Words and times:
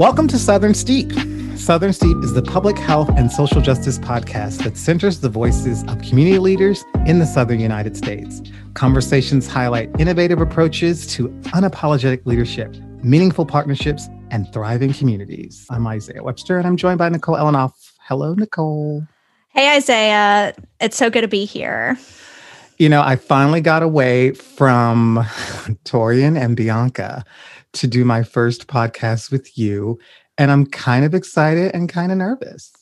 Welcome 0.00 0.28
to 0.28 0.38
Southern 0.38 0.72
Steep. 0.72 1.12
Southern 1.58 1.92
Steep 1.92 2.16
is 2.24 2.32
the 2.32 2.40
public 2.40 2.78
health 2.78 3.10
and 3.18 3.30
social 3.30 3.60
justice 3.60 3.98
podcast 3.98 4.64
that 4.64 4.78
centers 4.78 5.20
the 5.20 5.28
voices 5.28 5.84
of 5.88 6.00
community 6.00 6.38
leaders 6.38 6.86
in 7.04 7.18
the 7.18 7.26
Southern 7.26 7.60
United 7.60 7.98
States. 7.98 8.40
Conversations 8.72 9.46
highlight 9.46 9.90
innovative 10.00 10.40
approaches 10.40 11.06
to 11.08 11.28
unapologetic 11.52 12.24
leadership, 12.24 12.74
meaningful 13.02 13.44
partnerships, 13.44 14.08
and 14.30 14.50
thriving 14.54 14.94
communities. 14.94 15.66
I'm 15.68 15.86
Isaiah 15.86 16.22
Webster, 16.22 16.56
and 16.56 16.66
I'm 16.66 16.78
joined 16.78 16.96
by 16.96 17.10
Nicole 17.10 17.36
Elenoff. 17.36 17.74
Hello, 18.00 18.32
Nicole. 18.32 19.06
Hey, 19.48 19.76
Isaiah. 19.76 20.54
It's 20.80 20.96
so 20.96 21.10
good 21.10 21.20
to 21.20 21.28
be 21.28 21.44
here. 21.44 21.98
You 22.78 22.88
know, 22.88 23.02
I 23.02 23.16
finally 23.16 23.60
got 23.60 23.82
away 23.82 24.30
from 24.30 25.16
Torian 25.84 26.40
and 26.40 26.56
Bianca 26.56 27.22
to 27.74 27.86
do 27.86 28.04
my 28.04 28.22
first 28.22 28.66
podcast 28.66 29.30
with 29.30 29.56
you. 29.58 29.98
And 30.38 30.50
I'm 30.50 30.66
kind 30.66 31.04
of 31.04 31.14
excited 31.14 31.74
and 31.74 31.88
kind 31.88 32.10
of 32.10 32.18
nervous. 32.18 32.72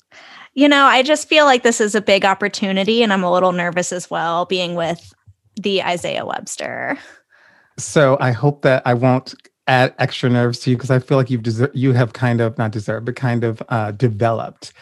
You 0.55 0.69
know, 0.69 0.85
I 0.87 1.03
just 1.03 1.29
feel 1.29 1.45
like 1.45 1.63
this 1.63 1.81
is 1.81 1.95
a 1.95 2.01
big 2.01 2.25
opportunity, 2.25 3.03
and 3.03 3.13
I'm 3.13 3.23
a 3.23 3.31
little 3.31 3.53
nervous 3.53 3.93
as 3.93 4.11
well 4.11 4.45
being 4.45 4.75
with 4.75 5.15
the 5.57 5.83
Isaiah 5.83 6.25
Webster. 6.27 6.99
So 7.79 8.17
I 8.21 8.33
hope 8.33 8.63
that 8.63 8.83
I 8.85 8.95
won't 8.95 9.35
add 9.69 9.95
extra 9.99 10.31
nerves 10.31 10.59
to 10.61 10.71
you 10.71 10.77
because 10.77 10.91
I 10.91 10.99
feel 10.99 11.19
like 11.19 11.31
you've 11.31 11.43
deser- 11.43 11.71
you 11.75 11.93
have 11.93 12.13
kind 12.13 12.41
of 12.41 12.59
not 12.59 12.73
deserved, 12.73 13.07
but 13.07 13.17
kind 13.17 13.45
of 13.45 13.63
uh, 13.69 13.93
developed 13.93 14.73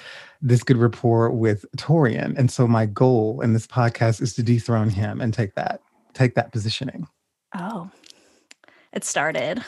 this 0.41 0.63
good 0.63 0.77
rapport 0.77 1.31
with 1.31 1.65
Torian. 1.77 2.39
And 2.39 2.51
so 2.51 2.67
my 2.67 2.87
goal 2.87 3.41
in 3.41 3.53
this 3.53 3.67
podcast 3.67 4.23
is 4.23 4.35
to 4.35 4.43
dethrone 4.43 4.91
him 4.91 5.21
and 5.21 5.35
take 5.35 5.55
that 5.57 5.81
take 6.15 6.35
that 6.35 6.53
positioning. 6.53 7.07
Oh, 7.55 7.91
it 8.93 9.05
started. 9.05 9.63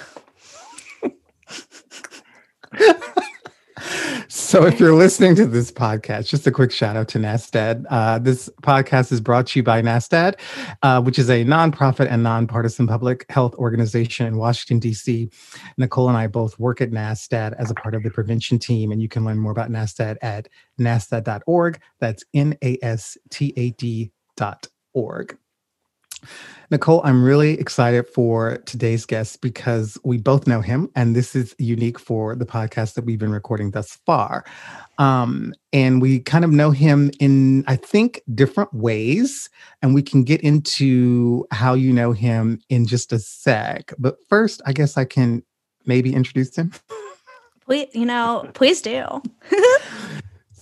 So 4.29 4.67
if 4.67 4.81
you're 4.81 4.95
listening 4.95 5.35
to 5.37 5.47
this 5.47 5.71
podcast, 5.71 6.29
just 6.29 6.47
a 6.47 6.51
quick 6.51 6.73
shout 6.73 6.97
out 6.97 7.09
to 7.09 7.19
NASTAD. 7.19 7.85
Uh, 7.89 8.19
this 8.19 8.49
podcast 8.63 9.13
is 9.13 9.21
brought 9.21 9.47
to 9.49 9.59
you 9.59 9.63
by 9.63 9.81
NASTAD, 9.83 10.35
uh, 10.83 11.01
which 11.03 11.19
is 11.19 11.31
a 11.31 11.45
nonprofit 11.45 12.11
and 12.11 12.23
nonpartisan 12.23 12.87
public 12.87 13.27
health 13.31 13.55
organization 13.55 14.27
in 14.27 14.37
Washington, 14.37 14.79
D.C. 14.79 15.31
Nicole 15.77 16.09
and 16.09 16.17
I 16.17 16.27
both 16.27 16.59
work 16.59 16.81
at 16.81 16.91
NASTAD 16.91 17.55
as 17.59 17.71
a 17.71 17.75
part 17.75 17.95
of 17.95 18.03
the 18.03 18.11
prevention 18.11 18.59
team, 18.59 18.93
and 18.93 19.01
you 19.01 19.09
can 19.09 19.25
learn 19.25 19.39
more 19.39 19.53
about 19.53 19.71
NASTAD 19.71 20.17
at 20.23 20.49
nastad.org. 20.81 21.81
That's 22.01 22.25
N-A-S-T-A-D 22.35 24.13
dot 24.37 24.67
org. 24.95 25.37
Nicole, 26.71 27.01
I'm 27.03 27.25
really 27.25 27.59
excited 27.59 28.07
for 28.07 28.59
today's 28.67 29.07
guest 29.07 29.41
because 29.41 29.97
we 30.05 30.19
both 30.19 30.47
know 30.47 30.61
him, 30.61 30.91
and 30.95 31.17
this 31.17 31.35
is 31.35 31.55
unique 31.59 31.99
for 31.99 32.37
the 32.37 32.45
podcast 32.45 32.95
that 32.95 33.05
we've 33.05 33.19
been 33.19 33.33
recording 33.33 33.71
thus 33.71 33.97
far. 34.05 34.45
Um, 34.99 35.55
and 35.73 36.03
we 36.03 36.21
kind 36.21 36.45
of 36.45 36.51
know 36.51 36.71
him 36.71 37.11
in, 37.21 37.65
I 37.67 37.77
think, 37.77 38.21
different 38.35 38.75
ways, 38.75 39.49
and 39.81 39.95
we 39.95 40.03
can 40.03 40.25
get 40.25 40.43
into 40.43 41.47
how 41.53 41.73
you 41.73 41.93
know 41.93 42.13
him 42.13 42.61
in 42.69 42.87
just 42.87 43.13
a 43.13 43.19
sec. 43.19 43.95
But 43.99 44.19
first, 44.29 44.61
I 44.67 44.75
guess 44.75 44.99
I 44.99 45.07
can 45.07 45.43
maybe 45.87 46.15
introduce 46.15 46.55
him. 46.55 46.73
Please, 47.65 47.89
you 47.93 48.07
know, 48.07 48.49
please 48.55 48.83
do. 48.83 49.05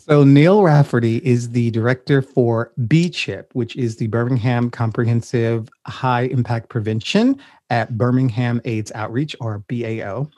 So 0.08 0.22
Neil 0.22 0.62
Rafferty 0.62 1.16
is 1.24 1.50
the 1.50 1.72
director 1.72 2.22
for 2.22 2.72
BCHIP, 2.82 3.46
which 3.54 3.74
is 3.74 3.96
the 3.96 4.06
Birmingham 4.06 4.70
Comprehensive 4.70 5.68
High 5.84 6.26
Impact 6.26 6.68
Prevention 6.68 7.40
at 7.70 7.98
Birmingham 7.98 8.60
AIDS 8.64 8.92
Outreach, 8.94 9.34
or 9.40 9.64
BAO, 9.68 10.30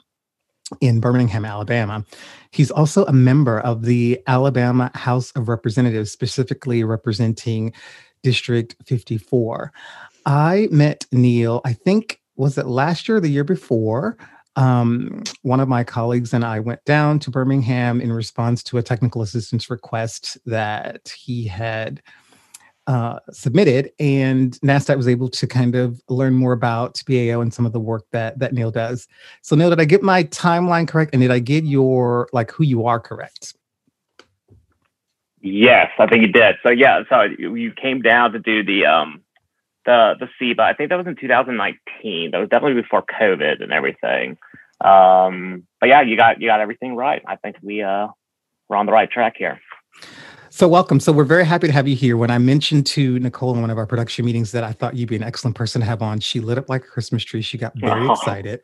in 0.81 0.99
Birmingham, 0.99 1.45
Alabama. 1.45 2.03
He's 2.49 2.71
also 2.71 3.05
a 3.05 3.13
member 3.13 3.59
of 3.59 3.83
the 3.83 4.19
Alabama 4.25 4.89
House 4.95 5.29
of 5.35 5.47
Representatives, 5.47 6.11
specifically 6.11 6.83
representing 6.83 7.71
District 8.23 8.75
54. 8.87 9.71
I 10.25 10.67
met 10.71 11.05
Neil, 11.11 11.61
I 11.63 11.73
think, 11.73 12.21
was 12.37 12.57
it 12.57 12.65
last 12.65 13.07
year 13.07 13.17
or 13.17 13.21
the 13.21 13.29
year 13.29 13.43
before? 13.43 14.17
Um, 14.59 15.23
one 15.43 15.61
of 15.61 15.69
my 15.69 15.85
colleagues 15.85 16.33
and 16.33 16.43
I 16.43 16.59
went 16.59 16.83
down 16.83 17.19
to 17.19 17.31
Birmingham 17.31 18.01
in 18.01 18.11
response 18.11 18.61
to 18.63 18.77
a 18.77 18.83
technical 18.83 19.21
assistance 19.21 19.69
request 19.69 20.37
that 20.45 21.15
he 21.17 21.47
had 21.47 22.01
uh, 22.85 23.19
submitted, 23.31 23.91
and 24.01 24.59
NASTAD 24.59 24.97
was 24.97 25.07
able 25.07 25.29
to 25.29 25.47
kind 25.47 25.75
of 25.75 26.01
learn 26.09 26.33
more 26.33 26.51
about 26.51 27.01
BAO 27.07 27.39
and 27.39 27.53
some 27.53 27.65
of 27.65 27.71
the 27.71 27.79
work 27.79 28.03
that 28.11 28.37
that 28.39 28.53
Neil 28.53 28.69
does. 28.69 29.07
So, 29.43 29.55
Neil, 29.55 29.69
did 29.69 29.79
I 29.79 29.85
get 29.85 30.03
my 30.03 30.25
timeline 30.25 30.89
correct, 30.89 31.11
and 31.13 31.21
did 31.21 31.31
I 31.31 31.39
get 31.39 31.63
your 31.63 32.27
like 32.33 32.51
who 32.51 32.65
you 32.65 32.85
are 32.85 32.99
correct? 32.99 33.53
Yes, 35.39 35.89
I 35.99 36.05
think 36.07 36.23
you 36.23 36.33
did. 36.33 36.55
So 36.63 36.69
yeah, 36.69 37.03
so 37.07 37.21
you 37.21 37.71
came 37.71 38.01
down 38.01 38.33
to 38.33 38.39
do 38.39 38.61
the 38.61 38.85
um 38.87 39.21
the 39.85 40.15
the 40.19 40.27
SEBA. 40.39 40.59
I 40.59 40.73
think 40.73 40.89
that 40.89 40.97
was 40.97 41.07
in 41.07 41.15
2019. 41.15 42.31
That 42.31 42.37
was 42.37 42.49
definitely 42.49 42.81
before 42.81 43.03
COVID 43.03 43.63
and 43.63 43.71
everything. 43.71 44.37
Um, 44.81 45.67
but 45.79 45.89
yeah, 45.89 46.01
you 46.01 46.15
got 46.15 46.41
you 46.41 46.47
got 46.47 46.61
everything 46.61 46.95
right. 46.95 47.21
I 47.27 47.35
think 47.35 47.57
we 47.61 47.81
uh 47.81 48.07
we're 48.67 48.77
on 48.77 48.85
the 48.85 48.91
right 48.91 49.09
track 49.09 49.35
here. 49.37 49.59
So 50.51 50.67
welcome. 50.67 50.99
So 50.99 51.11
we're 51.11 51.25
very 51.25 51.45
happy 51.45 51.67
to 51.67 51.73
have 51.73 51.87
you 51.87 51.95
here. 51.95 52.17
When 52.17 52.31
I 52.31 52.39
mentioned 52.39 52.87
to 52.87 53.19
Nicole 53.19 53.53
in 53.53 53.61
one 53.61 53.69
of 53.69 53.77
our 53.77 53.85
production 53.85 54.25
meetings 54.25 54.51
that 54.51 54.63
I 54.63 54.71
thought 54.71 54.95
you'd 54.95 55.07
be 55.07 55.15
an 55.15 55.23
excellent 55.23 55.55
person 55.55 55.79
to 55.81 55.85
have 55.85 56.01
on, 56.01 56.19
she 56.19 56.39
lit 56.39 56.57
up 56.57 56.69
like 56.69 56.83
a 56.83 56.87
Christmas 56.87 57.23
tree. 57.23 57.41
She 57.41 57.57
got 57.57 57.73
very 57.77 58.07
oh. 58.07 58.13
excited. 58.13 58.61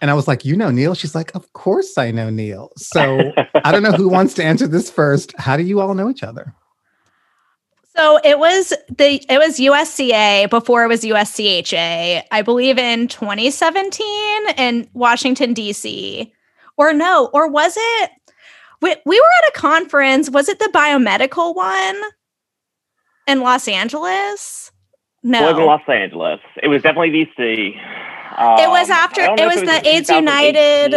And 0.00 0.10
I 0.10 0.14
was 0.14 0.26
like, 0.26 0.44
you 0.44 0.56
know 0.56 0.70
Neil? 0.70 0.94
She's 0.94 1.14
like, 1.14 1.32
of 1.36 1.52
course 1.52 1.96
I 1.96 2.10
know 2.10 2.28
Neil. 2.28 2.72
So 2.76 3.32
I 3.64 3.70
don't 3.70 3.84
know 3.84 3.92
who 3.92 4.08
wants 4.08 4.34
to 4.34 4.44
answer 4.44 4.66
this 4.66 4.90
first. 4.90 5.32
How 5.38 5.56
do 5.56 5.62
you 5.62 5.80
all 5.80 5.94
know 5.94 6.10
each 6.10 6.24
other? 6.24 6.54
So 7.98 8.20
it 8.22 8.38
was 8.38 8.72
the 8.96 9.20
it 9.28 9.38
was 9.38 9.58
USCA 9.58 10.48
before 10.48 10.84
it 10.84 10.86
was 10.86 11.00
USCHA, 11.00 12.22
I 12.30 12.42
believe 12.42 12.78
in 12.78 13.08
2017 13.08 14.06
in 14.56 14.88
Washington 14.92 15.52
D.C. 15.52 16.32
Or 16.76 16.92
no, 16.92 17.28
or 17.32 17.50
was 17.50 17.74
it? 17.76 18.10
We, 18.80 18.94
we 19.04 19.18
were 19.18 19.26
at 19.42 19.48
a 19.48 19.52
conference. 19.58 20.30
Was 20.30 20.48
it 20.48 20.60
the 20.60 20.70
biomedical 20.72 21.56
one 21.56 22.00
in 23.26 23.40
Los 23.40 23.66
Angeles? 23.66 24.70
No, 25.24 25.48
it 25.48 25.52
was 25.54 25.58
in 25.58 25.66
Los 25.66 25.88
Angeles. 25.88 26.40
It 26.62 26.68
was 26.68 26.82
definitely 26.82 27.10
DC. 27.10 27.76
Um, 28.38 28.60
it 28.60 28.70
was 28.70 28.90
after. 28.90 29.22
It 29.22 29.30
was, 29.30 29.40
it 29.40 29.46
was 29.46 29.62
the 29.62 29.88
AIDS 29.88 30.08
United. 30.08 30.94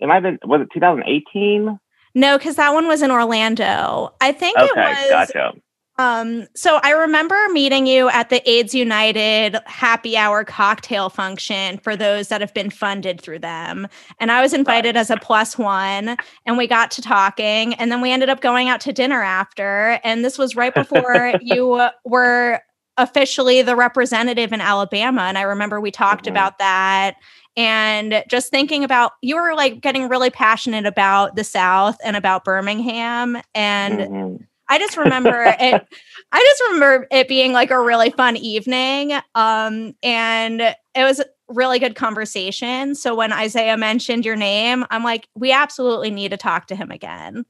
It 0.00 0.06
might 0.06 0.22
have 0.22 0.22
been. 0.24 0.38
Was 0.44 0.60
it 0.60 0.68
2018? 0.74 1.80
No, 2.14 2.36
because 2.36 2.56
that 2.56 2.74
one 2.74 2.86
was 2.86 3.00
in 3.00 3.10
Orlando. 3.10 4.14
I 4.20 4.32
think 4.32 4.58
okay, 4.58 4.66
it 4.66 4.76
was. 4.76 5.10
Gotcha. 5.32 5.52
Um, 5.98 6.46
so 6.54 6.78
I 6.82 6.90
remember 6.90 7.36
meeting 7.52 7.86
you 7.86 8.08
at 8.10 8.28
the 8.28 8.48
AIDS 8.48 8.74
United 8.74 9.56
happy 9.64 10.16
hour 10.16 10.44
cocktail 10.44 11.08
function 11.08 11.78
for 11.78 11.96
those 11.96 12.28
that 12.28 12.42
have 12.42 12.52
been 12.52 12.68
funded 12.68 13.20
through 13.20 13.38
them. 13.38 13.88
And 14.20 14.30
I 14.30 14.42
was 14.42 14.52
invited 14.52 14.94
right. 14.94 15.00
as 15.00 15.10
a 15.10 15.16
plus 15.16 15.56
one, 15.56 16.16
and 16.44 16.58
we 16.58 16.66
got 16.66 16.90
to 16.92 17.02
talking, 17.02 17.74
and 17.74 17.90
then 17.90 18.02
we 18.02 18.12
ended 18.12 18.28
up 18.28 18.40
going 18.40 18.68
out 18.68 18.80
to 18.82 18.92
dinner 18.92 19.22
after. 19.22 19.98
And 20.04 20.24
this 20.24 20.36
was 20.36 20.54
right 20.54 20.74
before 20.74 21.34
you 21.40 21.88
were 22.04 22.60
officially 22.98 23.62
the 23.62 23.76
representative 23.76 24.52
in 24.52 24.60
Alabama. 24.60 25.22
And 25.22 25.38
I 25.38 25.42
remember 25.42 25.80
we 25.80 25.90
talked 25.90 26.24
mm-hmm. 26.24 26.32
about 26.32 26.58
that 26.58 27.16
and 27.56 28.22
just 28.28 28.50
thinking 28.50 28.84
about 28.84 29.12
you 29.22 29.36
were 29.36 29.54
like 29.54 29.80
getting 29.80 30.08
really 30.08 30.30
passionate 30.30 30.86
about 30.86 31.36
the 31.36 31.44
South 31.44 31.96
and 32.04 32.16
about 32.16 32.44
Birmingham. 32.44 33.38
And 33.54 33.98
mm-hmm 33.98 34.44
I 34.68 34.78
just 34.78 34.96
remember 34.96 35.44
it. 35.44 35.86
I 36.32 36.40
just 36.40 36.62
remember 36.70 37.06
it 37.10 37.28
being 37.28 37.52
like 37.52 37.70
a 37.70 37.80
really 37.80 38.10
fun 38.10 38.36
evening. 38.36 39.12
Um, 39.34 39.94
and 40.02 40.60
it 40.60 40.76
was 40.96 41.22
really 41.48 41.78
good 41.78 41.94
conversation. 41.94 42.94
So 42.94 43.14
when 43.14 43.32
Isaiah 43.32 43.76
mentioned 43.76 44.24
your 44.24 44.36
name, 44.36 44.84
I'm 44.90 45.04
like, 45.04 45.28
we 45.34 45.52
absolutely 45.52 46.10
need 46.10 46.32
to 46.32 46.36
talk 46.36 46.66
to 46.68 46.76
him 46.76 46.90
again. 46.90 47.44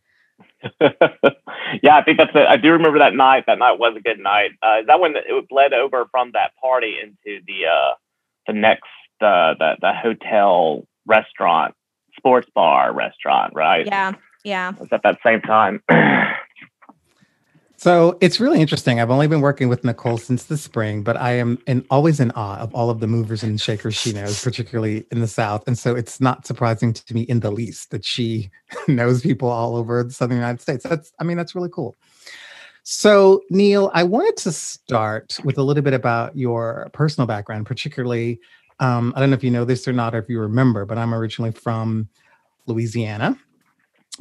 yeah, 0.81 1.97
I 1.97 2.03
think 2.05 2.19
that's 2.19 2.33
it. 2.35 2.47
I 2.49 2.57
do 2.57 2.73
remember 2.73 2.99
that 2.99 3.15
night. 3.15 3.45
That 3.47 3.59
night 3.59 3.79
was 3.79 3.95
a 3.97 4.01
good 4.01 4.19
night. 4.19 4.51
Uh, 4.63 4.83
that 4.87 5.01
when 5.01 5.15
it 5.17 5.49
bled 5.49 5.73
over 5.73 6.07
from 6.11 6.33
that 6.33 6.53
party 6.61 6.97
into 7.01 7.41
the 7.47 7.67
uh, 7.67 7.95
the 8.47 8.53
next 8.53 8.85
uh, 9.21 9.55
the 9.59 9.77
the 9.81 9.93
hotel 9.93 10.87
restaurant, 11.07 11.75
sports 12.17 12.49
bar 12.55 12.93
restaurant, 12.93 13.55
right? 13.55 13.87
Yeah, 13.87 14.13
yeah. 14.45 14.73
It 14.73 14.81
was 14.81 14.89
at 14.93 15.03
that 15.05 15.19
same 15.25 15.41
time. 15.41 15.83
So 17.79 18.17
it's 18.23 18.41
really 18.41 18.61
interesting. 18.61 19.01
I've 19.01 19.11
only 19.11 19.27
been 19.29 19.43
working 19.43 19.69
with 19.69 19.85
Nicole 19.85 20.17
since 20.17 20.45
the 20.45 20.57
spring, 20.57 21.03
but 21.03 21.17
I 21.19 21.33
am 21.33 21.59
in, 21.67 21.85
always 21.91 22.21
in 22.21 22.31
awe 22.31 22.57
of 22.57 22.75
all 22.75 22.89
of 22.89 23.01
the 23.01 23.07
movers 23.07 23.43
and 23.43 23.61
shakers 23.61 23.95
she 23.95 24.15
knows, 24.15 24.43
particularly 24.43 25.07
in 25.11 25.21
the 25.21 25.29
South. 25.29 25.63
And 25.67 25.79
so 25.79 25.95
it's 25.95 26.19
not 26.19 26.47
surprising 26.47 26.95
to 26.95 27.15
me 27.15 27.23
in 27.23 27.41
the 27.41 27.51
least 27.51 27.91
that 27.91 28.03
she 28.05 28.51
knows 28.89 29.21
people 29.21 29.51
all 29.51 29.77
over 29.77 30.03
the 30.03 30.13
Southern 30.13 30.39
United 30.39 30.63
States. 30.63 30.85
That's, 30.85 31.13
I 31.19 31.25
mean, 31.25 31.37
that's 31.37 31.55
really 31.55 31.69
cool. 31.71 31.97
So, 32.83 33.43
Neil, 33.51 33.91
I 33.93 34.05
wanted 34.05 34.37
to 34.39 34.53
start 34.53 35.39
with 35.45 35.59
a 35.59 35.63
little 35.63 35.83
bit 35.83 35.93
about 35.93 36.37
your 36.37 36.89
personal 36.95 37.27
background, 37.27 37.67
particularly. 37.67 38.41
Um, 38.81 39.13
I 39.15 39.21
don't 39.21 39.31
know 39.31 39.37
if 39.37 39.45
you 39.45 39.51
know 39.51 39.65
this 39.65 39.87
or 39.87 39.93
not, 39.93 40.15
or 40.15 40.19
if 40.19 40.31
you 40.31 40.41
remember, 40.41 40.87
but 40.87 40.97
I'm 40.97 41.13
originally 41.13 41.51
from 41.53 42.09
Louisiana. 42.67 43.37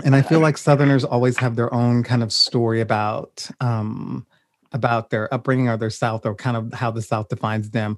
And 0.04 0.16
I 0.16 0.22
feel 0.22 0.40
like 0.40 0.58
Southerners 0.58 1.04
always 1.04 1.38
have 1.38 1.56
their 1.56 1.74
own 1.74 2.04
kind 2.04 2.22
of 2.22 2.34
story 2.34 2.82
about 2.82 3.48
um, 3.62 4.26
about 4.74 5.10
their 5.10 5.34
upbringing 5.34 5.70
or 5.70 5.78
their 5.78 5.90
South 5.90 6.26
or 6.26 6.36
kind 6.36 6.58
of 6.58 6.74
how 6.74 6.92
the 6.92 7.02
South 7.02 7.30
defines 7.30 7.70
them. 7.70 7.98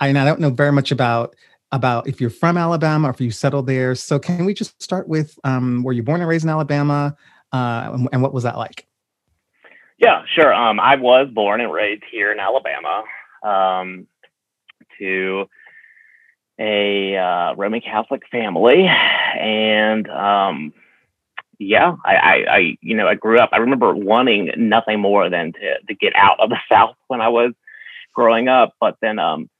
I, 0.00 0.08
and 0.08 0.18
I 0.18 0.24
don't 0.24 0.40
know 0.40 0.50
very 0.50 0.72
much 0.72 0.92
about 0.92 1.34
about 1.72 2.06
if 2.06 2.20
you're 2.20 2.30
from 2.30 2.56
Alabama 2.56 3.08
or 3.08 3.10
if 3.10 3.20
you 3.20 3.30
settled 3.30 3.66
there. 3.66 3.94
So 3.94 4.18
can 4.18 4.44
we 4.44 4.54
just 4.54 4.80
start 4.82 5.08
with 5.08 5.38
um, 5.44 5.82
were 5.82 5.92
you 5.92 6.02
born 6.02 6.20
and 6.20 6.28
raised 6.28 6.44
in 6.44 6.50
Alabama, 6.50 7.16
uh, 7.52 7.90
and, 7.94 8.08
and, 8.12 8.22
what 8.22 8.34
was 8.34 8.44
that 8.44 8.56
like? 8.56 8.86
Yeah, 9.98 10.22
sure. 10.34 10.52
Um, 10.52 10.78
I 10.78 10.96
was 10.96 11.28
born 11.32 11.60
and 11.60 11.72
raised 11.72 12.04
here 12.10 12.30
in 12.30 12.38
Alabama 12.38 13.04
um, 13.42 14.06
to 14.98 15.48
a 16.58 17.16
uh, 17.16 17.54
Roman 17.54 17.80
Catholic 17.80 18.22
family, 18.30 18.86
and 18.86 20.08
um, 20.10 20.72
yeah, 21.58 21.96
I, 22.04 22.14
I, 22.14 22.56
I, 22.56 22.76
you 22.80 22.96
know, 22.96 23.08
I 23.08 23.14
grew 23.14 23.38
up. 23.38 23.50
I 23.52 23.58
remember 23.58 23.94
wanting 23.94 24.52
nothing 24.56 25.00
more 25.00 25.28
than 25.28 25.52
to 25.52 25.78
to 25.88 25.94
get 25.94 26.14
out 26.14 26.40
of 26.40 26.50
the 26.50 26.58
South 26.72 26.96
when 27.08 27.20
I 27.20 27.28
was 27.28 27.52
growing 28.14 28.48
up, 28.48 28.74
but 28.80 28.96
then 29.00 29.18
um, 29.18 29.50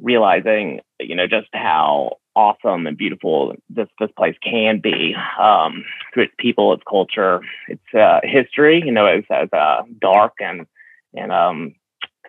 realizing, 0.00 0.80
you 1.00 1.14
know, 1.14 1.26
just 1.26 1.48
how 1.52 2.18
awesome 2.36 2.86
and 2.86 2.96
beautiful 2.96 3.54
this 3.70 3.88
this 3.98 4.10
place 4.16 4.36
can 4.42 4.80
be 4.80 5.14
um, 5.38 5.84
through 6.12 6.24
its 6.24 6.34
people, 6.38 6.72
its 6.74 6.82
culture, 6.88 7.40
its 7.68 7.94
uh, 7.94 8.20
history. 8.22 8.82
You 8.84 8.92
know, 8.92 9.06
as 9.06 9.24
as 9.30 9.48
uh, 9.52 9.82
dark 10.00 10.34
and 10.40 10.66
and 11.14 11.32
um, 11.32 11.74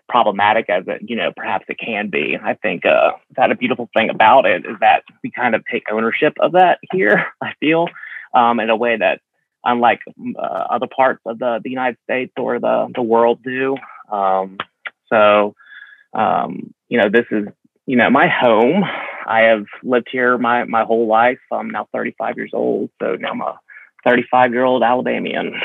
problematic 0.07 0.69
as 0.69 0.83
it 0.87 1.01
you 1.07 1.17
know 1.17 1.33
perhaps 1.35 1.65
it 1.67 1.79
can 1.79 2.09
be. 2.09 2.37
I 2.41 2.53
think 2.53 2.85
uh, 2.85 3.11
that 3.35 3.51
a 3.51 3.55
beautiful 3.55 3.89
thing 3.93 4.09
about 4.09 4.45
it 4.45 4.65
is 4.65 4.77
that 4.79 5.03
we 5.21 5.31
kind 5.31 5.53
of 5.53 5.63
take 5.69 5.91
ownership 5.91 6.33
of 6.39 6.53
that 6.53 6.79
here. 6.93 7.25
I 7.41 7.53
feel 7.59 7.87
um, 8.35 8.59
in 8.59 8.69
a 8.69 8.75
way 8.75 8.97
that 8.97 9.21
unlike 9.63 10.01
uh, 10.37 10.41
other 10.41 10.87
parts 10.87 11.21
of 11.25 11.39
the, 11.39 11.59
the 11.63 11.69
United 11.69 11.97
States 12.03 12.33
or 12.37 12.59
the 12.59 12.87
the 12.93 13.01
world 13.01 13.41
do. 13.43 13.75
Um, 14.11 14.57
so 15.11 15.55
um, 16.13 16.73
you 16.87 16.99
know 16.99 17.09
this 17.09 17.25
is 17.31 17.47
you 17.85 17.95
know 17.95 18.09
my 18.09 18.27
home. 18.27 18.83
I 19.27 19.41
have 19.41 19.65
lived 19.83 20.07
here 20.11 20.37
my 20.37 20.65
my 20.65 20.83
whole 20.83 21.07
life. 21.07 21.39
I'm 21.51 21.71
now 21.71 21.87
35 21.91 22.37
years 22.37 22.51
old, 22.53 22.91
so 23.01 23.15
now 23.15 23.31
I'm 23.31 23.41
a 23.41 23.59
35 24.05 24.51
year 24.51 24.63
old 24.63 24.83
Alabamian. 24.83 25.59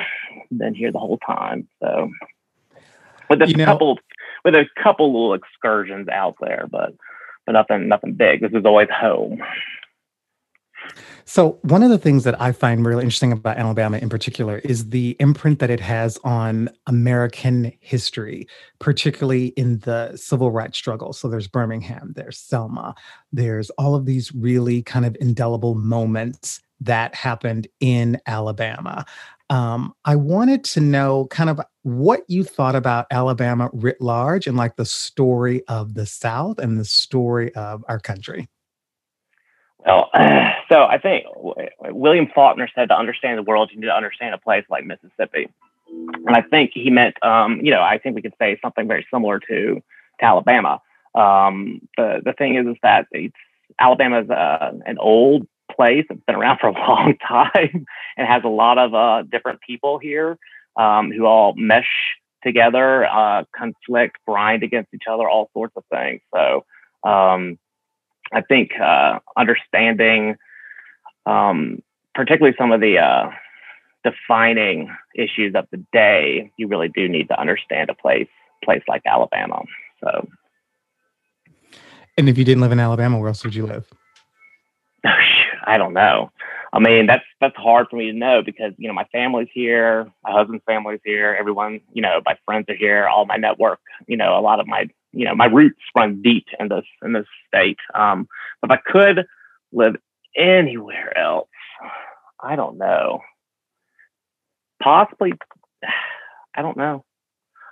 Been 0.56 0.75
here 0.75 0.93
the 0.93 0.99
whole 0.99 1.19
time. 1.19 1.69
So 1.82 2.11
with 3.28 3.43
a 3.43 3.49
you 3.49 3.56
know, 3.56 3.67
couple 3.67 3.99
with 4.44 4.55
a 4.55 4.64
couple 4.82 5.12
little 5.12 5.34
excursions 5.34 6.08
out 6.08 6.37
there, 6.40 6.67
but 6.70 6.94
but 7.44 7.52
nothing 7.52 7.88
nothing 7.88 8.14
big. 8.14 8.40
This 8.40 8.52
is 8.52 8.64
always 8.64 8.88
home. 8.90 9.43
So, 11.25 11.58
one 11.62 11.82
of 11.82 11.90
the 11.90 11.98
things 11.98 12.25
that 12.25 12.40
I 12.40 12.52
find 12.52 12.84
really 12.84 13.02
interesting 13.02 13.32
about 13.32 13.56
Alabama 13.56 13.98
in 13.98 14.08
particular 14.08 14.58
is 14.58 14.90
the 14.90 15.16
imprint 15.20 15.58
that 15.60 15.70
it 15.70 15.81
has 15.81 16.19
on 16.25 16.69
American 16.87 17.72
history, 17.81 18.46
particularly 18.78 19.48
in 19.48 19.78
the 19.81 20.16
civil 20.16 20.50
rights 20.50 20.78
struggle. 20.78 21.12
So, 21.12 21.28
there's 21.28 21.48
Birmingham, 21.48 22.12
there's 22.16 22.38
Selma, 22.38 22.94
there's 23.32 23.70
all 23.70 23.94
of 23.94 24.06
these 24.06 24.34
really 24.34 24.82
kind 24.82 25.04
of 25.04 25.16
indelible 25.20 25.75
moments 25.75 26.60
that 26.81 27.14
happened 27.14 27.69
in 27.81 28.19
Alabama. 28.26 29.04
Um, 29.50 29.93
I 30.04 30.16
wanted 30.16 30.64
to 30.64 30.81
know 30.81 31.26
kind 31.26 31.50
of 31.50 31.60
what 31.82 32.22
you 32.28 32.44
thought 32.44 32.76
about 32.76 33.06
Alabama 33.10 33.69
writ 33.72 34.00
large 34.00 34.46
and 34.46 34.56
like 34.56 34.76
the 34.76 34.84
story 34.84 35.62
of 35.66 35.94
the 35.94 36.06
South 36.06 36.58
and 36.58 36.78
the 36.78 36.84
story 36.84 37.52
of 37.54 37.84
our 37.88 37.98
country. 37.98 38.48
Well, 39.85 40.11
so 40.69 40.85
I 40.85 40.99
think 41.03 41.27
William 41.35 42.29
Faulkner 42.35 42.69
said 42.75 42.88
to 42.88 42.97
understand 42.97 43.38
the 43.38 43.43
world, 43.43 43.71
you 43.73 43.81
need 43.81 43.87
to 43.87 43.97
understand 43.97 44.35
a 44.35 44.38
place 44.38 44.65
like 44.71 44.85
Mississippi. 44.85 45.49
And 45.88 46.37
I 46.37 46.43
think 46.43 46.71
he 46.75 46.91
meant, 46.91 47.23
um, 47.25 47.61
you 47.62 47.71
know, 47.71 47.82
I 47.82 47.99
think 47.99 48.15
we 48.15 48.23
could 48.23 48.35
say 48.38 48.59
something 48.62 48.87
very 48.87 49.06
similar 49.12 49.41
to, 49.41 49.82
to 50.21 50.25
Alabama. 50.25 50.81
Um, 51.15 51.81
the, 51.97 52.21
the 52.25 52.32
thing 52.32 52.55
is, 52.56 52.67
is 52.67 52.77
that 52.82 53.06
it's, 53.11 53.35
Alabama 53.79 54.21
is 54.23 54.31
uh, 54.31 54.73
an 54.87 54.99
old 54.99 55.47
place. 55.75 56.05
It's 56.09 56.25
been 56.27 56.37
around 56.37 56.59
for 56.61 56.69
a 56.69 56.73
long 56.73 57.17
time 57.17 57.87
and 58.17 58.27
has 58.27 58.43
a 58.44 58.49
lot 58.49 58.79
of 58.79 58.94
uh, 58.94 59.23
different 59.23 59.61
people 59.61 59.99
here 59.99 60.38
um, 60.77 61.11
who 61.11 61.27
all 61.27 61.55
mesh 61.56 61.88
together, 62.43 63.05
uh, 63.06 63.44
conflict, 63.55 64.17
grind 64.27 64.62
against 64.62 64.94
each 64.94 65.05
other, 65.11 65.29
all 65.29 65.50
sorts 65.53 65.75
of 65.77 65.85
things. 65.93 66.21
So, 66.35 66.65
um, 67.03 67.59
I 68.32 68.43
think 68.43 68.73
uh, 68.81 69.19
understanding, 69.37 70.37
um, 71.27 71.82
particularly 72.15 72.56
some 72.59 72.73
of 72.73 72.81
the 72.81 72.99
uh, 72.99 73.31
defining 74.05 74.94
issues 75.15 75.55
of 75.55 75.67
the 75.71 75.85
day, 75.93 76.53
you 76.56 76.69
really 76.69 76.88
do 76.88 77.09
need 77.09 77.29
to 77.29 77.41
understand 77.41 77.91
a 77.91 77.94
place 77.94 78.29
place 78.65 78.82
like 78.88 79.03
Alabama. 79.06 79.62
So, 80.03 80.29
and 82.17 82.29
if 82.29 82.37
you 82.37 82.44
didn't 82.44 82.61
live 82.61 82.73
in 82.73 82.81
Alabama, 82.81 83.19
where 83.19 83.29
else 83.29 83.44
would 83.44 83.55
you 83.55 83.67
live? 83.67 83.91
I 85.05 85.79
don't 85.79 85.94
know. 85.94 86.31
I 86.73 86.79
mean, 86.79 87.06
that's 87.06 87.25
that's 87.41 87.56
hard 87.56 87.88
for 87.91 87.97
me 87.97 88.12
to 88.12 88.17
know 88.17 88.43
because 88.44 88.73
you 88.77 88.87
know 88.87 88.94
my 88.94 89.06
family's 89.11 89.49
here, 89.53 90.11
my 90.23 90.31
husband's 90.31 90.62
family's 90.65 91.00
here, 91.05 91.37
everyone, 91.38 91.81
you 91.93 92.03
know, 92.03 92.21
my 92.25 92.37
friends 92.44 92.67
are 92.69 92.77
here, 92.77 93.09
all 93.09 93.27
my 93.27 93.37
network, 93.37 93.81
you 94.06 94.17
know, 94.17 94.38
a 94.38 94.41
lot 94.41 94.61
of 94.61 94.67
my 94.67 94.88
you 95.12 95.24
know 95.24 95.34
my 95.34 95.46
roots 95.46 95.80
run 95.96 96.22
deep 96.22 96.46
in 96.58 96.68
this 96.68 96.84
in 97.02 97.12
this 97.12 97.26
state. 97.48 97.78
Um, 97.94 98.28
if 98.62 98.70
I 98.70 98.76
could 98.76 99.26
live 99.72 99.96
anywhere 100.36 101.16
else, 101.16 101.48
I 102.42 102.56
don't 102.56 102.78
know. 102.78 103.20
Possibly, 104.82 105.32
I 106.54 106.62
don't 106.62 106.76
know. 106.76 107.04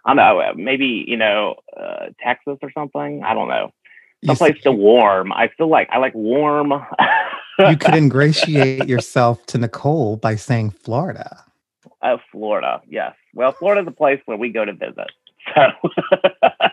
I 0.04 0.14
don't 0.14 0.16
know. 0.16 0.52
Maybe 0.62 1.04
you 1.06 1.16
know 1.16 1.56
uh, 1.76 2.06
Texas 2.22 2.58
or 2.62 2.70
something. 2.72 3.22
I 3.24 3.34
don't 3.34 3.48
know. 3.48 3.72
Someplace 4.24 4.58
still 4.58 4.76
warm. 4.76 5.32
I 5.32 5.48
feel 5.56 5.68
like 5.68 5.88
I 5.92 5.98
like 5.98 6.14
warm. 6.14 6.72
you 7.58 7.76
could 7.76 7.94
ingratiate 7.94 8.88
yourself 8.88 9.46
to 9.46 9.58
Nicole 9.58 10.16
by 10.16 10.34
saying 10.34 10.70
Florida. 10.70 11.44
Oh, 12.02 12.18
Florida. 12.32 12.80
Yes. 12.88 13.14
Well, 13.34 13.52
Florida's 13.52 13.86
a 13.86 13.92
place 13.92 14.20
where 14.26 14.36
we 14.36 14.50
go 14.50 14.64
to 14.64 14.72
visit. 14.72 15.10
So 15.54 15.62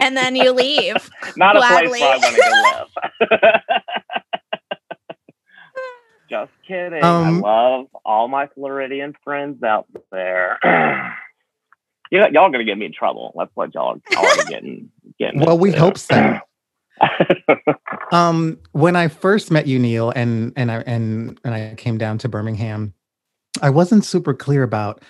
and 0.00 0.16
then 0.16 0.36
you 0.36 0.52
leave. 0.52 1.10
Not 1.36 1.56
gladly. 1.56 1.86
a 1.86 1.88
place 1.88 2.00
where 2.00 2.12
I 2.12 2.16
want 2.16 2.36
to 2.36 3.28
live. 3.30 3.60
Just 6.30 6.52
kidding. 6.66 7.02
Um, 7.02 7.44
I 7.44 7.48
love 7.48 7.86
all 8.04 8.28
my 8.28 8.46
Floridian 8.54 9.14
friends 9.24 9.62
out 9.64 9.86
there. 10.12 10.58
you 12.12 12.20
y'all 12.20 12.50
gonna 12.50 12.64
get 12.64 12.78
me 12.78 12.86
in 12.86 12.92
trouble. 12.92 13.32
That's 13.36 13.50
what 13.54 13.74
y'all, 13.74 14.00
y'all 14.10 14.24
are 14.24 14.44
getting 14.44 14.90
getting. 15.18 15.40
Well, 15.40 15.58
we 15.58 15.72
hope 15.72 15.98
so. 15.98 16.38
um, 18.12 18.58
when 18.72 18.94
I 18.94 19.08
first 19.08 19.50
met 19.50 19.66
you, 19.66 19.78
Neil, 19.78 20.10
and 20.10 20.52
and 20.56 20.70
I 20.70 20.76
and 20.86 21.40
and 21.44 21.54
I 21.54 21.74
came 21.76 21.98
down 21.98 22.18
to 22.18 22.28
Birmingham, 22.28 22.94
I 23.60 23.70
wasn't 23.70 24.04
super 24.04 24.34
clear 24.34 24.62
about 24.62 25.02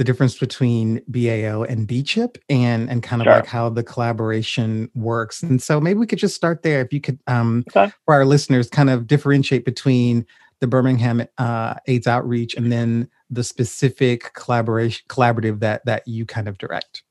the 0.00 0.04
difference 0.04 0.38
between 0.38 1.02
BAO 1.08 1.62
and 1.64 1.86
BChip 1.86 2.38
and 2.48 2.88
and 2.88 3.02
kind 3.02 3.20
of 3.20 3.26
sure. 3.26 3.34
like 3.34 3.44
how 3.44 3.68
the 3.68 3.82
collaboration 3.82 4.90
works. 4.94 5.42
And 5.42 5.60
so 5.60 5.78
maybe 5.78 5.98
we 5.98 6.06
could 6.06 6.18
just 6.18 6.34
start 6.34 6.62
there. 6.62 6.80
If 6.80 6.90
you 6.90 7.02
could, 7.02 7.18
um, 7.26 7.64
okay. 7.68 7.92
for 8.06 8.14
our 8.14 8.24
listeners, 8.24 8.70
kind 8.70 8.88
of 8.88 9.06
differentiate 9.06 9.66
between 9.66 10.24
the 10.60 10.66
Birmingham 10.66 11.26
uh, 11.36 11.74
AIDS 11.86 12.06
outreach 12.06 12.54
and 12.54 12.72
then 12.72 13.10
the 13.28 13.44
specific 13.44 14.32
collaboration 14.32 15.04
collaborative 15.10 15.60
that 15.60 15.84
that 15.84 16.08
you 16.08 16.24
kind 16.24 16.48
of 16.48 16.56
direct. 16.56 17.02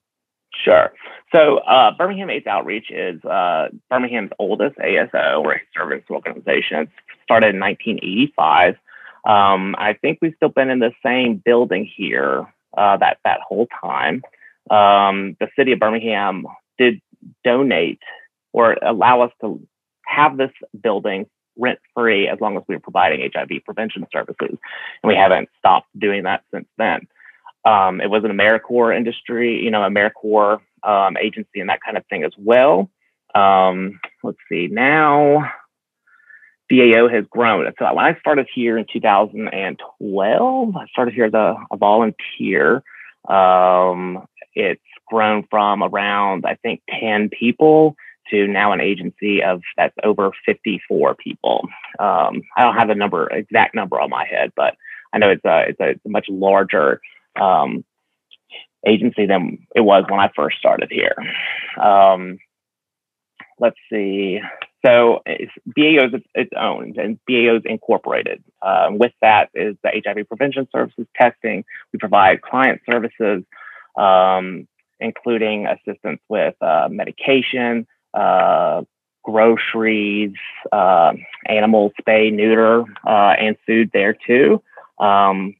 Sure. 0.66 0.92
So 1.32 1.60
uh, 1.60 1.92
Birmingham 1.96 2.32
AIDS 2.32 2.48
Outreach 2.48 2.90
is 2.90 3.24
uh, 3.24 3.68
Birmingham's 3.92 4.32
oldest 4.40 4.80
ASO 4.80 5.44
or 5.44 5.62
service 5.78 6.06
organization. 6.10 6.80
It 6.80 6.90
started 7.22 7.54
in 7.54 7.62
1985. 7.62 8.78
Um, 9.26 9.76
I 9.78 9.94
think 9.94 10.18
we've 10.24 10.34
still 10.38 10.50
been 10.50 10.72
in 10.72 10.80
the 10.80 10.92
same 11.04 11.40
building 11.46 11.88
here 11.96 12.48
uh, 12.78 12.98
that 12.98 13.18
that 13.24 13.40
whole 13.48 13.68
time. 13.82 14.24
Um, 14.70 15.36
the 15.40 15.48
city 15.58 15.72
of 15.72 15.80
Birmingham 15.80 16.46
did 16.78 17.02
donate 17.44 18.00
or 18.54 18.78
allow 18.82 19.22
us 19.22 19.32
to 19.42 19.62
have 20.06 20.38
this 20.38 20.52
building 20.82 21.26
rent 21.58 21.80
free 21.96 22.28
as 22.28 22.40
long 22.40 22.58
as 22.58 22.64
we 22.68 22.76
were 22.76 22.82
providing 22.82 23.30
HIV 23.34 23.64
prevention 23.66 24.08
services, 24.12 24.50
and 24.50 25.08
we 25.08 25.16
haven't 25.16 25.50
stopped 25.58 25.88
doing 25.98 26.24
that 26.24 26.44
since 26.54 26.68
then. 26.78 27.08
Um, 27.66 28.00
it 28.00 28.10
was 28.10 28.24
an 28.24 28.32
AmeriCorps 28.32 28.96
industry, 28.96 29.62
you 29.62 29.70
know, 29.70 29.82
AmeriCorps 29.82 30.62
um, 30.84 31.18
agency 31.18 31.60
and 31.60 31.70
that 31.70 31.82
kind 31.84 31.98
of 31.98 32.06
thing 32.08 32.24
as 32.24 32.32
well. 32.38 32.90
Um, 33.36 34.00
let's 34.24 34.38
see, 34.50 34.68
now 34.68 35.52
BAO 36.70 37.10
has 37.10 37.26
grown. 37.30 37.72
So 37.80 37.94
when 37.94 38.06
I 38.06 38.18
started 38.20 38.48
here 38.54 38.78
in 38.78 38.86
2012, 38.92 40.76
I 40.76 40.86
started 40.88 41.14
here 41.14 41.26
as 41.26 41.34
a, 41.34 41.56
a 41.72 41.78
volunteer. 41.78 42.84
Um, 43.28 44.26
it's 44.54 44.82
grown 45.08 45.46
from 45.50 45.84
around, 45.84 46.46
I 46.46 46.56
think, 46.56 46.82
10 47.00 47.30
people 47.30 47.96
to 48.30 48.48
now 48.48 48.72
an 48.72 48.82
agency 48.82 49.42
of 49.44 49.62
that's 49.76 49.96
over 50.04 50.32
54 50.46 51.16
people. 51.16 51.68
Um, 52.00 52.42
I 52.56 52.62
don't 52.64 52.76
have 52.76 52.88
the 52.88 52.96
number 52.96 53.28
exact 53.28 53.74
number 53.74 54.00
on 54.00 54.10
my 54.10 54.26
head, 54.26 54.52
but 54.56 54.76
I 55.12 55.18
know 55.18 55.30
it's 55.30 55.46
a 55.46 55.70
it's 55.70 55.80
a, 55.80 55.90
it's 55.90 56.06
a 56.06 56.10
much 56.10 56.28
larger 56.30 57.02
um, 57.40 57.84
agency 58.86 59.26
than 59.26 59.66
it 59.76 59.82
was 59.82 60.06
when 60.08 60.20
I 60.20 60.30
first 60.36 60.58
started 60.58 60.92
here. 60.92 61.16
Um, 61.82 62.38
let's 63.60 63.78
see. 63.92 64.40
So 64.86 65.22
BAO 65.26 66.06
is 66.06 66.22
its 66.36 66.52
own, 66.58 66.94
and 66.98 67.20
BAO 67.28 67.58
is 67.58 67.64
incorporated. 67.66 68.44
Um, 68.62 68.98
with 68.98 69.12
that 69.22 69.50
is 69.54 69.76
the 69.84 69.90
HIV 70.06 70.28
prevention 70.28 70.68
services 70.72 71.06
testing. 71.20 71.66
We 71.92 72.00
provide 72.00 72.42
client 72.42 72.82
services, 72.90 73.44
um, 73.98 74.68
including 75.00 75.68
assistance 75.68 76.22
with 76.30 76.56
uh, 76.62 76.88
medication, 76.90 77.88
uh, 78.14 78.84
groceries, 79.24 80.34
uh, 80.72 81.12
animal 81.46 81.92
spay, 82.02 82.34
neuter, 82.34 82.84
uh, 83.06 83.36
and 83.38 83.58
food 83.68 83.92
there 83.94 84.14
too. 84.14 84.64
Um, 84.98 85.56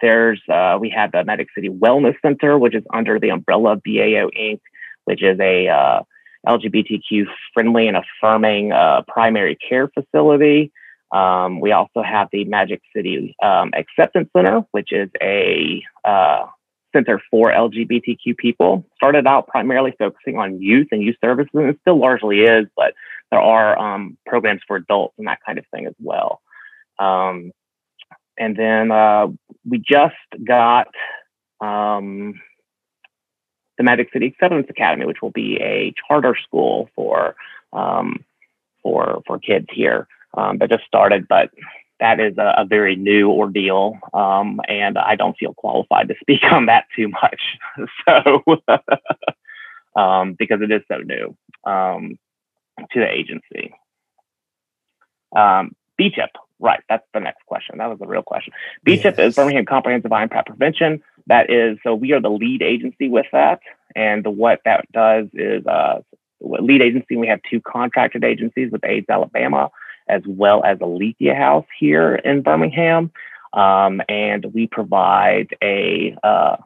there's 0.00 0.40
uh, 0.52 0.78
we 0.80 0.90
have 0.90 1.12
the 1.12 1.24
Magic 1.24 1.48
City 1.54 1.70
Wellness 1.70 2.14
Center, 2.22 2.58
which 2.58 2.74
is 2.74 2.84
under 2.92 3.18
the 3.18 3.30
umbrella 3.30 3.72
of 3.72 3.82
BAO 3.82 4.30
Inc., 4.38 4.60
which 5.06 5.22
is 5.22 5.40
a 5.40 5.68
uh, 5.68 6.02
LGBTQ 6.48 7.26
friendly 7.52 7.88
and 7.88 7.96
affirming 7.96 8.72
uh, 8.72 9.02
primary 9.06 9.56
care 9.56 9.88
facility. 9.88 10.72
Um, 11.12 11.60
we 11.60 11.72
also 11.72 12.02
have 12.02 12.28
the 12.32 12.44
Magic 12.44 12.82
City 12.94 13.34
um, 13.42 13.70
Acceptance 13.74 14.28
Center, 14.36 14.64
which 14.72 14.92
is 14.92 15.08
a 15.22 15.82
uh, 16.04 16.46
center 16.94 17.20
for 17.30 17.50
LGBTQ 17.50 18.36
people. 18.36 18.84
Started 18.96 19.26
out 19.26 19.46
primarily 19.46 19.94
focusing 19.98 20.38
on 20.38 20.60
youth 20.60 20.88
and 20.90 21.02
youth 21.02 21.16
services, 21.22 21.50
and 21.54 21.70
it 21.70 21.78
still 21.82 21.98
largely 21.98 22.40
is, 22.40 22.66
but 22.76 22.94
there 23.30 23.40
are 23.40 23.78
um, 23.78 24.16
programs 24.26 24.62
for 24.66 24.76
adults 24.76 25.14
and 25.18 25.26
that 25.26 25.38
kind 25.44 25.58
of 25.58 25.64
thing 25.72 25.86
as 25.86 25.94
well. 26.00 26.40
Um, 26.98 27.52
and 28.38 28.56
then 28.56 28.90
uh, 28.90 29.28
we 29.68 29.78
just 29.78 30.14
got 30.44 30.88
um, 31.60 32.40
the 33.78 33.84
Magic 33.84 34.10
City 34.12 34.26
Acceptance 34.26 34.66
Academy, 34.68 35.06
which 35.06 35.22
will 35.22 35.30
be 35.30 35.56
a 35.56 35.94
charter 36.06 36.36
school 36.36 36.90
for 36.94 37.36
um, 37.72 38.24
for 38.82 39.22
for 39.26 39.38
kids 39.38 39.66
here 39.72 40.06
um, 40.36 40.58
that 40.58 40.70
just 40.70 40.84
started, 40.84 41.26
but 41.28 41.50
that 42.00 42.20
is 42.20 42.36
a, 42.38 42.54
a 42.58 42.64
very 42.64 42.96
new 42.96 43.30
ordeal, 43.30 43.98
um, 44.12 44.60
and 44.68 44.98
I 44.98 45.16
don't 45.16 45.36
feel 45.36 45.54
qualified 45.54 46.08
to 46.08 46.14
speak 46.20 46.42
on 46.50 46.66
that 46.66 46.84
too 46.94 47.08
much. 47.08 47.40
so, 48.06 48.42
um, 50.00 50.34
because 50.38 50.60
it 50.60 50.70
is 50.70 50.82
so 50.88 50.98
new 50.98 51.36
um, 51.64 52.18
to 52.92 53.00
the 53.00 53.08
agency. 53.08 53.74
Um, 55.34 55.74
BCHIP, 56.00 56.28
right? 56.60 56.80
That's 56.88 57.04
the 57.12 57.20
next 57.20 57.44
question. 57.46 57.78
That 57.78 57.88
was 57.88 57.98
the 57.98 58.06
real 58.06 58.22
question. 58.22 58.52
BCHIP 58.86 59.18
yes. 59.18 59.18
is 59.18 59.36
Birmingham 59.36 59.66
Comprehensive 59.66 60.12
IMPACT 60.12 60.46
Prevention. 60.46 61.02
That 61.28 61.50
is 61.50 61.78
so 61.82 61.94
we 61.94 62.12
are 62.12 62.20
the 62.20 62.30
lead 62.30 62.62
agency 62.62 63.08
with 63.08 63.26
that, 63.32 63.60
and 63.94 64.24
the, 64.24 64.30
what 64.30 64.60
that 64.64 64.90
does 64.92 65.26
is 65.34 65.66
uh, 65.66 66.00
lead 66.40 66.82
agency. 66.82 67.16
We 67.16 67.28
have 67.28 67.40
two 67.50 67.60
contracted 67.60 68.24
agencies 68.24 68.70
with 68.72 68.84
AIDS 68.84 69.06
Alabama 69.08 69.70
as 70.08 70.22
well 70.26 70.64
as 70.64 70.78
Alethea 70.80 71.34
House 71.34 71.66
here 71.78 72.14
in 72.14 72.42
Birmingham. 72.42 73.12
Um, 73.52 74.00
and 74.08 74.46
we 74.52 74.66
provide 74.66 75.56
a 75.62 76.16
uh, 76.22 76.56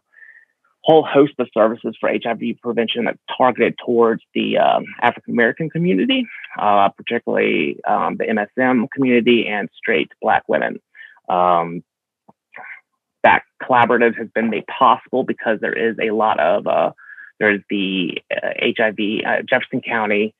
whole 0.82 1.04
host 1.04 1.34
of 1.38 1.48
services 1.54 1.96
for 2.00 2.10
HIV 2.10 2.60
prevention 2.60 3.04
that's 3.04 3.18
targeted 3.36 3.76
towards 3.84 4.22
the 4.34 4.58
um, 4.58 4.84
African 5.00 5.34
American 5.34 5.70
community, 5.70 6.26
uh, 6.58 6.88
particularly 6.90 7.78
um, 7.84 8.16
the 8.16 8.24
MSM 8.24 8.90
community 8.90 9.46
and 9.46 9.68
straight 9.76 10.10
Black 10.20 10.42
women. 10.48 10.80
Um, 11.28 11.82
collaborative 13.62 14.16
has 14.16 14.28
been 14.28 14.50
made 14.50 14.66
possible 14.66 15.24
because 15.24 15.58
there 15.60 15.72
is 15.72 15.96
a 16.00 16.10
lot 16.10 16.40
of 16.40 16.66
uh, 16.66 16.92
there's 17.38 17.60
the 17.70 18.18
uh, 18.30 18.50
HIV 18.60 19.24
uh, 19.26 19.42
Jefferson 19.48 19.80
County 19.80 20.34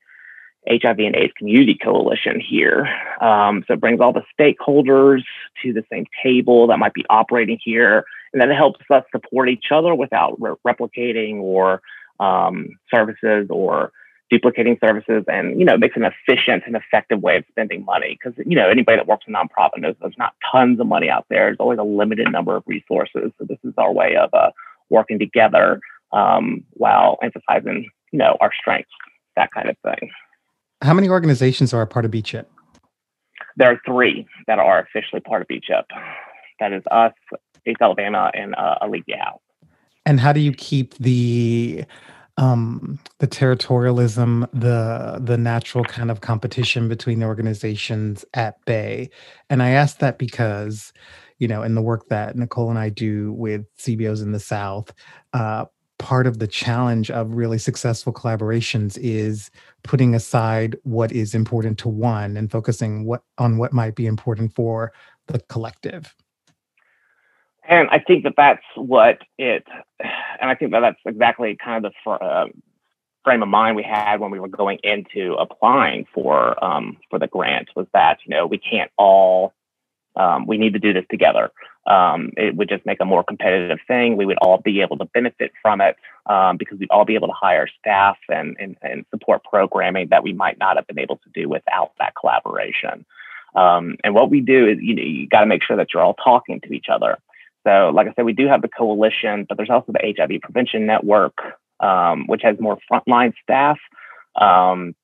HIV 0.67 0.99
and 0.99 1.15
AIDS 1.15 1.33
Community 1.37 1.77
Coalition 1.81 2.39
here. 2.39 2.87
Um, 3.19 3.63
so 3.67 3.73
it 3.73 3.81
brings 3.81 3.99
all 3.99 4.13
the 4.13 4.23
stakeholders 4.39 5.23
to 5.61 5.73
the 5.73 5.83
same 5.91 6.05
table 6.23 6.67
that 6.67 6.79
might 6.79 6.93
be 6.93 7.05
operating 7.09 7.59
here, 7.63 8.05
and 8.31 8.41
then 8.41 8.49
it 8.49 8.55
helps 8.55 8.79
us 8.89 9.03
support 9.11 9.49
each 9.49 9.65
other 9.71 9.93
without 9.93 10.37
re- 10.39 10.55
replicating 10.65 11.41
or 11.41 11.81
um, 12.19 12.69
services 12.93 13.47
or 13.49 13.91
duplicating 14.29 14.77
services, 14.83 15.23
and 15.27 15.59
you 15.59 15.65
know 15.65 15.77
makes 15.77 15.95
an 15.95 16.03
efficient 16.03 16.63
and 16.65 16.75
effective 16.75 17.21
way 17.21 17.37
of 17.37 17.45
spending 17.49 17.85
money. 17.85 18.17
Because 18.21 18.37
you 18.45 18.55
know 18.55 18.69
anybody 18.69 18.97
that 18.97 19.07
works 19.07 19.25
in 19.27 19.33
nonprofit 19.33 19.79
knows 19.79 19.95
there's 20.01 20.17
not 20.17 20.33
tons 20.51 20.79
of 20.79 20.87
money 20.87 21.09
out 21.09 21.25
there. 21.29 21.47
There's 21.47 21.57
always 21.59 21.79
a 21.79 21.83
limited 21.83 22.31
number 22.31 22.55
of 22.55 22.63
resources. 22.65 23.31
So 23.37 23.45
this 23.47 23.59
is 23.63 23.73
our 23.77 23.91
way 23.91 24.15
of 24.15 24.33
uh, 24.33 24.51
working 24.89 25.19
together 25.19 25.79
um, 26.11 26.63
while 26.71 27.17
emphasizing 27.23 27.89
you 28.11 28.19
know 28.19 28.37
our 28.41 28.51
strengths, 28.59 28.91
that 29.35 29.51
kind 29.51 29.69
of 29.69 29.77
thing. 29.83 30.11
How 30.81 30.93
many 30.93 31.09
organizations 31.09 31.73
are 31.73 31.81
a 31.81 31.87
part 31.87 32.05
of 32.05 32.11
BCHIP? 32.11 32.45
There 33.55 33.71
are 33.71 33.79
three 33.85 34.27
that 34.47 34.59
are 34.59 34.79
officially 34.79 35.21
part 35.21 35.41
of 35.41 35.47
BCHIP. 35.47 35.85
That 36.59 36.73
is 36.73 36.83
us, 36.91 37.13
AIDS 37.65 37.77
Alabama, 37.81 38.31
and 38.33 38.55
uh, 38.55 38.75
House. 38.81 39.39
And 40.05 40.19
how 40.19 40.33
do 40.33 40.39
you 40.39 40.51
keep 40.51 40.95
the 40.95 41.85
um, 42.37 42.99
the 43.19 43.27
territorialism, 43.27 44.47
the 44.53 45.19
the 45.23 45.37
natural 45.37 45.83
kind 45.83 46.09
of 46.11 46.21
competition 46.21 46.87
between 46.89 47.19
the 47.19 47.25
organizations 47.25 48.25
at 48.33 48.63
bay? 48.65 49.09
And 49.49 49.61
I 49.61 49.71
ask 49.71 49.99
that 49.99 50.17
because, 50.17 50.93
you 51.39 51.47
know, 51.47 51.63
in 51.63 51.75
the 51.75 51.81
work 51.81 52.07
that 52.09 52.35
Nicole 52.35 52.69
and 52.69 52.79
I 52.79 52.89
do 52.89 53.33
with 53.33 53.65
CBOs 53.77 54.21
in 54.21 54.31
the 54.31 54.39
South, 54.39 54.93
uh, 55.33 55.65
part 55.99 56.27
of 56.27 56.39
the 56.39 56.47
challenge 56.47 57.09
of 57.11 57.33
really 57.33 57.57
successful 57.57 58.11
collaborations 58.11 58.97
is 59.01 59.49
putting 59.83 60.13
aside 60.15 60.75
what 60.83 61.11
is 61.11 61.33
important 61.33 61.77
to 61.79 61.87
one 61.87 62.35
and 62.35 62.51
focusing 62.51 63.05
what 63.05 63.23
on 63.37 63.57
what 63.57 63.73
might 63.73 63.95
be 63.95 64.05
important 64.05 64.53
for 64.53 64.91
the 65.27 65.39
collective 65.47 66.15
and 67.79 67.89
i 67.89 67.99
think 67.99 68.23
that 68.23 68.33
that's 68.37 68.63
what 68.75 69.19
it 69.37 69.65
and 69.99 70.49
i 70.49 70.55
think 70.55 70.71
that 70.71 70.81
that's 70.81 70.99
exactly 71.05 71.57
kind 71.63 71.85
of 71.85 71.93
the 72.05 72.11
uh, 72.11 72.47
frame 73.23 73.43
of 73.43 73.49
mind 73.49 73.75
we 73.75 73.83
had 73.83 74.19
when 74.19 74.31
we 74.31 74.39
were 74.39 74.47
going 74.47 74.79
into 74.83 75.33
applying 75.33 76.05
for 76.13 76.61
um, 76.63 76.97
for 77.09 77.19
the 77.19 77.27
grant 77.27 77.69
was 77.75 77.87
that 77.93 78.17
you 78.25 78.35
know 78.35 78.45
we 78.45 78.57
can't 78.57 78.91
all 78.97 79.53
um, 80.15 80.45
we 80.45 80.57
need 80.57 80.73
to 80.73 80.79
do 80.79 80.93
this 80.93 81.05
together 81.09 81.51
um, 81.85 82.31
it 82.37 82.55
would 82.55 82.69
just 82.69 82.85
make 82.85 83.01
a 83.01 83.05
more 83.05 83.23
competitive 83.23 83.79
thing. 83.87 84.15
We 84.15 84.25
would 84.25 84.37
all 84.37 84.57
be 84.57 84.81
able 84.81 84.97
to 84.99 85.05
benefit 85.05 85.51
from 85.61 85.81
it 85.81 85.97
um, 86.27 86.55
because 86.57 86.79
we'd 86.79 86.89
all 86.91 87.03
be 87.03 87.15
able 87.15 87.27
to 87.27 87.33
hire 87.33 87.67
staff 87.79 88.17
and, 88.29 88.55
and, 88.59 88.77
and, 88.81 89.05
support 89.11 89.43
programming 89.43 90.07
that 90.09 90.23
we 90.23 90.31
might 90.31 90.57
not 90.57 90.77
have 90.77 90.87
been 90.87 90.99
able 90.99 91.17
to 91.17 91.29
do 91.33 91.49
without 91.49 91.91
that 91.99 92.13
collaboration. 92.15 93.05
Um, 93.55 93.97
and 94.03 94.15
what 94.15 94.29
we 94.29 94.39
do 94.39 94.67
is 94.67 94.77
you, 94.81 94.95
know, 94.95 95.03
you 95.03 95.27
got 95.27 95.41
to 95.41 95.45
make 95.45 95.63
sure 95.63 95.75
that 95.75 95.87
you're 95.93 96.01
all 96.01 96.15
talking 96.15 96.61
to 96.61 96.73
each 96.73 96.87
other. 96.89 97.17
So, 97.65 97.91
like 97.93 98.07
I 98.07 98.13
said, 98.13 98.25
we 98.25 98.33
do 98.33 98.47
have 98.47 98.61
the 98.61 98.67
coalition, 98.67 99.45
but 99.47 99.57
there's 99.57 99.69
also 99.69 99.91
the 99.91 100.13
HIV 100.17 100.41
Prevention 100.41 100.85
Network, 100.85 101.37
um, 101.79 102.27
which 102.27 102.41
has 102.43 102.59
more 102.59 102.77
frontline 102.91 103.33
staff 103.41 103.77
um, 104.35 104.95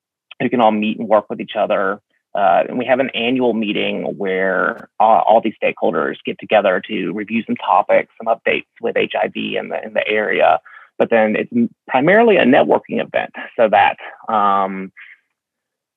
who 0.41 0.49
can 0.49 0.61
all 0.61 0.71
meet 0.71 0.99
and 0.99 1.07
work 1.07 1.29
with 1.29 1.39
each 1.39 1.55
other 1.57 2.01
uh, 2.35 2.63
and 2.67 2.77
we 2.77 2.85
have 2.85 2.99
an 2.99 3.09
annual 3.11 3.53
meeting 3.53 4.03
where 4.17 4.89
uh, 4.99 5.03
all 5.03 5.41
these 5.43 5.55
stakeholders 5.61 6.17
get 6.25 6.39
together 6.39 6.81
to 6.87 7.11
review 7.11 7.43
some 7.45 7.55
topics, 7.55 8.13
some 8.17 8.33
updates 8.33 8.67
with 8.81 8.95
HIV 8.95 9.35
in 9.35 9.69
the 9.69 9.83
in 9.83 9.93
the 9.93 10.07
area. 10.07 10.59
But 10.99 11.09
then 11.09 11.35
it's 11.35 11.71
primarily 11.87 12.37
a 12.37 12.45
networking 12.45 13.01
event, 13.01 13.33
so 13.57 13.69
that 13.69 13.97
um, 14.27 14.91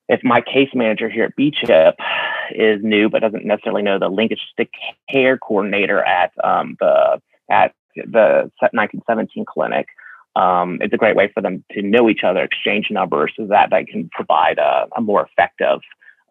if 0.09 0.21
my 0.23 0.41
case 0.41 0.69
manager 0.73 1.09
here 1.09 1.25
at 1.25 1.37
BCHIP 1.37 1.93
is 2.55 2.83
new 2.83 3.09
but 3.09 3.21
doesn't 3.21 3.45
necessarily 3.45 3.81
know 3.81 3.99
the 3.99 4.09
linkage 4.09 4.41
to 4.57 4.65
care 5.11 5.37
coordinator 5.37 6.03
at 6.03 6.31
um, 6.43 6.75
the 6.79 7.21
at 7.49 7.73
the 7.95 8.49
1917 8.59 9.45
clinic, 9.45 9.87
um, 10.35 10.79
it's 10.81 10.93
a 10.93 10.97
great 10.97 11.15
way 11.15 11.31
for 11.33 11.41
them 11.41 11.63
to 11.71 11.81
know 11.81 12.09
each 12.09 12.23
other, 12.23 12.43
exchange 12.43 12.87
numbers, 12.89 13.31
so 13.37 13.45
that 13.47 13.69
they 13.69 13.85
can 13.85 14.09
provide 14.11 14.57
a, 14.57 14.87
a 14.97 15.01
more 15.01 15.27
effective 15.27 15.79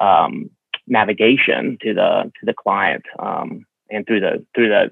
um, 0.00 0.50
navigation 0.86 1.78
to 1.82 1.94
the 1.94 2.32
to 2.40 2.46
the 2.46 2.54
client 2.54 3.04
um, 3.18 3.64
and 3.90 4.06
through 4.06 4.20
the 4.20 4.44
through 4.54 4.68
the 4.68 4.90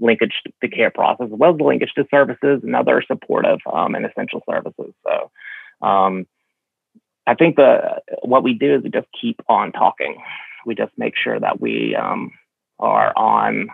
linkage 0.00 0.42
to 0.60 0.68
care 0.68 0.90
process 0.90 1.26
as 1.32 1.38
well 1.38 1.52
as 1.52 1.58
the 1.58 1.64
linkage 1.64 1.92
to 1.94 2.04
services 2.10 2.60
and 2.62 2.74
other 2.74 3.02
supportive 3.06 3.58
um, 3.72 3.94
and 3.94 4.04
essential 4.04 4.42
services. 4.48 4.92
So 5.04 5.30
um, 5.86 6.26
I 7.26 7.34
think 7.34 7.56
the 7.56 8.02
what 8.22 8.42
we 8.42 8.54
do 8.54 8.76
is 8.76 8.82
we 8.82 8.90
just 8.90 9.08
keep 9.18 9.40
on 9.48 9.72
talking. 9.72 10.16
We 10.66 10.74
just 10.74 10.92
make 10.96 11.14
sure 11.16 11.38
that 11.38 11.60
we 11.60 11.96
um, 11.96 12.32
are 12.78 13.12
on 13.16 13.68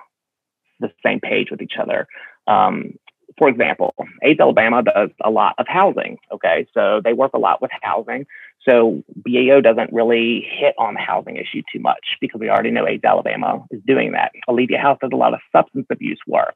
the 0.81 0.90
same 1.05 1.21
page 1.21 1.50
with 1.50 1.62
each 1.62 1.75
other. 1.81 2.07
Um, 2.47 2.95
for 3.37 3.49
example, 3.49 3.95
AIDS 4.23 4.40
Alabama 4.40 4.83
does 4.83 5.11
a 5.25 5.31
lot 5.31 5.55
of 5.59 5.67
housing. 5.69 6.19
Okay, 6.33 6.67
so 6.75 7.00
they 7.02 7.12
work 7.12 7.33
a 7.35 7.38
lot 7.38 7.62
with 7.62 7.71
housing. 7.83 8.26
So 8.69 9.02
BAO 9.17 9.61
doesn't 9.61 9.93
really 9.93 10.47
hit 10.47 10.75
on 10.78 10.95
the 10.95 11.00
housing 11.00 11.37
issue 11.37 11.62
too 11.73 11.78
much 11.78 12.05
because 12.21 12.40
we 12.40 12.50
already 12.50 12.71
know 12.71 12.87
AIDS 12.87 13.05
Alabama 13.05 13.64
is 13.71 13.81
doing 13.87 14.12
that. 14.12 14.33
Alethea 14.49 14.78
House 14.78 14.99
does 15.00 15.11
a 15.12 15.17
lot 15.17 15.35
of 15.35 15.40
substance 15.52 15.87
abuse 15.90 16.19
work. 16.26 16.55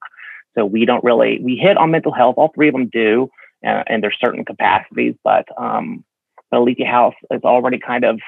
So 0.54 0.66
we 0.66 0.84
don't 0.84 1.04
really 1.04 1.40
we 1.42 1.56
hit 1.56 1.76
on 1.76 1.90
mental 1.90 2.12
health. 2.12 2.34
All 2.36 2.52
three 2.54 2.68
of 2.68 2.74
them 2.74 2.90
do, 2.92 3.30
uh, 3.64 3.84
and 3.86 4.02
there's 4.02 4.18
certain 4.22 4.44
capacities, 4.44 5.14
but 5.24 5.46
um, 5.56 6.04
but 6.52 6.58
Alethea 6.58 6.86
House 6.86 7.14
is 7.30 7.40
already 7.42 7.78
kind 7.78 8.04
of 8.04 8.20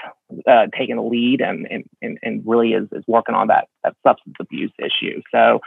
uh, 0.48 0.66
taking 0.76 0.96
the 0.96 1.02
lead 1.02 1.42
and, 1.42 1.68
and 2.00 2.18
and 2.22 2.42
really 2.44 2.72
is 2.72 2.88
is 2.90 3.04
working 3.06 3.34
on 3.34 3.48
that 3.48 3.68
that 3.84 3.94
substance 4.04 4.36
abuse 4.40 4.72
issue. 4.78 5.20
So 5.30 5.60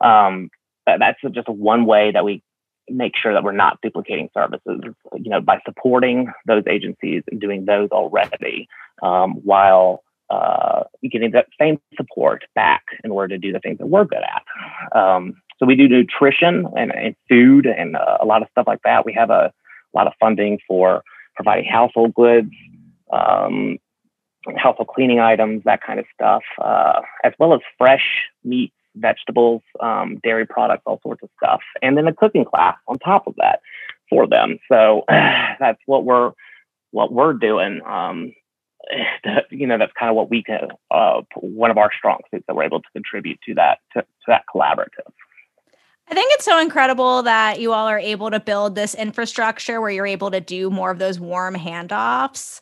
um, 0.00 0.50
that's 0.86 1.20
just 1.32 1.48
one 1.48 1.84
way 1.84 2.10
that 2.10 2.24
we 2.24 2.42
make 2.88 3.12
sure 3.14 3.34
that 3.34 3.44
we're 3.44 3.52
not 3.52 3.78
duplicating 3.82 4.30
services. 4.32 4.80
You 5.14 5.30
know, 5.30 5.42
by 5.42 5.60
supporting 5.66 6.32
those 6.46 6.64
agencies 6.66 7.22
and 7.30 7.38
doing 7.38 7.66
those 7.66 7.90
already, 7.90 8.68
um, 9.02 9.34
while 9.44 10.02
uh, 10.30 10.84
getting 11.10 11.32
that 11.32 11.48
same 11.60 11.78
support 11.94 12.44
back 12.54 12.84
in 13.04 13.10
order 13.10 13.34
to 13.34 13.38
do 13.38 13.52
the 13.52 13.60
things 13.60 13.78
that 13.78 13.86
we're 13.86 14.06
good 14.06 14.22
at. 14.22 14.98
Um, 14.98 15.34
so 15.58 15.66
we 15.66 15.76
do 15.76 15.88
nutrition 15.88 16.66
and, 16.74 16.90
and 16.94 17.14
food 17.28 17.66
and 17.66 17.96
uh, 17.96 18.18
a 18.20 18.24
lot 18.24 18.40
of 18.40 18.48
stuff 18.52 18.66
like 18.66 18.80
that. 18.84 19.04
We 19.04 19.12
have 19.12 19.28
a, 19.28 19.52
a 19.52 19.94
lot 19.94 20.06
of 20.06 20.14
funding 20.20 20.58
for 20.66 21.02
providing 21.38 21.64
household 21.64 22.12
goods, 22.14 22.50
um, 23.12 23.78
household 24.56 24.88
cleaning 24.88 25.20
items, 25.20 25.62
that 25.64 25.80
kind 25.80 26.00
of 26.00 26.04
stuff, 26.12 26.42
uh, 26.60 27.00
as 27.22 27.32
well 27.38 27.54
as 27.54 27.60
fresh 27.78 28.26
meat, 28.42 28.72
vegetables, 28.96 29.62
um, 29.78 30.18
dairy 30.24 30.46
products, 30.46 30.82
all 30.84 30.98
sorts 31.00 31.22
of 31.22 31.30
stuff, 31.40 31.60
and 31.80 31.96
then 31.96 32.08
a 32.08 32.12
cooking 32.12 32.44
class 32.44 32.76
on 32.88 32.98
top 32.98 33.28
of 33.28 33.34
that 33.36 33.60
for 34.10 34.26
them. 34.26 34.58
So 34.70 35.04
that's 35.08 35.80
what 35.86 36.04
we're 36.04 36.32
what 36.90 37.12
we're 37.12 37.34
doing. 37.34 37.80
Um, 37.86 38.32
you 39.50 39.68
know, 39.68 39.78
that's 39.78 39.92
kind 39.96 40.10
of 40.10 40.16
what 40.16 40.28
we 40.28 40.42
can. 40.42 40.70
Uh, 40.90 41.22
one 41.36 41.70
of 41.70 41.78
our 41.78 41.90
strong 41.96 42.18
suits 42.32 42.44
that 42.48 42.56
we're 42.56 42.64
able 42.64 42.80
to 42.80 42.90
contribute 42.92 43.38
to 43.46 43.54
that 43.54 43.78
to, 43.92 44.00
to 44.00 44.26
that 44.26 44.42
collaborative. 44.52 45.12
I 46.10 46.14
think 46.14 46.32
it's 46.34 46.44
so 46.44 46.58
incredible 46.58 47.22
that 47.24 47.60
you 47.60 47.72
all 47.72 47.86
are 47.86 47.98
able 47.98 48.30
to 48.30 48.40
build 48.40 48.74
this 48.74 48.94
infrastructure 48.94 49.80
where 49.80 49.90
you're 49.90 50.06
able 50.06 50.30
to 50.30 50.40
do 50.40 50.70
more 50.70 50.90
of 50.90 50.98
those 50.98 51.20
warm 51.20 51.54
handoffs 51.54 52.60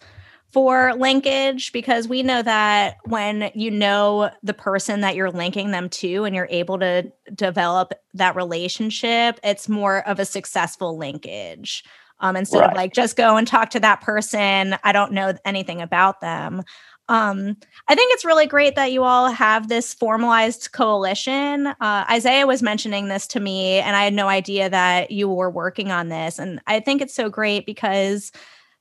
for 0.50 0.94
linkage 0.94 1.70
because 1.72 2.08
we 2.08 2.22
know 2.22 2.42
that 2.42 2.96
when 3.04 3.50
you 3.54 3.70
know 3.70 4.30
the 4.42 4.54
person 4.54 5.00
that 5.02 5.14
you're 5.14 5.30
linking 5.30 5.70
them 5.70 5.88
to 5.90 6.24
and 6.24 6.34
you're 6.34 6.48
able 6.50 6.78
to 6.78 7.12
develop 7.34 7.92
that 8.14 8.34
relationship, 8.34 9.38
it's 9.44 9.68
more 9.68 9.98
of 10.08 10.18
a 10.18 10.24
successful 10.24 10.96
linkage. 10.96 11.84
Um, 12.20 12.34
instead 12.34 12.60
right. 12.60 12.70
of 12.70 12.76
like 12.76 12.94
just 12.94 13.16
go 13.16 13.36
and 13.36 13.46
talk 13.46 13.70
to 13.70 13.80
that 13.80 14.00
person, 14.00 14.76
I 14.82 14.92
don't 14.92 15.12
know 15.12 15.34
anything 15.44 15.82
about 15.82 16.20
them. 16.20 16.62
Um, 17.08 17.56
I 17.88 17.94
think 17.94 18.12
it's 18.14 18.24
really 18.24 18.46
great 18.46 18.74
that 18.74 18.90
you 18.90 19.04
all 19.04 19.30
have 19.30 19.68
this 19.68 19.94
formalized 19.94 20.72
coalition. 20.72 21.68
Uh, 21.68 22.04
Isaiah 22.10 22.46
was 22.46 22.62
mentioning 22.62 23.08
this 23.08 23.26
to 23.28 23.40
me, 23.40 23.78
and 23.78 23.94
I 23.94 24.02
had 24.04 24.14
no 24.14 24.28
idea 24.28 24.68
that 24.68 25.10
you 25.10 25.28
were 25.28 25.50
working 25.50 25.92
on 25.92 26.08
this. 26.08 26.38
And 26.38 26.60
I 26.66 26.80
think 26.80 27.00
it's 27.00 27.14
so 27.14 27.28
great 27.28 27.64
because 27.64 28.32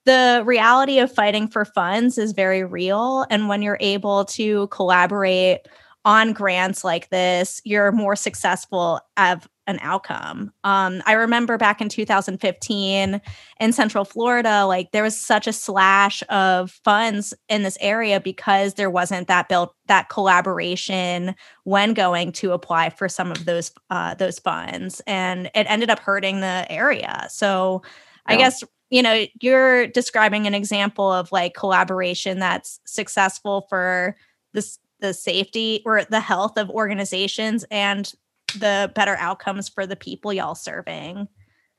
the 0.05 0.44
reality 0.46 1.00
of 1.00 1.12
fighting 1.12 1.48
for 1.48 1.65
funds 1.65 2.17
is 2.17 2.32
very 2.32 2.63
real. 2.63 3.25
And 3.29 3.48
when 3.48 3.62
you're 3.62 3.77
able 3.79 4.25
to 4.25 4.68
collaborate 4.68 5.68
on 6.05 6.33
grants 6.33 6.83
like 6.83 7.09
this, 7.09 7.59
you're 7.65 7.91
more 7.91 8.15
successful 8.15 9.01
of 9.18 9.50
an 9.68 9.79
outcome. 9.81 10.51
Um, 10.63 11.01
I 11.07 11.13
remember 11.13 11.57
back 11.57 11.81
in 11.81 11.89
2015 11.89 13.20
in 13.59 13.74
Central 13.74 14.05
Florida, 14.05 14.65
like 14.68 14.91
there 14.91 15.01
was 15.01 15.20
such 15.20 15.48
a 15.48 15.53
slash 15.53 16.22
of 16.29 16.70
funds 16.83 17.33
in 17.50 17.63
this 17.63 17.77
area 17.81 18.20
because 18.20 18.75
there 18.75 18.91
wasn't 18.91 19.27
that 19.27 19.50
built 19.50 19.74
that 19.87 20.09
collaboration 20.09 21.35
when 21.63 21.96
going 21.96 22.31
to 22.33 22.51
apply 22.51 22.91
for 22.91 23.09
some 23.09 23.31
of 23.31 23.46
those 23.46 23.72
uh, 23.89 24.13
those 24.13 24.37
funds, 24.37 25.01
and 25.07 25.48
it 25.55 25.65
ended 25.68 25.89
up 25.89 26.00
hurting 26.00 26.41
the 26.41 26.68
area. 26.70 27.25
So, 27.31 27.81
yeah. 28.29 28.35
I 28.35 28.37
guess 28.37 28.63
you 28.91 29.01
know 29.01 29.25
you're 29.41 29.87
describing 29.87 30.46
an 30.46 30.53
example 30.53 31.11
of 31.11 31.31
like 31.31 31.55
collaboration 31.55 32.37
that's 32.37 32.79
successful 32.85 33.65
for 33.68 34.15
this 34.53 34.77
the 35.00 35.14
safety 35.14 35.81
or 35.86 36.03
the 36.05 36.20
health 36.20 36.58
of 36.58 36.70
organizations 36.70 37.66
and 37.72 38.14
the 38.60 38.92
better 38.96 39.16
outcomes 39.18 39.70
for 39.70 39.86
the 39.86 39.96
people 39.96 40.34
y'all 40.34 40.55
serving. 40.55 41.27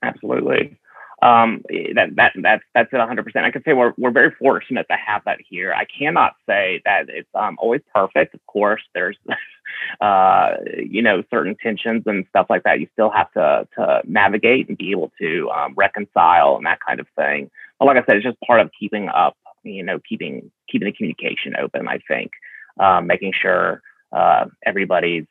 Absolutely. 0.03 0.77
Um, 1.23 1.63
that 1.95 2.15
that 2.15 2.33
that's 2.35 2.63
that's 2.75 2.93
it 2.93 2.97
100. 2.97 3.23
percent 3.23 3.43
I 3.43 3.49
can 3.49 3.63
say 3.63 3.73
we're 3.73 3.93
we're 3.97 4.11
very 4.11 4.31
fortunate 4.37 4.85
to 4.91 4.95
have 4.95 5.23
that 5.25 5.39
here. 5.49 5.73
I 5.73 5.85
cannot 5.85 6.35
say 6.47 6.81
that 6.85 7.09
it's 7.09 7.29
um, 7.33 7.57
always 7.59 7.81
perfect. 7.93 8.35
Of 8.35 8.45
course, 8.45 8.83
there's 8.93 9.17
uh, 10.01 10.51
you 10.77 11.01
know 11.01 11.23
certain 11.31 11.55
tensions 11.61 12.03
and 12.05 12.23
stuff 12.29 12.45
like 12.51 12.61
that. 12.63 12.79
You 12.79 12.87
still 12.93 13.09
have 13.09 13.31
to 13.33 13.67
to 13.79 14.01
navigate 14.05 14.69
and 14.69 14.77
be 14.77 14.91
able 14.91 15.11
to 15.19 15.49
um, 15.49 15.73
reconcile 15.75 16.55
and 16.55 16.67
that 16.67 16.79
kind 16.87 16.99
of 16.99 17.07
thing. 17.15 17.49
But 17.79 17.85
like 17.85 17.97
I 17.97 18.05
said, 18.05 18.17
it's 18.17 18.25
just 18.25 18.39
part 18.41 18.59
of 18.59 18.69
keeping 18.79 19.09
up. 19.09 19.35
You 19.63 19.83
know, 19.83 19.99
keeping 20.07 20.51
keeping 20.69 20.85
the 20.85 20.91
communication 20.91 21.55
open. 21.59 21.87
I 21.87 21.97
think 22.07 22.29
um, 22.79 23.07
making 23.07 23.33
sure 23.33 23.81
uh, 24.11 24.45
everybody's 24.65 25.25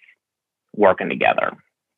working 0.74 1.08
together. 1.08 1.52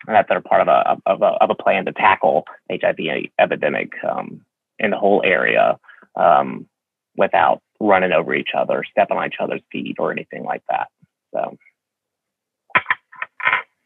And 0.07 0.15
that 0.15 0.27
they're 0.29 0.41
part 0.41 0.63
of 0.63 0.69
a, 0.69 0.97
of 1.07 1.23
a, 1.23 1.27
of 1.27 1.51
a 1.51 1.55
plan 1.55 1.85
to 1.87 1.93
tackle 1.93 2.45
HIV 2.71 3.31
epidemic 3.39 3.93
um, 4.09 4.45
in 4.79 4.91
the 4.91 4.99
whole 4.99 5.23
area 5.25 5.79
um, 6.15 6.69
without 7.17 7.61
running 7.81 8.13
over 8.13 8.35
each 8.35 8.51
other, 8.57 8.85
stepping 8.91 9.17
on 9.17 9.27
each 9.27 9.41
other's 9.41 9.63
feet, 9.73 9.97
or 9.99 10.13
anything 10.13 10.45
like 10.45 10.63
that. 10.69 10.89
So. 11.35 11.57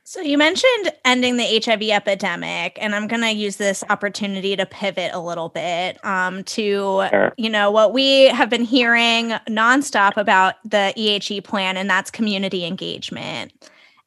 So 0.05 0.21
you 0.21 0.37
mentioned 0.37 0.93
ending 1.05 1.37
the 1.37 1.63
HIV 1.65 1.83
epidemic, 1.83 2.77
and 2.81 2.93
I'm 2.95 3.07
going 3.07 3.23
to 3.23 3.31
use 3.31 3.57
this 3.57 3.85
opportunity 3.89 4.57
to 4.57 4.67
pivot 4.67 5.13
a 5.15 5.21
little 5.21 5.49
bit 5.49 6.05
um, 6.05 6.43
to, 6.45 7.07
sure. 7.09 7.33
you 7.37 7.49
know, 7.49 7.71
what 7.71 7.93
we 7.93 8.25
have 8.27 8.51
been 8.51 8.65
hearing 8.65 9.31
nonstop 9.49 10.17
about 10.17 10.57
the 10.65 10.93
EHE 10.97 11.45
plan, 11.45 11.77
and 11.77 11.89
that's 11.89 12.11
community 12.11 12.65
engagement. 12.65 13.53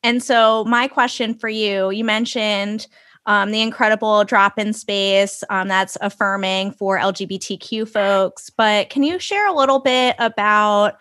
And 0.03 0.21
so, 0.21 0.65
my 0.65 0.87
question 0.89 1.33
for 1.33 1.47
you 1.47 1.89
you 1.91 2.03
mentioned 2.03 2.87
um, 3.25 3.51
the 3.51 3.61
incredible 3.61 4.25
drop 4.25 4.59
in 4.59 4.73
space 4.73 5.45
um, 5.49 5.69
that's 5.69 5.97
affirming 6.01 6.71
for 6.73 6.99
LGBTQ 6.99 7.87
folks, 7.87 8.49
but 8.49 8.89
can 8.89 9.03
you 9.03 9.17
share 9.17 9.47
a 9.47 9.53
little 9.53 9.79
bit 9.79 10.15
about? 10.19 10.97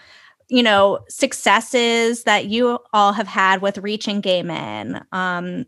You 0.48 0.62
know 0.62 1.00
successes 1.08 2.24
that 2.24 2.46
you 2.46 2.78
all 2.92 3.12
have 3.12 3.28
had 3.28 3.62
with 3.62 3.78
reaching 3.78 4.20
gay 4.20 4.42
men 4.42 5.04
um, 5.12 5.64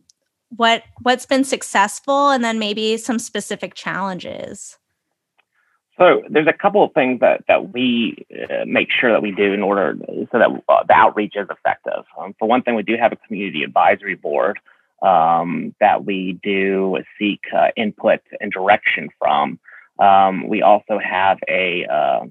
what 0.51 0.83
what's 1.03 1.27
been 1.27 1.45
successful 1.45 2.31
and 2.31 2.45
then 2.45 2.59
maybe 2.59 2.97
some 2.97 3.19
specific 3.19 3.75
challenges 3.75 4.79
so 5.99 6.23
there's 6.29 6.47
a 6.47 6.53
couple 6.53 6.85
of 6.85 6.93
things 6.93 7.21
that 7.21 7.45
that 7.49 7.73
we 7.73 8.27
uh, 8.31 8.65
make 8.67 8.89
sure 8.91 9.12
that 9.12 9.23
we 9.23 9.33
do 9.33 9.53
in 9.53 9.62
order 9.62 9.97
so 10.31 10.39
that 10.39 10.51
uh, 10.69 10.85
the 10.87 10.93
outreach 10.93 11.35
is 11.37 11.49
effective. 11.51 12.05
Um, 12.19 12.35
for 12.39 12.47
one 12.47 12.62
thing, 12.62 12.75
we 12.75 12.83
do 12.83 12.97
have 13.01 13.12
a 13.12 13.17
community 13.17 13.62
advisory 13.62 14.15
board 14.15 14.59
um, 15.03 15.75
that 15.81 16.05
we 16.05 16.39
do 16.43 16.99
seek 17.19 17.41
uh, 17.55 17.69
input 17.77 18.21
and 18.41 18.53
direction 18.53 19.09
from. 19.19 19.59
Um, 19.99 20.49
we 20.49 20.61
also 20.61 20.99
have 20.99 21.39
a 21.49 21.87
uh, 21.91 22.27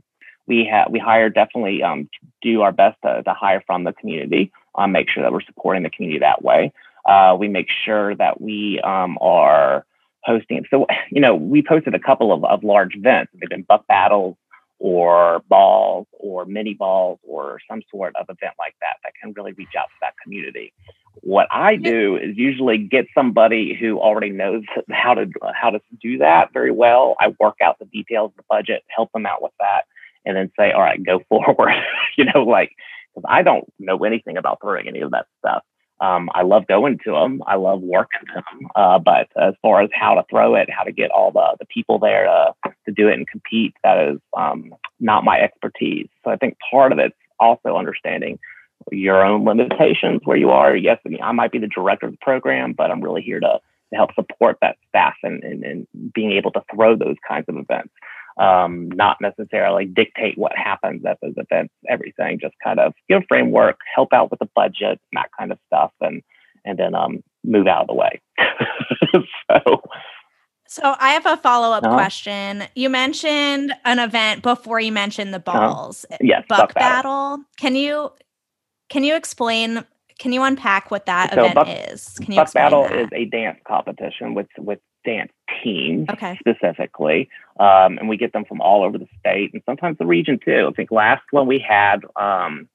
we 0.47 0.65
have 0.65 0.91
we 0.91 0.99
hire 0.99 1.29
definitely 1.29 1.81
um, 1.83 2.09
do 2.41 2.61
our 2.61 2.71
best 2.71 2.97
to, 3.03 3.23
to, 3.23 3.33
hire 3.33 3.63
from 3.65 3.83
the 3.83 3.93
community. 3.93 4.51
Um, 4.75 4.91
make 4.91 5.09
sure 5.09 5.23
that 5.23 5.31
we're 5.31 5.41
supporting 5.41 5.83
the 5.83 5.89
community 5.89 6.19
that 6.19 6.43
way. 6.43 6.73
Uh, 7.05 7.35
we 7.39 7.47
make 7.47 7.67
sure 7.85 8.15
that 8.15 8.41
we 8.41 8.81
um, 8.81 9.17
are 9.21 9.85
hosting. 10.23 10.65
So, 10.69 10.87
you 11.11 11.21
know, 11.21 11.35
we've 11.35 11.63
hosted 11.63 11.95
a 11.95 11.99
couple 11.99 12.33
of, 12.33 12.43
of 12.43 12.63
large 12.63 12.95
events. 12.95 13.31
They've 13.39 13.49
been 13.49 13.61
buck 13.61 13.87
battles 13.87 14.35
or 14.79 15.41
balls 15.47 16.07
or 16.11 16.45
mini 16.45 16.73
balls 16.73 17.19
or 17.23 17.59
some 17.69 17.81
sort 17.89 18.15
of 18.15 18.25
event 18.25 18.53
like 18.59 18.75
that 18.81 18.97
that 19.03 19.13
can 19.21 19.33
really 19.33 19.53
reach 19.53 19.75
out 19.77 19.85
to 19.85 19.95
that 20.01 20.13
community. 20.21 20.73
What 21.21 21.47
I 21.51 21.77
do 21.77 22.17
is 22.17 22.35
usually 22.35 22.77
get 22.77 23.05
somebody 23.15 23.73
who 23.79 23.99
already 23.99 24.31
knows 24.31 24.63
how 24.91 25.13
to 25.13 25.29
how 25.53 25.69
to 25.69 25.79
do 26.01 26.17
that 26.17 26.51
very 26.51 26.71
well. 26.71 27.15
I 27.19 27.33
work 27.39 27.55
out 27.63 27.79
the 27.79 27.85
details 27.85 28.31
of 28.31 28.37
the 28.37 28.43
budget, 28.49 28.83
help 28.89 29.11
them 29.13 29.25
out 29.25 29.41
with 29.41 29.53
that, 29.59 29.85
and 30.25 30.35
then 30.35 30.51
say, 30.57 30.71
"All 30.71 30.81
right, 30.81 31.03
go 31.03 31.21
forward." 31.29 31.73
you 32.17 32.25
know, 32.25 32.43
like 32.43 32.71
because 33.13 33.27
I 33.29 33.43
don't 33.43 33.71
know 33.79 34.03
anything 34.03 34.37
about 34.37 34.59
throwing 34.61 34.87
any 34.87 35.01
of 35.01 35.11
that 35.11 35.27
stuff. 35.39 35.63
Um, 36.01 36.29
I 36.33 36.41
love 36.41 36.67
going 36.67 36.99
to 37.05 37.11
them. 37.11 37.41
I 37.47 37.55
love 37.55 37.81
working 37.81 38.19
them. 38.33 38.67
Uh, 38.75 38.99
but 38.99 39.27
as 39.41 39.53
far 39.61 39.81
as 39.81 39.89
how 39.93 40.15
to 40.15 40.25
throw 40.29 40.55
it, 40.55 40.69
how 40.69 40.83
to 40.83 40.91
get 40.91 41.09
all 41.11 41.31
the, 41.31 41.55
the 41.59 41.65
people 41.65 41.99
there 41.99 42.25
to, 42.25 42.71
to 42.85 42.91
do 42.91 43.07
it 43.07 43.13
and 43.13 43.27
compete, 43.27 43.73
that 43.83 44.09
is 44.09 44.19
um, 44.35 44.75
not 44.99 45.23
my 45.23 45.39
expertise. 45.39 46.09
So 46.25 46.31
I 46.31 46.35
think 46.35 46.57
part 46.69 46.91
of 46.91 46.99
it's 46.99 47.15
also 47.39 47.77
understanding 47.77 48.39
your 48.91 49.25
own 49.25 49.45
limitations 49.45 50.21
where 50.25 50.37
you 50.37 50.49
are. 50.49 50.75
Yes, 50.75 50.99
I, 51.05 51.09
mean, 51.09 51.23
I 51.23 51.31
might 51.31 51.51
be 51.51 51.59
the 51.59 51.67
director 51.67 52.07
of 52.07 52.11
the 52.11 52.17
program, 52.21 52.73
but 52.73 52.91
I'm 52.91 53.01
really 53.01 53.21
here 53.21 53.39
to, 53.39 53.59
to 53.91 53.95
help 53.95 54.13
support 54.15 54.57
that 54.61 54.75
staff 54.89 55.15
and, 55.23 55.43
and, 55.43 55.63
and 55.63 55.87
being 56.13 56.33
able 56.33 56.51
to 56.51 56.63
throw 56.73 56.97
those 56.97 57.15
kinds 57.25 57.45
of 57.47 57.55
events. 57.55 57.93
Um, 58.37 58.89
not 58.89 59.17
necessarily 59.21 59.85
dictate 59.85 60.37
what 60.37 60.57
happens 60.57 61.05
at 61.05 61.17
those 61.21 61.35
events, 61.37 61.73
everything, 61.87 62.37
just 62.41 62.55
kind 62.61 62.81
of 62.81 62.93
give 63.07 63.21
a 63.21 63.25
framework, 63.29 63.77
help 63.95 64.11
out 64.11 64.29
with 64.29 64.39
the 64.39 64.49
budget, 64.53 64.99
that 65.13 65.29
kind 65.39 65.53
of 65.53 65.59
stuff, 65.67 65.91
and 66.01 66.21
and 66.65 66.77
then 66.77 66.95
um, 66.95 67.23
move 67.45 67.67
out 67.67 67.83
of 67.83 67.87
the 67.87 67.93
way. 67.93 68.19
so 69.49 69.81
so 70.67 70.95
I 70.99 71.11
have 71.11 71.25
a 71.25 71.37
follow 71.37 71.71
up 71.71 71.83
uh-huh. 71.83 71.95
question. 71.95 72.63
You 72.75 72.89
mentioned 72.89 73.73
an 73.85 73.99
event 73.99 74.41
before 74.41 74.79
you 74.79 74.91
mentioned 74.91 75.33
the 75.33 75.43
uh-huh. 75.45 75.59
balls. 75.59 76.05
Uh-huh. 76.09 76.17
Yes, 76.21 76.43
buck, 76.49 76.59
buck 76.59 76.73
battle. 76.73 77.11
battle. 77.11 77.45
Can 77.57 77.75
you 77.75 78.11
can 78.89 79.03
you 79.03 79.15
explain? 79.15 79.83
Can 80.17 80.31
you 80.31 80.43
unpack 80.43 80.91
what 80.91 81.05
that 81.07 81.33
so 81.33 81.41
event 81.41 81.55
buck, 81.55 81.67
is? 81.69 82.17
Can 82.19 82.33
you 82.33 82.37
buck 82.37 82.53
battle 82.53 82.83
that? 82.83 82.99
is 82.99 83.09
a 83.13 83.25
dance 83.25 83.59
competition 83.67 84.33
with 84.33 84.47
with 84.57 84.79
dance 85.05 85.31
teams 85.63 86.09
okay. 86.09 86.37
specifically, 86.39 87.29
um, 87.59 87.97
and 87.97 88.09
we 88.09 88.17
get 88.17 88.33
them 88.33 88.45
from 88.45 88.61
all 88.61 88.83
over 88.83 88.97
the 88.97 89.07
state 89.19 89.53
and 89.53 89.61
sometimes 89.65 89.97
the 89.97 90.05
region 90.05 90.39
too. 90.43 90.67
I 90.69 90.73
think 90.73 90.91
last 90.91 91.23
one 91.31 91.47
we 91.47 91.59
had 91.59 92.01
um, 92.15 92.67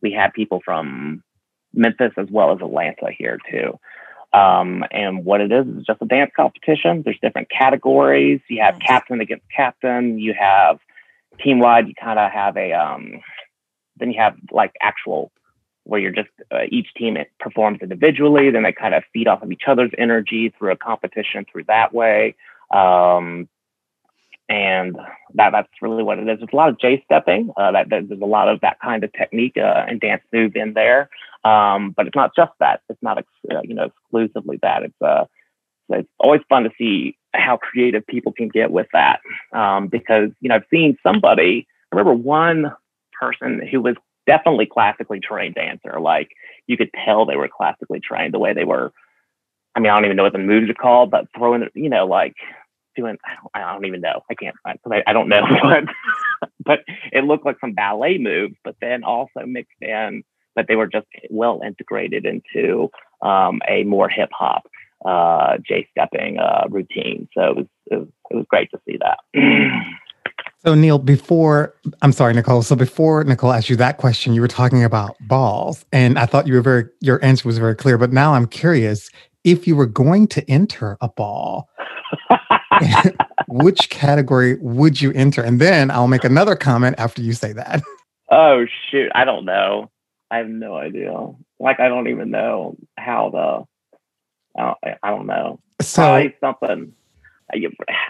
we 0.00 0.12
had 0.12 0.32
people 0.32 0.60
from 0.64 1.22
Memphis 1.74 2.12
as 2.16 2.28
well 2.30 2.52
as 2.52 2.60
Atlanta 2.60 3.10
here 3.16 3.38
too. 3.50 3.78
Um, 4.32 4.84
and 4.90 5.24
what 5.24 5.40
it 5.40 5.52
is 5.52 5.66
is 5.66 5.84
just 5.84 6.00
a 6.00 6.06
dance 6.06 6.30
competition. 6.34 7.02
There's 7.02 7.18
different 7.20 7.50
categories. 7.50 8.40
You 8.48 8.62
have 8.62 8.78
captain 8.78 9.20
against 9.20 9.44
captain. 9.54 10.18
You 10.18 10.34
have 10.38 10.78
team 11.42 11.58
wide. 11.58 11.86
You 11.88 11.94
kind 11.94 12.18
of 12.18 12.30
have 12.32 12.56
a 12.56 12.72
um, 12.72 13.20
then 13.96 14.10
you 14.10 14.20
have 14.20 14.36
like 14.50 14.72
actual 14.80 15.30
where 15.84 16.00
you're 16.00 16.12
just 16.12 16.30
uh, 16.50 16.62
each 16.70 16.94
team 16.94 17.16
performs 17.40 17.80
individually. 17.82 18.50
Then 18.50 18.62
they 18.62 18.72
kind 18.72 18.94
of 18.94 19.02
feed 19.12 19.28
off 19.28 19.42
of 19.42 19.50
each 19.50 19.62
other's 19.66 19.90
energy 19.98 20.52
through 20.56 20.72
a 20.72 20.76
competition 20.76 21.44
through 21.50 21.64
that 21.64 21.92
way. 21.92 22.34
Um, 22.72 23.48
and 24.48 24.96
that 25.34 25.50
that's 25.50 25.68
really 25.80 26.02
what 26.02 26.18
it 26.18 26.28
is. 26.28 26.38
There's 26.38 26.50
a 26.52 26.56
lot 26.56 26.68
of 26.68 26.78
J 26.78 27.04
setting. 27.10 27.50
Uh, 27.56 27.72
that, 27.72 27.88
there's 27.88 28.10
a 28.10 28.26
lot 28.26 28.48
of 28.48 28.60
that 28.60 28.78
kind 28.80 29.02
of 29.02 29.12
technique 29.12 29.56
uh, 29.56 29.84
and 29.88 30.00
dance 30.00 30.22
move 30.32 30.56
in 30.56 30.74
there. 30.74 31.08
Um, 31.44 31.90
but 31.90 32.06
it's 32.06 32.16
not 32.16 32.34
just 32.36 32.52
that. 32.60 32.82
It's 32.88 33.02
not 33.02 33.18
uh, 33.18 33.60
you 33.62 33.74
know 33.74 33.84
exclusively 33.84 34.58
that. 34.62 34.82
It's 34.82 35.02
uh, 35.02 35.24
it's 35.88 36.08
always 36.18 36.42
fun 36.48 36.64
to 36.64 36.70
see 36.76 37.16
how 37.34 37.56
creative 37.56 38.06
people 38.06 38.32
can 38.32 38.48
get 38.48 38.70
with 38.70 38.88
that. 38.92 39.20
Um, 39.52 39.88
because 39.88 40.30
you 40.40 40.48
know 40.48 40.56
I've 40.56 40.64
seen 40.70 40.98
somebody. 41.02 41.66
I 41.90 41.96
remember 41.96 42.14
one 42.14 42.72
person 43.18 43.66
who 43.70 43.80
was 43.80 43.96
definitely 44.26 44.66
classically 44.66 45.20
trained 45.20 45.54
dancer. 45.54 46.00
Like 46.00 46.30
you 46.66 46.76
could 46.76 46.90
tell 47.04 47.26
they 47.26 47.36
were 47.36 47.48
classically 47.48 48.00
trained 48.00 48.34
the 48.34 48.38
way 48.38 48.52
they 48.52 48.64
were. 48.64 48.92
I 49.74 49.80
mean, 49.80 49.90
I 49.90 49.94
don't 49.94 50.04
even 50.04 50.16
know 50.16 50.24
what 50.24 50.32
the 50.32 50.38
moves 50.38 50.70
are 50.70 50.74
called, 50.74 51.10
but 51.10 51.26
throwing, 51.36 51.68
you 51.74 51.88
know, 51.88 52.06
like 52.06 52.34
doing 52.94 53.16
I 53.24 53.34
don't, 53.34 53.50
I 53.54 53.72
don't 53.72 53.86
even 53.86 54.00
know. 54.00 54.22
I 54.30 54.34
can't 54.34 54.56
I, 54.64 55.02
I 55.06 55.12
don't 55.12 55.28
know 55.28 55.42
what, 55.62 55.84
but 56.64 56.80
it 57.12 57.24
looked 57.24 57.46
like 57.46 57.58
some 57.60 57.72
ballet 57.72 58.18
moves, 58.18 58.54
but 58.64 58.76
then 58.80 59.04
also 59.04 59.46
mixed 59.46 59.80
in, 59.80 60.24
but 60.54 60.66
they 60.68 60.76
were 60.76 60.86
just 60.86 61.06
well 61.30 61.60
integrated 61.64 62.26
into 62.26 62.90
um, 63.22 63.60
a 63.68 63.84
more 63.84 64.08
hip 64.08 64.30
hop 64.32 64.64
uh, 65.04 65.58
J 65.58 65.88
setting 65.98 66.38
uh, 66.38 66.64
routine. 66.68 67.28
So 67.34 67.42
it 67.42 67.56
was, 67.56 67.66
it 67.90 67.96
was 67.96 68.08
it 68.30 68.36
was 68.36 68.46
great 68.48 68.70
to 68.70 68.80
see 68.86 68.98
that. 68.98 69.18
So 70.64 70.76
Neil, 70.76 70.98
before 70.98 71.74
I'm 72.02 72.12
sorry, 72.12 72.34
Nicole. 72.34 72.62
So 72.62 72.76
before 72.76 73.24
Nicole 73.24 73.52
asked 73.52 73.68
you 73.68 73.74
that 73.76 73.98
question, 73.98 74.32
you 74.32 74.40
were 74.40 74.48
talking 74.48 74.84
about 74.84 75.16
balls, 75.22 75.84
and 75.92 76.18
I 76.20 76.26
thought 76.26 76.46
you 76.46 76.54
were 76.54 76.60
very 76.60 76.84
your 77.00 77.22
answer 77.24 77.48
was 77.48 77.58
very 77.58 77.74
clear. 77.74 77.98
But 77.98 78.12
now 78.12 78.34
I'm 78.34 78.46
curious 78.46 79.10
if 79.42 79.66
you 79.66 79.74
were 79.74 79.86
going 79.86 80.28
to 80.28 80.48
enter 80.48 80.98
a 81.00 81.08
ball, 81.08 81.68
which 83.48 83.90
category 83.90 84.56
would 84.60 85.00
you 85.00 85.10
enter? 85.14 85.42
And 85.42 85.60
then 85.60 85.90
I'll 85.90 86.06
make 86.06 86.22
another 86.22 86.54
comment 86.54 86.94
after 86.96 87.22
you 87.22 87.32
say 87.32 87.52
that. 87.54 87.82
Oh 88.30 88.64
shoot, 88.88 89.10
I 89.16 89.24
don't 89.24 89.44
know. 89.44 89.90
I 90.30 90.38
have 90.38 90.48
no 90.48 90.76
idea. 90.76 91.12
Like 91.58 91.80
I 91.80 91.88
don't 91.88 92.06
even 92.06 92.30
know 92.30 92.76
how 92.96 93.30
the. 93.30 94.60
I 94.60 94.62
don't, 94.64 94.98
I 95.02 95.10
don't 95.10 95.26
know. 95.26 95.58
So 95.80 96.02
Probably 96.02 96.36
something. 96.40 96.92
I, 97.52 97.56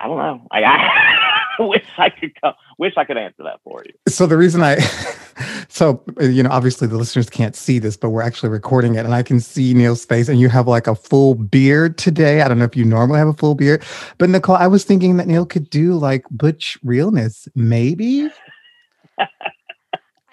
I 0.00 0.06
don't 0.06 0.18
know. 0.18 0.46
I, 0.50 0.62
I 0.64 1.28
wish 1.58 1.84
I 1.98 2.10
could 2.10 2.38
come, 2.40 2.54
wish 2.78 2.94
I 2.96 3.04
could 3.04 3.16
answer 3.16 3.42
that 3.42 3.60
for 3.64 3.82
you. 3.84 3.92
So 4.08 4.26
the 4.26 4.36
reason 4.36 4.62
I, 4.62 4.76
so 5.68 6.02
you 6.20 6.42
know, 6.42 6.50
obviously 6.50 6.88
the 6.88 6.96
listeners 6.96 7.28
can't 7.30 7.56
see 7.56 7.78
this, 7.78 7.96
but 7.96 8.10
we're 8.10 8.22
actually 8.22 8.50
recording 8.50 8.94
it, 8.94 9.04
and 9.04 9.14
I 9.14 9.22
can 9.22 9.40
see 9.40 9.74
Neil's 9.74 10.04
face, 10.04 10.28
and 10.28 10.40
you 10.40 10.48
have 10.48 10.68
like 10.68 10.86
a 10.86 10.94
full 10.94 11.34
beard 11.34 11.98
today. 11.98 12.42
I 12.42 12.48
don't 12.48 12.58
know 12.58 12.64
if 12.64 12.76
you 12.76 12.84
normally 12.84 13.18
have 13.18 13.28
a 13.28 13.34
full 13.34 13.54
beard, 13.54 13.82
but 14.18 14.30
Nicole, 14.30 14.56
I 14.56 14.66
was 14.66 14.84
thinking 14.84 15.16
that 15.16 15.26
Neil 15.26 15.46
could 15.46 15.68
do 15.70 15.94
like 15.94 16.24
butch 16.30 16.78
realness, 16.82 17.48
maybe. 17.54 18.28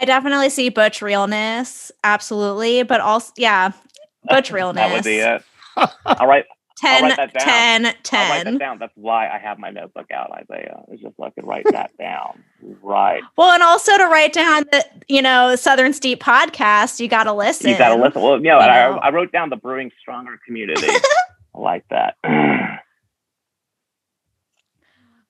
I 0.01 0.05
definitely 0.05 0.49
see 0.49 0.69
butch 0.69 1.01
realness, 1.01 1.91
absolutely, 2.03 2.83
but 2.83 3.01
also 3.01 3.33
yeah, 3.37 3.71
butch 4.29 4.51
realness. 4.51 4.87
that 4.87 4.93
would 4.93 5.03
be 5.03 5.17
it. 5.17 5.43
All 6.05 6.27
right. 6.27 6.45
10, 6.79 7.15
10, 7.15 7.95
10. 8.03 8.19
I'll 8.19 8.29
write 8.29 8.45
that 8.45 8.59
down. 8.59 8.79
That's 8.79 8.93
why 8.95 9.27
I 9.27 9.37
have 9.37 9.59
my 9.59 9.69
notebook 9.69 10.09
out, 10.11 10.31
Isaiah. 10.31 10.81
It's 10.87 11.01
just 11.01 11.17
so 11.17 11.23
I 11.23 11.29
could 11.31 11.45
write 11.45 11.65
that 11.71 11.91
down. 11.97 12.41
Right. 12.81 13.21
Well, 13.37 13.51
and 13.51 13.61
also 13.61 13.97
to 13.97 14.05
write 14.05 14.31
down 14.31 14.63
the, 14.71 14.85
you 15.09 15.21
know, 15.21 15.55
Southern 15.55 15.91
Steep 15.91 16.21
podcast, 16.21 17.01
you 17.01 17.09
got 17.09 17.25
to 17.25 17.33
listen. 17.33 17.69
You 17.71 17.77
got 17.77 17.95
to 17.95 18.01
listen. 18.01 18.21
Well, 18.21 18.37
you 18.37 18.43
know, 18.43 18.59
I, 18.59 18.91
I, 18.91 19.09
wrote 19.11 19.31
down 19.33 19.49
the 19.49 19.57
Brewing 19.57 19.91
Stronger 19.99 20.39
community. 20.45 20.87
I 21.55 21.59
like 21.59 21.85
that. 21.89 22.15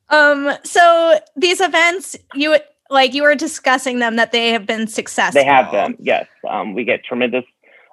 um. 0.09 0.51
So 0.63 1.19
these 1.35 1.62
events, 1.62 2.15
you 2.35 2.57
like 2.91 3.15
you 3.15 3.23
were 3.23 3.35
discussing 3.35 3.99
them 3.99 4.17
that 4.17 4.31
they 4.31 4.51
have 4.51 4.67
been 4.67 4.88
successful. 4.88 5.41
They 5.41 5.47
have 5.47 5.71
been. 5.71 5.97
Yes. 5.99 6.27
Um. 6.47 6.75
We 6.75 6.83
get 6.83 7.03
tremendous 7.03 7.45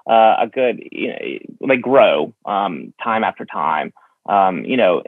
uh, 0.06 0.36
a 0.40 0.46
good, 0.46 0.82
you 0.92 1.08
know, 1.08 1.66
they 1.68 1.76
grow 1.76 2.34
um, 2.44 2.94
time 3.02 3.24
after 3.24 3.44
time. 3.44 3.92
Um, 4.28 4.64
you 4.64 4.76
know, 4.76 5.02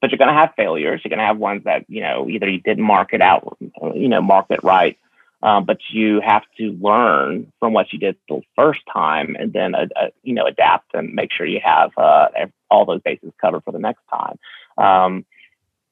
but 0.00 0.10
you're 0.10 0.18
going 0.18 0.28
to 0.28 0.34
have 0.34 0.54
failures. 0.56 1.00
You're 1.02 1.10
going 1.10 1.18
to 1.18 1.24
have 1.24 1.38
ones 1.38 1.64
that 1.64 1.84
you 1.88 2.00
know 2.00 2.28
either 2.28 2.48
you 2.48 2.60
didn't 2.60 2.84
market 2.84 3.20
out, 3.20 3.56
you 3.94 4.08
know, 4.08 4.22
market 4.22 4.60
right, 4.62 4.96
um, 5.42 5.64
but 5.64 5.78
you 5.90 6.20
have 6.20 6.42
to 6.58 6.72
learn 6.80 7.52
from 7.58 7.72
what 7.72 7.92
you 7.92 7.98
did 7.98 8.16
the 8.28 8.40
first 8.56 8.80
time, 8.92 9.36
and 9.38 9.52
then 9.52 9.74
uh, 9.74 9.86
you 10.22 10.34
know 10.34 10.46
adapt 10.46 10.94
and 10.94 11.14
make 11.14 11.32
sure 11.32 11.46
you 11.46 11.60
have 11.62 11.90
uh, 11.96 12.28
all 12.70 12.84
those 12.84 13.00
bases 13.02 13.32
covered 13.40 13.64
for 13.64 13.72
the 13.72 13.78
next 13.78 14.02
time. 14.12 14.38
Um, 14.76 15.24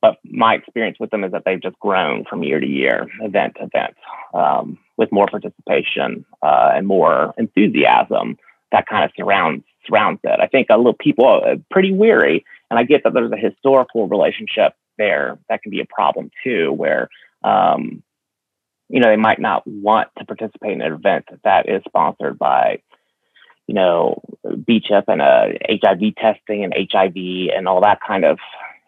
but 0.01 0.19
my 0.25 0.55
experience 0.55 0.99
with 1.01 1.11
them 1.11 1.25
is 1.25 1.33
that 1.33 1.43
they've 1.45 1.63
just 1.63 1.79
grown 1.81 2.25
from 2.25 2.43
year 2.43 2.61
to 2.61 2.67
year, 2.67 3.09
event 3.21 3.57
to 3.57 3.65
event. 3.65 3.95
Um, 4.35 4.79
with 4.97 5.13
more 5.13 5.27
participation 5.27 6.25
uh, 6.43 6.73
and 6.75 6.87
more 6.87 7.35
enthusiasm 7.37 8.37
that 8.73 8.87
kind 8.87 9.05
of 9.05 9.11
surrounds 9.17 9.65
surrounds 9.87 10.21
it. 10.25 10.41
I 10.41 10.47
think 10.47 10.69
a 10.71 10.77
little 10.77 10.95
people 10.95 11.27
are 11.27 11.57
pretty 11.71 11.93
weary, 11.93 12.45
and 12.71 12.79
I 12.79 12.83
get 12.83 13.05
that 13.05 13.15
there's 13.15 13.33
a 13.33 13.37
historical 13.37 14.09
relationship 14.09 14.75
there 14.99 15.39
that 15.49 15.63
can 15.63 15.71
be 15.71 15.81
a 15.81 15.87
problem 15.87 16.31
too, 16.43 16.73
where 16.73 17.09
um, 17.45 18.03
you 18.89 19.01
know 19.01 19.09
they 19.09 19.17
might 19.17 19.41
not 19.41 19.67
want 19.67 20.09
to 20.19 20.25
participate 20.25 20.73
in 20.73 20.83
an 20.83 20.93
event 20.93 21.27
that 21.45 21.69
is 21.69 21.83
sponsored 21.87 22.39
by 22.39 22.83
you 23.67 23.75
know 23.75 24.21
BCHIP 24.45 25.05
and 25.09 25.23
uh, 25.23 25.47
HIV 25.71 26.17
testing 26.17 26.65
and 26.65 26.75
HIV 26.93 27.51
and 27.57 27.69
all 27.69 27.81
that 27.83 28.01
kind 28.07 28.25
of 28.25 28.39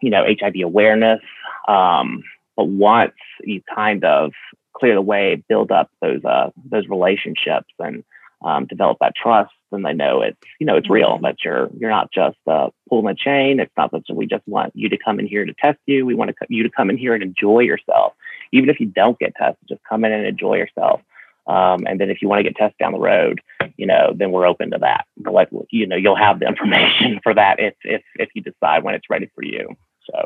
you 0.01 0.09
know 0.09 0.25
HIV 0.25 0.55
awareness. 0.63 1.21
Um, 1.67 2.23
but 2.57 2.67
once 2.67 3.13
you 3.41 3.61
kind 3.73 4.03
of 4.03 4.33
clear 4.79 4.95
the 4.95 5.01
way, 5.01 5.43
build 5.47 5.71
up 5.71 5.89
those 6.01 6.23
uh, 6.23 6.49
those 6.69 6.87
relationships, 6.87 7.73
and 7.79 8.03
um, 8.43 8.65
develop 8.65 8.97
that 9.01 9.15
trust. 9.15 9.51
And 9.71 9.85
they 9.85 9.93
know 9.93 10.21
it's 10.21 10.37
you 10.59 10.65
know 10.65 10.77
it's 10.77 10.89
real 10.89 11.19
that 11.23 11.37
you're 11.43 11.69
you're 11.77 11.89
not 11.89 12.11
just 12.11 12.37
uh, 12.47 12.69
pulling 12.89 13.07
a 13.07 13.15
chain. 13.15 13.59
It's 13.59 13.73
not 13.77 13.91
that 13.91 14.03
we 14.13 14.25
just 14.25 14.47
want 14.47 14.73
you 14.75 14.89
to 14.89 14.97
come 14.97 15.19
in 15.19 15.27
here 15.27 15.45
to 15.45 15.53
test 15.53 15.79
you. 15.85 16.05
We 16.05 16.15
want 16.15 16.31
to, 16.31 16.35
you 16.49 16.63
to 16.63 16.69
come 16.69 16.89
in 16.89 16.97
here 16.97 17.13
and 17.13 17.21
enjoy 17.21 17.61
yourself, 17.61 18.13
even 18.51 18.69
if 18.69 18.79
you 18.79 18.87
don't 18.87 19.19
get 19.19 19.35
tested. 19.35 19.67
Just 19.67 19.81
come 19.87 20.05
in 20.05 20.11
and 20.11 20.25
enjoy 20.25 20.55
yourself. 20.55 21.01
Um, 21.47 21.85
and 21.87 21.99
then 21.99 22.09
if 22.11 22.21
you 22.21 22.27
want 22.27 22.39
to 22.39 22.43
get 22.43 22.55
tested 22.55 22.77
down 22.79 22.93
the 22.93 22.99
road, 22.99 23.41
you 23.75 23.87
know, 23.87 24.13
then 24.15 24.31
we're 24.31 24.45
open 24.45 24.71
to 24.71 24.77
that. 24.79 25.05
But 25.17 25.33
like, 25.33 25.49
you 25.71 25.87
know, 25.87 25.95
you'll 25.95 26.15
have 26.15 26.39
the 26.39 26.47
information 26.47 27.19
for 27.23 27.33
that 27.33 27.59
if 27.59 27.73
if 27.83 28.03
if 28.15 28.29
you 28.35 28.41
decide 28.41 28.83
when 28.83 28.95
it's 28.95 29.09
ready 29.09 29.29
for 29.35 29.43
you. 29.43 29.69
So. 30.09 30.25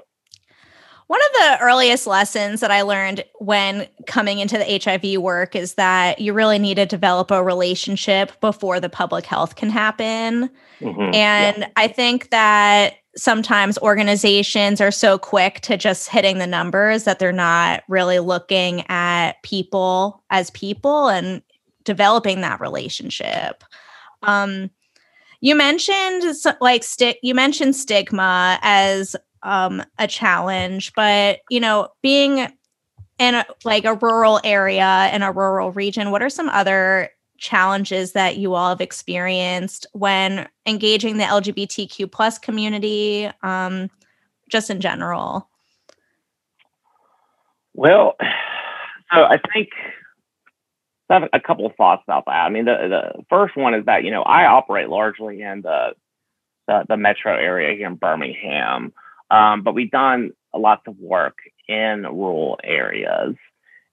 One 1.14 1.22
of 1.22 1.42
the 1.42 1.58
earliest 1.62 2.08
lessons 2.08 2.60
that 2.62 2.72
I 2.72 2.82
learned 2.82 3.24
when 3.38 3.88
coming 4.08 4.40
into 4.40 4.58
the 4.58 4.82
HIV 4.84 5.22
work 5.22 5.56
is 5.56 5.76
that 5.76 6.18
you 6.18 6.34
really 6.34 6.58
need 6.58 6.78
to 6.78 6.88
develop 6.88 7.30
a 7.30 7.44
relationship 7.44 8.32
before 8.42 8.80
the 8.80 8.90
public 8.90 9.28
health 9.28 9.56
can 9.56 9.70
happen. 9.70 10.50
Mm-hmm. 10.80 11.14
And 11.14 11.58
yeah. 11.60 11.68
I 11.76 11.88
think 11.88 12.32
that 12.32 12.96
sometimes 13.16 13.78
organizations 13.78 14.82
are 14.82 14.90
so 14.90 15.20
quick 15.20 15.60
to 15.60 15.78
just 15.78 16.10
hitting 16.10 16.40
the 16.40 16.48
numbers 16.48 17.04
that 17.04 17.20
they're 17.20 17.32
not 17.32 17.84
really 17.88 18.18
looking 18.18 18.84
at 18.90 19.34
people 19.44 20.24
as 20.32 20.50
people 20.50 21.10
and 21.10 21.44
developing 21.84 22.42
that 22.42 22.60
relationship. 22.60 23.64
Um, 24.24 24.72
You 25.42 25.54
mentioned 25.56 26.24
like 26.60 26.84
stick. 26.84 27.20
You 27.22 27.36
mentioned 27.36 27.76
stigma 27.76 28.58
as 28.64 29.16
um, 29.44 29.84
a 30.00 30.08
challenge, 30.08 30.94
but 30.94 31.42
you 31.50 31.60
know, 31.60 31.90
being 32.02 32.52
in 33.20 33.36
a, 33.36 33.46
like 33.64 33.86
a 33.86 33.96
rural 33.96 34.40
area 34.44 35.10
in 35.14 35.22
a 35.22 35.32
rural 35.32 35.72
region, 35.72 36.12
what 36.12 36.24
are 36.24 36.30
some 36.30 36.50
other 36.50 37.10
challenges 37.38 38.14
that 38.14 38.38
you 38.38 38.54
all 38.54 38.70
have 38.70 38.82
experienced 38.82 39.86
when 39.94 40.48
engaging 40.66 41.18
the 41.18 41.26
LGBTQ 41.26 42.12
plus 42.12 42.40
community, 42.40 43.30
um, 43.44 43.90
just 44.50 44.70
in 44.70 44.80
general? 44.80 45.50
Well, 47.74 48.16
so 49.14 49.24
I 49.24 49.40
think 49.54 49.70
I 51.10 51.20
have 51.20 51.30
a 51.34 51.40
couple 51.40 51.66
of 51.66 51.76
thoughts 51.76 52.02
about 52.08 52.26
that. 52.26 52.32
I 52.32 52.50
mean, 52.50 52.66
the 52.66 53.14
the 53.16 53.24
first 53.30 53.56
one 53.56 53.74
is 53.74 53.86
that 53.86 54.04
you 54.04 54.12
know 54.12 54.24
I 54.24 54.46
operate 54.46 54.90
largely 54.90 55.42
in 55.42 55.62
the 55.62 55.94
the, 56.68 56.86
the 56.88 56.98
metro 56.98 57.36
area 57.36 57.76
here 57.76 57.88
in 57.88 57.96
Birmingham, 57.96 58.94
um, 59.34 59.64
but 59.64 59.74
we've 59.74 59.92
done 59.92 60.32
lots 60.56 60.84
of 60.88 60.98
work 61.00 61.38
in 61.68 62.04
rural 62.04 62.60
areas, 62.64 63.36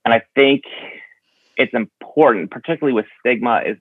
and 0.05 0.13
I 0.13 0.21
think 0.35 0.63
it's 1.57 1.73
important, 1.73 2.51
particularly 2.51 2.93
with 2.93 3.05
stigma, 3.19 3.61
is 3.65 3.77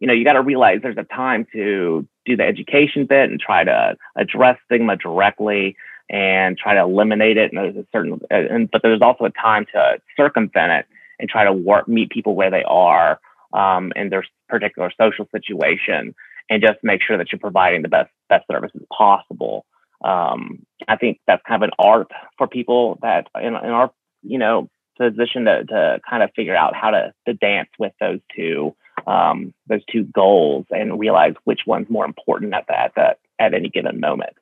you 0.00 0.06
know 0.06 0.12
you 0.12 0.24
got 0.24 0.34
to 0.34 0.42
realize 0.42 0.80
there's 0.82 0.98
a 0.98 1.04
time 1.04 1.46
to 1.52 2.06
do 2.26 2.36
the 2.36 2.44
education 2.44 3.06
bit 3.06 3.30
and 3.30 3.40
try 3.40 3.64
to 3.64 3.96
address 4.16 4.58
stigma 4.66 4.96
directly 4.96 5.76
and 6.10 6.56
try 6.56 6.74
to 6.74 6.80
eliminate 6.80 7.36
it. 7.36 7.52
And 7.52 7.58
there's 7.58 7.76
a 7.76 7.86
certain, 7.92 8.20
and, 8.30 8.70
but 8.70 8.82
there's 8.82 9.02
also 9.02 9.24
a 9.24 9.30
time 9.30 9.66
to 9.72 9.98
circumvent 10.16 10.72
it 10.72 10.86
and 11.18 11.28
try 11.28 11.44
to 11.44 11.52
work, 11.52 11.88
meet 11.88 12.10
people 12.10 12.34
where 12.34 12.50
they 12.50 12.64
are 12.64 13.20
um, 13.52 13.92
in 13.96 14.08
their 14.10 14.24
particular 14.48 14.92
social 15.00 15.26
situation, 15.34 16.14
and 16.50 16.62
just 16.62 16.78
make 16.82 17.02
sure 17.02 17.16
that 17.16 17.32
you're 17.32 17.38
providing 17.38 17.82
the 17.82 17.88
best 17.88 18.10
best 18.28 18.44
services 18.50 18.82
possible. 18.96 19.64
Um, 20.04 20.64
I 20.86 20.96
think 20.96 21.20
that's 21.26 21.42
kind 21.46 21.62
of 21.62 21.68
an 21.68 21.74
art 21.78 22.08
for 22.36 22.46
people 22.46 22.98
that 23.02 23.26
in, 23.34 23.48
in 23.48 23.54
our 23.54 23.90
you 24.22 24.38
know 24.38 24.68
position 24.96 25.44
to, 25.44 25.64
to 25.64 26.00
kind 26.08 26.22
of 26.22 26.30
figure 26.34 26.56
out 26.56 26.74
how 26.74 26.90
to, 26.90 27.12
to 27.26 27.34
dance 27.34 27.68
with 27.78 27.92
those 28.00 28.20
two 28.34 28.74
um, 29.06 29.54
those 29.68 29.84
two 29.90 30.04
goals 30.04 30.66
and 30.70 30.98
realize 30.98 31.34
which 31.44 31.60
one's 31.66 31.88
more 31.88 32.04
important 32.04 32.54
at 32.54 32.66
that 32.68 32.92
at, 32.96 33.18
at 33.38 33.54
any 33.54 33.68
given 33.68 34.00
moment. 34.00 34.34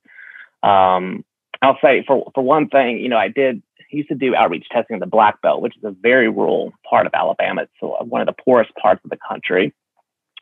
Um, 0.63 1.25
I'll 1.63 1.79
say 1.83 2.05
for 2.07 2.31
for 2.35 2.43
one 2.43 2.69
thing, 2.69 2.99
you 2.99 3.09
know, 3.09 3.19
I 3.19 3.29
did 3.29 3.63
used 3.91 4.09
to 4.09 4.15
do 4.15 4.35
outreach 4.35 4.67
testing 4.71 4.95
in 4.95 5.01
the 5.01 5.07
Black 5.07 5.41
Belt, 5.43 5.63
which 5.63 5.77
is 5.77 5.85
a 5.85 5.91
very 5.91 6.29
rural 6.29 6.73
part 6.89 7.07
of 7.07 7.15
Alabama. 7.15 7.63
It's 7.63 7.73
one 7.81 8.21
of 8.21 8.27
the 8.27 8.43
poorest 8.43 8.75
parts 8.75 9.01
of 9.05 9.11
the 9.11 9.19
country. 9.29 9.73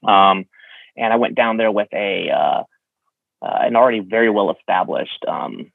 Um, 0.02 0.46
and 0.96 1.12
I 1.12 1.16
went 1.16 1.34
down 1.34 1.56
there 1.56 1.72
with 1.72 1.88
a 1.92 2.30
uh, 2.30 2.62
uh, 3.44 3.58
an 3.60 3.76
already 3.76 4.00
very 4.00 4.30
well 4.30 4.50
established 4.50 5.24
um, 5.28 5.70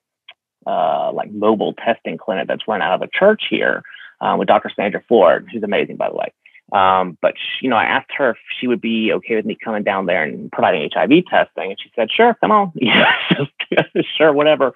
uh, 0.66 1.12
like 1.14 1.32
mobile 1.32 1.74
testing 1.74 2.18
clinic 2.18 2.48
that's 2.48 2.68
run 2.68 2.82
out 2.82 2.96
of 2.96 3.02
a 3.02 3.18
church 3.18 3.44
here 3.50 3.84
uh, 4.22 4.36
with 4.38 4.48
Dr. 4.48 4.72
Sandra 4.76 5.04
Ford, 5.08 5.48
who's 5.52 5.64
amazing 5.64 5.96
by 5.96 6.10
the 6.10 6.16
way. 6.16 6.34
Um, 6.72 7.18
but 7.22 7.34
she, 7.38 7.66
you 7.66 7.70
know, 7.70 7.76
I 7.76 7.86
asked 7.86 8.12
her 8.18 8.32
if 8.32 8.38
she 8.60 8.68
would 8.68 8.82
be 8.82 9.12
okay 9.14 9.36
with 9.36 9.46
me 9.46 9.58
coming 9.64 9.84
down 9.84 10.06
there 10.06 10.24
and 10.24 10.52
providing 10.52 10.90
HIV 10.94 11.26
testing, 11.30 11.72
and 11.72 11.80
she 11.82 11.92
said, 11.96 12.10
"Sure, 12.12 12.36
come 12.42 12.52
on, 12.52 12.74
sure, 14.18 14.34
whatever." 14.34 14.74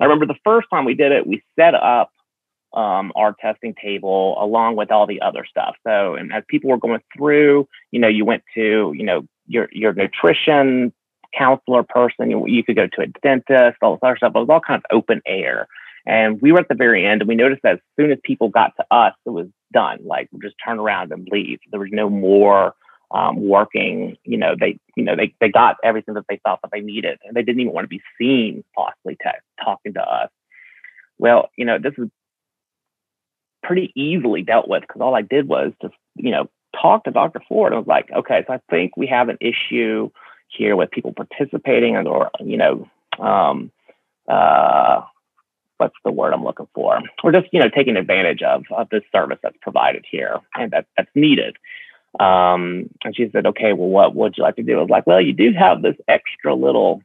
I 0.00 0.04
remember 0.04 0.26
the 0.26 0.38
first 0.42 0.68
time 0.70 0.84
we 0.84 0.94
did 0.94 1.12
it, 1.12 1.26
we 1.26 1.42
set 1.56 1.74
up 1.74 2.10
um, 2.72 3.12
our 3.14 3.34
testing 3.34 3.74
table 3.74 4.36
along 4.42 4.76
with 4.76 4.90
all 4.90 5.06
the 5.06 5.20
other 5.20 5.44
stuff. 5.48 5.76
So, 5.86 6.14
and 6.14 6.32
as 6.32 6.44
people 6.48 6.70
were 6.70 6.78
going 6.78 7.00
through, 7.16 7.68
you 7.90 8.00
know, 8.00 8.08
you 8.08 8.24
went 8.24 8.42
to, 8.54 8.92
you 8.96 9.04
know, 9.04 9.26
your 9.46 9.68
your 9.70 9.92
nutrition 9.92 10.92
counselor 11.36 11.82
person. 11.82 12.30
You, 12.30 12.64
could 12.64 12.76
go 12.76 12.86
to 12.86 13.02
a 13.02 13.06
dentist, 13.22 13.78
all 13.82 13.94
this 13.94 14.00
other 14.02 14.16
stuff. 14.16 14.32
It 14.34 14.38
was 14.38 14.48
all 14.50 14.60
kind 14.60 14.78
of 14.78 14.96
open 14.96 15.22
air. 15.26 15.68
And 16.06 16.40
we 16.40 16.52
were 16.52 16.60
at 16.60 16.68
the 16.68 16.74
very 16.74 17.06
end, 17.06 17.22
and 17.22 17.28
we 17.28 17.34
noticed 17.34 17.62
that 17.62 17.74
as 17.74 17.80
soon 17.98 18.12
as 18.12 18.18
people 18.22 18.50
got 18.50 18.72
to 18.76 18.84
us, 18.90 19.14
it 19.24 19.30
was 19.30 19.46
done. 19.72 19.98
Like 20.04 20.28
just 20.42 20.56
turn 20.64 20.78
around 20.78 21.12
and 21.12 21.26
leave. 21.30 21.58
There 21.70 21.80
was 21.80 21.88
no 21.92 22.10
more 22.10 22.74
um, 23.10 23.46
working. 23.46 24.16
You 24.24 24.36
know, 24.36 24.54
they 24.58 24.78
you 24.96 25.04
know 25.04 25.16
they 25.16 25.34
they 25.40 25.48
got 25.48 25.76
everything 25.82 26.14
that 26.14 26.26
they 26.28 26.40
thought 26.44 26.60
that 26.62 26.70
they 26.72 26.80
needed, 26.80 27.18
and 27.24 27.34
they 27.34 27.42
didn't 27.42 27.60
even 27.60 27.72
want 27.72 27.84
to 27.84 27.88
be 27.88 28.02
seen 28.18 28.64
possibly 28.76 29.16
t- 29.16 29.64
talking 29.64 29.94
to 29.94 30.02
us. 30.02 30.30
Well, 31.18 31.50
you 31.56 31.64
know, 31.64 31.78
this 31.78 31.94
is 31.96 32.08
pretty 33.62 33.92
easily 33.96 34.42
dealt 34.42 34.68
with 34.68 34.82
because 34.82 35.00
all 35.00 35.14
I 35.14 35.22
did 35.22 35.48
was 35.48 35.72
just 35.80 35.94
you 36.16 36.32
know 36.32 36.50
talk 36.80 37.04
to 37.04 37.10
Dr. 37.10 37.40
Ford. 37.48 37.72
I 37.72 37.78
was 37.78 37.86
like, 37.86 38.10
okay, 38.14 38.44
so 38.46 38.54
I 38.54 38.60
think 38.68 38.96
we 38.96 39.06
have 39.06 39.28
an 39.28 39.38
issue 39.40 40.10
here 40.56 40.76
with 40.76 40.90
people 40.90 41.12
participating 41.12 41.96
and 41.96 42.08
or 42.08 42.30
you 42.40 42.56
know 42.56 42.88
um, 43.18 43.70
uh, 44.28 45.02
what's 45.78 45.96
the 46.04 46.12
word 46.12 46.32
I'm 46.32 46.44
looking 46.44 46.68
for? 46.74 47.00
Or 47.22 47.32
just 47.32 47.48
you 47.52 47.60
know 47.60 47.68
taking 47.68 47.96
advantage 47.96 48.42
of 48.42 48.64
of 48.70 48.88
this 48.90 49.02
service 49.12 49.38
that's 49.42 49.56
provided 49.60 50.04
here 50.10 50.38
and 50.54 50.70
that 50.72 50.86
that's 50.96 51.10
needed. 51.14 51.56
Um, 52.20 52.90
and 53.04 53.16
she 53.16 53.28
said, 53.32 53.46
okay, 53.46 53.72
well, 53.72 53.88
what 53.88 54.14
would 54.14 54.36
you 54.36 54.44
like 54.44 54.56
to 54.56 54.62
do? 54.62 54.78
I 54.78 54.82
was 54.82 54.90
like, 54.90 55.06
well, 55.06 55.20
you 55.20 55.32
do 55.32 55.52
have 55.52 55.82
this 55.82 55.96
extra 56.06 56.54
little 56.54 57.02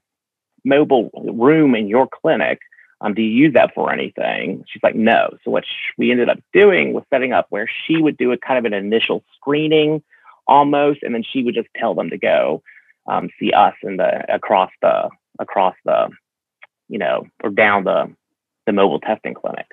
mobile 0.63 1.09
room 1.33 1.73
in 1.73 1.87
your 1.87 2.07
clinic. 2.07 2.59
Um, 3.01 3.13
do 3.13 3.21
you 3.21 3.45
use 3.45 3.53
that 3.53 3.73
for 3.73 3.91
anything? 3.91 4.65
She's 4.67 4.83
like, 4.83 4.95
no. 4.95 5.35
So 5.43 5.51
what 5.51 5.63
we 5.97 6.11
ended 6.11 6.29
up 6.29 6.39
doing 6.53 6.93
was 6.93 7.03
setting 7.09 7.33
up 7.33 7.47
where 7.49 7.67
she 7.67 7.97
would 7.97 8.17
do 8.17 8.31
a 8.33 8.37
kind 8.37 8.59
of 8.59 8.65
an 8.65 8.73
initial 8.73 9.23
screening 9.35 10.03
almost, 10.47 11.01
and 11.01 11.15
then 11.15 11.23
she 11.23 11.43
would 11.43 11.55
just 11.55 11.69
tell 11.75 11.95
them 11.95 12.09
to 12.09 12.17
go 12.17 12.61
um, 13.09 13.29
see 13.39 13.51
us 13.51 13.73
in 13.83 13.97
the 13.97 14.33
across 14.33 14.71
the 14.81 15.09
across 15.39 15.75
the 15.85 16.09
you 16.87 16.97
know 16.97 17.25
or 17.43 17.49
down 17.49 17.83
the 17.83 18.13
the 18.65 18.73
mobile 18.73 18.99
testing 18.99 19.33
clinic 19.33 19.65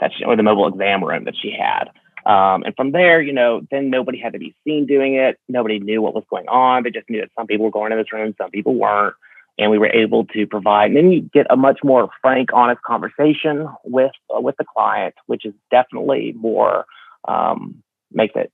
that 0.00 0.12
she, 0.16 0.24
or 0.24 0.34
the 0.36 0.42
mobile 0.42 0.66
exam 0.66 1.04
room 1.04 1.24
that 1.24 1.34
she 1.40 1.52
had. 1.52 1.90
Um, 2.26 2.62
and 2.64 2.74
from 2.76 2.92
there, 2.92 3.20
you 3.20 3.32
know, 3.32 3.62
then 3.70 3.90
nobody 3.90 4.18
had 4.18 4.34
to 4.34 4.38
be 4.38 4.54
seen 4.64 4.86
doing 4.86 5.14
it. 5.14 5.38
Nobody 5.48 5.78
knew 5.78 6.02
what 6.02 6.14
was 6.14 6.24
going 6.28 6.48
on. 6.48 6.82
They 6.82 6.90
just 6.90 7.08
knew 7.08 7.20
that 7.20 7.30
some 7.36 7.46
people 7.46 7.64
were 7.64 7.70
going 7.70 7.92
in 7.92 7.98
this 7.98 8.12
room, 8.12 8.34
some 8.38 8.50
people 8.50 8.74
weren't. 8.74 9.14
And 9.58 9.70
we 9.70 9.78
were 9.78 9.90
able 9.90 10.24
to 10.26 10.46
provide, 10.46 10.86
and 10.86 10.96
then 10.96 11.12
you 11.12 11.20
get 11.34 11.46
a 11.50 11.56
much 11.56 11.80
more 11.84 12.08
frank, 12.22 12.48
honest 12.54 12.80
conversation 12.80 13.68
with 13.84 14.12
uh, 14.34 14.40
with 14.40 14.56
the 14.56 14.64
client, 14.64 15.14
which 15.26 15.44
is 15.44 15.52
definitely 15.70 16.32
more 16.34 16.86
um, 17.28 17.82
makes 18.10 18.32
it 18.36 18.50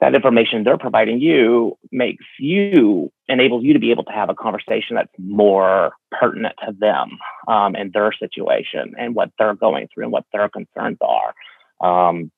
that 0.00 0.14
information 0.14 0.64
they're 0.64 0.78
providing 0.78 1.20
you 1.20 1.78
makes 1.90 2.24
you 2.38 3.12
enables 3.28 3.62
you 3.64 3.72
to 3.72 3.78
be 3.78 3.92
able 3.92 4.04
to 4.04 4.12
have 4.12 4.30
a 4.30 4.34
conversation 4.34 4.96
that's 4.96 5.12
more 5.18 5.92
pertinent 6.10 6.54
to 6.66 6.72
them 6.72 7.18
um, 7.48 7.74
and 7.74 7.92
their 7.92 8.12
situation 8.12 8.94
and 8.98 9.14
what 9.14 9.30
they're 9.38 9.54
going 9.54 9.88
through 9.92 10.04
and 10.04 10.12
what 10.12 10.24
their 10.32 10.48
concerns 10.48 10.98
are. 11.00 11.34
Um, 11.80 12.30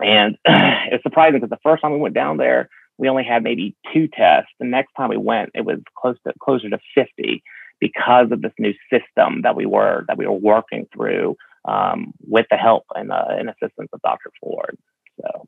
and 0.00 0.38
it's 0.46 1.02
surprising 1.02 1.34
because 1.34 1.50
the 1.50 1.58
first 1.62 1.82
time 1.82 1.92
we 1.92 1.98
went 1.98 2.14
down 2.14 2.38
there, 2.38 2.70
we 2.98 3.08
only 3.08 3.24
had 3.24 3.42
maybe 3.42 3.76
two 3.92 4.08
tests. 4.08 4.50
The 4.58 4.66
next 4.66 4.92
time 4.96 5.10
we 5.10 5.16
went, 5.16 5.50
it 5.54 5.64
was 5.64 5.80
close 5.98 6.16
to 6.26 6.32
closer 6.40 6.70
to 6.70 6.78
50 6.94 7.42
because 7.78 8.30
of 8.30 8.42
this 8.42 8.52
new 8.58 8.72
system 8.90 9.42
that 9.42 9.56
we 9.56 9.66
were 9.66 10.04
that 10.08 10.16
we 10.16 10.26
were 10.26 10.32
working 10.32 10.86
through 10.94 11.36
um, 11.66 12.12
with 12.26 12.46
the 12.50 12.56
help 12.56 12.84
and, 12.94 13.12
uh, 13.12 13.26
and 13.28 13.50
assistance 13.50 13.88
of 13.92 14.00
Dr. 14.02 14.30
Ford. 14.40 14.78
So. 15.20 15.46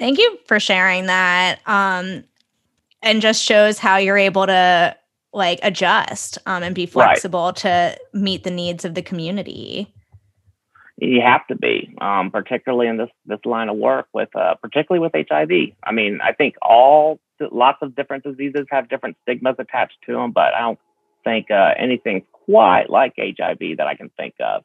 Thank 0.00 0.18
you 0.18 0.38
for 0.46 0.58
sharing 0.58 1.06
that. 1.06 1.60
Um, 1.66 2.24
and 3.02 3.22
just 3.22 3.42
shows 3.42 3.78
how 3.78 3.98
you're 3.98 4.18
able 4.18 4.46
to 4.46 4.96
like 5.32 5.60
adjust 5.62 6.38
um, 6.46 6.64
and 6.64 6.74
be 6.74 6.86
flexible 6.86 7.46
right. 7.46 7.56
to 7.56 7.98
meet 8.12 8.42
the 8.42 8.50
needs 8.50 8.84
of 8.84 8.94
the 8.94 9.02
community 9.02 9.94
you 11.00 11.22
have 11.22 11.46
to 11.46 11.56
be, 11.56 11.94
um, 12.00 12.30
particularly 12.30 12.86
in 12.86 12.98
this 12.98 13.08
this 13.24 13.40
line 13.44 13.68
of 13.68 13.76
work 13.76 14.06
with, 14.12 14.28
uh, 14.36 14.54
particularly 14.62 15.00
with 15.00 15.26
HIV. 15.28 15.50
I 15.82 15.92
mean, 15.92 16.20
I 16.22 16.32
think 16.32 16.56
all 16.60 17.18
lots 17.40 17.78
of 17.80 17.96
different 17.96 18.24
diseases 18.24 18.66
have 18.70 18.88
different 18.88 19.16
stigmas 19.22 19.56
attached 19.58 19.96
to 20.06 20.12
them, 20.12 20.32
but 20.32 20.54
I 20.54 20.60
don't 20.60 20.78
think 21.24 21.50
uh, 21.50 21.72
anything 21.78 22.24
quite 22.32 22.90
like 22.90 23.14
HIV 23.16 23.78
that 23.78 23.86
I 23.86 23.94
can 23.94 24.10
think 24.10 24.34
of, 24.40 24.62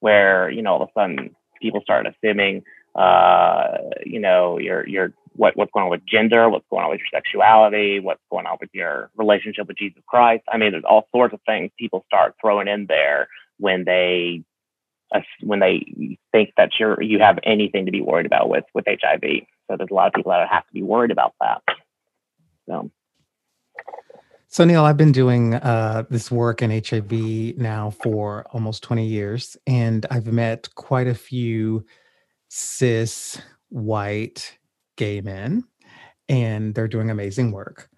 where 0.00 0.50
you 0.50 0.62
know 0.62 0.74
all 0.74 0.82
of 0.82 0.88
a 0.88 0.92
sudden 0.98 1.36
people 1.60 1.82
start 1.82 2.06
assuming, 2.06 2.62
uh, 2.94 3.78
you 4.04 4.20
know, 4.20 4.58
your 4.58 4.86
your 4.86 5.12
what 5.34 5.56
what's 5.56 5.70
going 5.72 5.84
on 5.84 5.90
with 5.90 6.04
gender, 6.06 6.48
what's 6.50 6.66
going 6.70 6.84
on 6.84 6.90
with 6.90 7.00
your 7.00 7.08
sexuality, 7.12 8.00
what's 8.00 8.20
going 8.30 8.46
on 8.46 8.58
with 8.60 8.70
your 8.72 9.10
relationship 9.16 9.68
with 9.68 9.78
Jesus 9.78 10.02
Christ. 10.06 10.42
I 10.52 10.58
mean, 10.58 10.72
there's 10.72 10.84
all 10.88 11.08
sorts 11.14 11.32
of 11.32 11.40
things 11.46 11.70
people 11.78 12.04
start 12.06 12.34
throwing 12.40 12.68
in 12.68 12.86
there 12.86 13.28
when 13.58 13.84
they 13.84 14.42
when 15.42 15.60
they 15.60 16.16
think 16.32 16.50
that 16.56 16.70
you're 16.78 17.00
you 17.00 17.20
have 17.20 17.38
anything 17.44 17.86
to 17.86 17.92
be 17.92 18.00
worried 18.00 18.26
about 18.26 18.48
with 18.48 18.64
with 18.74 18.84
HIV. 18.86 19.22
So 19.70 19.76
there's 19.76 19.90
a 19.90 19.94
lot 19.94 20.08
of 20.08 20.12
people 20.14 20.32
that 20.32 20.48
have 20.48 20.66
to 20.66 20.72
be 20.72 20.82
worried 20.82 21.10
about 21.10 21.34
that. 21.40 21.62
So. 22.68 22.90
So 24.50 24.64
Neil, 24.64 24.82
I've 24.82 24.96
been 24.96 25.12
doing 25.12 25.54
uh, 25.54 26.04
this 26.08 26.30
work 26.30 26.62
in 26.62 26.70
HIV 26.70 27.58
now 27.58 27.90
for 27.90 28.46
almost 28.50 28.82
20 28.82 29.04
years, 29.04 29.58
and 29.66 30.06
I've 30.10 30.32
met 30.32 30.74
quite 30.74 31.06
a 31.06 31.14
few 31.14 31.84
cis 32.48 33.40
white 33.68 34.58
gay 34.96 35.20
men, 35.20 35.64
and 36.28 36.74
they're 36.74 36.88
doing 36.88 37.10
amazing 37.10 37.52
work. 37.52 37.88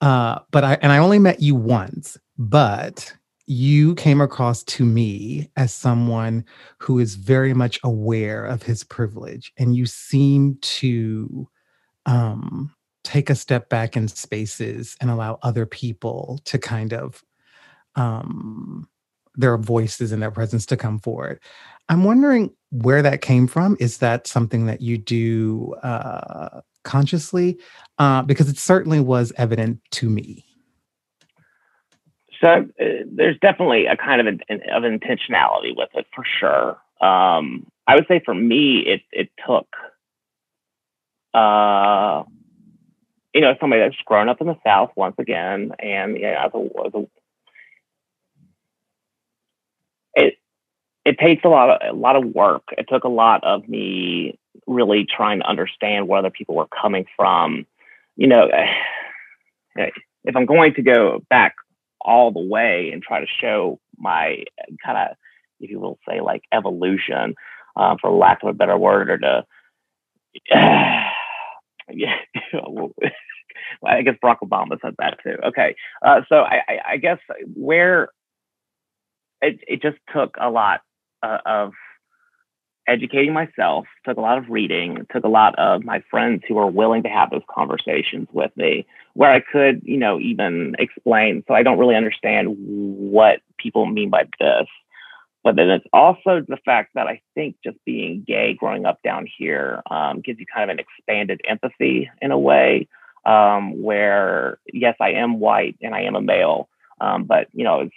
Uh, 0.00 0.38
but 0.50 0.64
I 0.64 0.74
and 0.82 0.92
I 0.92 0.98
only 0.98 1.18
met 1.18 1.40
you 1.40 1.54
once, 1.54 2.16
but 2.38 3.12
you 3.46 3.96
came 3.96 4.20
across 4.20 4.62
to 4.62 4.84
me 4.84 5.50
as 5.56 5.74
someone 5.74 6.44
who 6.78 7.00
is 7.00 7.16
very 7.16 7.52
much 7.52 7.80
aware 7.82 8.44
of 8.44 8.62
his 8.62 8.84
privilege 8.84 9.52
and 9.58 9.74
you 9.74 9.86
seem 9.86 10.56
to 10.60 11.48
um, 12.06 12.72
take 13.02 13.28
a 13.28 13.34
step 13.34 13.68
back 13.68 13.96
in 13.96 14.06
spaces 14.06 14.96
and 15.00 15.10
allow 15.10 15.36
other 15.42 15.66
people 15.66 16.38
to 16.44 16.58
kind 16.58 16.92
of 16.92 17.24
um, 17.96 18.88
their 19.36 19.56
voices 19.56 20.12
and 20.12 20.22
their 20.22 20.30
presence 20.30 20.66
to 20.66 20.76
come 20.76 20.98
forward. 20.98 21.40
I'm 21.88 22.04
wondering 22.04 22.52
where 22.70 23.02
that 23.02 23.20
came 23.20 23.46
from. 23.46 23.76
Is 23.80 23.98
that 23.98 24.26
something 24.26 24.66
that 24.66 24.80
you 24.80 24.96
do 24.98 25.74
uh, 25.82 26.60
consciously? 26.84 27.58
Uh, 27.98 28.22
because 28.22 28.48
it 28.48 28.58
certainly 28.58 29.00
was 29.00 29.32
evident 29.36 29.80
to 29.92 30.08
me. 30.08 30.44
So 32.40 32.48
uh, 32.48 32.84
there's 33.06 33.38
definitely 33.40 33.86
a 33.86 33.96
kind 33.96 34.20
of 34.20 34.26
an, 34.26 34.60
of 34.72 34.82
intentionality 34.84 35.76
with 35.76 35.90
it 35.94 36.06
for 36.14 36.24
sure. 36.38 36.70
Um, 37.06 37.66
I 37.86 37.96
would 37.96 38.06
say 38.08 38.22
for 38.24 38.34
me, 38.34 38.84
it 38.86 39.02
it 39.10 39.30
took, 39.46 39.66
uh, 41.34 42.22
you 43.34 43.40
know, 43.40 43.54
somebody 43.60 43.82
that's 43.82 43.96
grown 44.04 44.28
up 44.28 44.40
in 44.40 44.46
the 44.46 44.58
South 44.64 44.90
once 44.96 45.16
again, 45.18 45.72
and 45.78 46.18
yeah, 46.18 46.46
as 46.46 46.52
a, 46.54 46.68
as 46.86 46.94
a 46.94 47.06
it 50.14 50.38
it 51.04 51.18
takes 51.18 51.44
a 51.44 51.48
lot 51.48 51.70
of 51.70 51.96
a 51.96 51.98
lot 51.98 52.16
of 52.16 52.24
work. 52.34 52.62
It 52.76 52.86
took 52.88 53.04
a 53.04 53.08
lot 53.08 53.42
of 53.44 53.68
me 53.68 54.38
really 54.66 55.06
trying 55.06 55.40
to 55.40 55.48
understand 55.48 56.08
where 56.08 56.18
other 56.18 56.30
people 56.30 56.54
were 56.54 56.68
coming 56.68 57.06
from. 57.16 57.66
You 58.16 58.26
know, 58.26 58.48
if 59.76 60.36
I'm 60.36 60.46
going 60.46 60.74
to 60.74 60.82
go 60.82 61.22
back 61.30 61.54
all 62.00 62.32
the 62.32 62.40
way 62.40 62.90
and 62.92 63.02
try 63.02 63.20
to 63.20 63.26
show 63.40 63.78
my 63.98 64.44
kind 64.84 64.98
of, 64.98 65.16
if 65.60 65.70
you 65.70 65.78
will 65.78 65.98
say, 66.08 66.20
like 66.20 66.42
evolution, 66.52 67.34
uh, 67.76 67.96
for 68.00 68.10
lack 68.10 68.42
of 68.42 68.48
a 68.48 68.54
better 68.54 68.76
word, 68.76 69.10
or 69.10 69.18
to, 69.18 69.46
yeah, 70.50 72.16
I 73.84 74.02
guess 74.02 74.16
Barack 74.22 74.38
Obama 74.42 74.78
said 74.82 74.94
that 74.98 75.18
too. 75.22 75.36
Okay, 75.48 75.76
uh, 76.02 76.22
so 76.28 76.36
I, 76.36 76.60
I, 76.68 76.78
I, 76.92 76.96
guess 76.96 77.18
where 77.54 78.08
it, 79.40 79.60
it 79.66 79.82
just 79.82 79.98
took 80.12 80.36
a 80.40 80.50
lot 80.50 80.80
uh, 81.22 81.38
of 81.46 81.72
educating 82.86 83.32
myself, 83.32 83.86
took 84.04 84.16
a 84.16 84.20
lot 84.20 84.38
of 84.38 84.48
reading, 84.48 85.06
took 85.12 85.24
a 85.24 85.28
lot 85.28 85.56
of 85.58 85.84
my 85.84 86.02
friends 86.10 86.42
who 86.48 86.54
were 86.54 86.66
willing 86.66 87.02
to 87.04 87.08
have 87.08 87.30
those 87.30 87.42
conversations 87.48 88.26
with 88.32 88.50
me 88.56 88.86
where 89.14 89.30
I 89.30 89.40
could, 89.40 89.82
you 89.84 89.96
know, 89.96 90.18
even 90.18 90.74
explain. 90.78 91.44
So 91.46 91.54
I 91.54 91.62
don't 91.62 91.78
really 91.78 91.94
understand 91.94 92.56
what 92.58 93.40
people 93.58 93.86
mean 93.86 94.10
by 94.10 94.24
this. 94.40 94.66
But 95.42 95.56
then 95.56 95.70
it's 95.70 95.86
also 95.92 96.44
the 96.46 96.58
fact 96.64 96.90
that 96.94 97.06
I 97.06 97.22
think 97.34 97.56
just 97.64 97.78
being 97.86 98.24
gay 98.26 98.54
growing 98.54 98.84
up 98.84 99.02
down 99.02 99.26
here 99.38 99.82
um, 99.90 100.20
gives 100.20 100.38
you 100.38 100.46
kind 100.52 100.70
of 100.70 100.74
an 100.74 100.84
expanded 100.84 101.40
empathy 101.48 102.10
in 102.20 102.30
a 102.30 102.38
way 102.38 102.88
um, 103.24 103.82
where, 103.82 104.58
yes, 104.72 104.96
I 105.00 105.12
am 105.12 105.40
white 105.40 105.76
and 105.80 105.94
I 105.94 106.02
am 106.02 106.14
a 106.14 106.20
male, 106.20 106.68
um, 107.00 107.24
but, 107.24 107.48
you 107.52 107.64
know, 107.64 107.88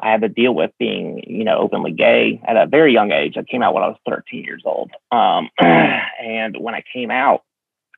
I 0.00 0.10
had 0.10 0.20
to 0.20 0.28
deal 0.28 0.54
with 0.54 0.70
being, 0.78 1.22
you 1.26 1.44
know, 1.44 1.58
openly 1.58 1.92
gay 1.92 2.40
at 2.46 2.56
a 2.56 2.66
very 2.66 2.92
young 2.92 3.10
age. 3.10 3.36
I 3.36 3.42
came 3.42 3.62
out 3.62 3.74
when 3.74 3.82
I 3.82 3.88
was 3.88 3.98
13 4.08 4.44
years 4.44 4.62
old. 4.64 4.92
Um, 5.10 5.48
and 5.58 6.56
when 6.58 6.74
I 6.74 6.84
came 6.92 7.10
out, 7.10 7.42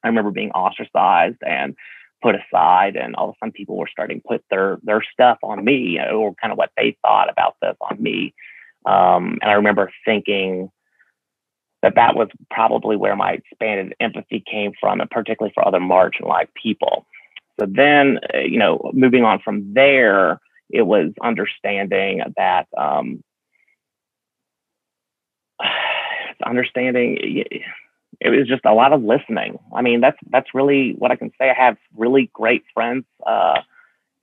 I 0.02 0.08
remember 0.08 0.30
being 0.30 0.50
ostracized 0.52 1.42
and 1.46 1.76
put 2.22 2.34
aside, 2.34 2.96
and 2.96 3.14
all 3.16 3.30
of 3.30 3.34
a 3.34 3.36
sudden 3.38 3.52
people 3.52 3.76
were 3.76 3.88
starting 3.90 4.20
to 4.20 4.28
put 4.28 4.44
their 4.50 4.78
their 4.82 5.02
stuff 5.12 5.38
on 5.42 5.62
me, 5.64 5.76
you 5.76 5.98
know, 5.98 6.20
or 6.20 6.34
kind 6.34 6.52
of 6.52 6.58
what 6.58 6.70
they 6.76 6.96
thought 7.02 7.30
about 7.30 7.56
this 7.60 7.76
on 7.80 8.02
me. 8.02 8.34
Um, 8.86 9.38
and 9.42 9.50
I 9.50 9.54
remember 9.54 9.92
thinking 10.04 10.70
that 11.82 11.94
that 11.96 12.14
was 12.14 12.28
probably 12.50 12.96
where 12.96 13.16
my 13.16 13.32
expanded 13.32 13.94
empathy 14.00 14.42
came 14.50 14.72
from, 14.80 15.00
and 15.00 15.10
particularly 15.10 15.52
for 15.54 15.66
other 15.66 15.80
marginalized 15.80 16.52
people. 16.60 17.06
So 17.58 17.66
then, 17.68 18.20
uh, 18.34 18.38
you 18.38 18.58
know, 18.58 18.90
moving 18.94 19.24
on 19.24 19.40
from 19.40 19.74
there 19.74 20.40
it 20.72 20.82
was 20.82 21.12
understanding 21.22 22.22
that 22.36 22.66
um, 22.76 23.22
understanding 26.46 27.44
it 28.20 28.28
was 28.28 28.46
just 28.46 28.64
a 28.66 28.74
lot 28.74 28.92
of 28.92 29.02
listening. 29.02 29.58
I 29.74 29.82
mean, 29.82 30.00
that's 30.00 30.18
that's 30.30 30.54
really 30.54 30.94
what 30.98 31.10
I 31.10 31.16
can 31.16 31.30
say. 31.40 31.50
I 31.50 31.54
have 31.54 31.78
really 31.96 32.30
great 32.32 32.64
friends 32.74 33.04
uh, 33.26 33.60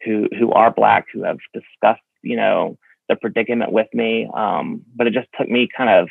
who 0.06 0.28
who 0.38 0.52
are 0.52 0.72
black 0.72 1.08
who 1.12 1.24
have 1.24 1.40
discussed, 1.54 2.04
you 2.22 2.36
know, 2.36 2.78
the 3.10 3.16
predicament 3.16 3.72
with 3.72 3.88
me. 3.94 4.30
Um, 4.34 4.84
but 4.96 5.08
it 5.08 5.14
just 5.14 5.30
took 5.38 5.50
me 5.50 5.68
kind 5.76 5.90
of, 5.90 6.10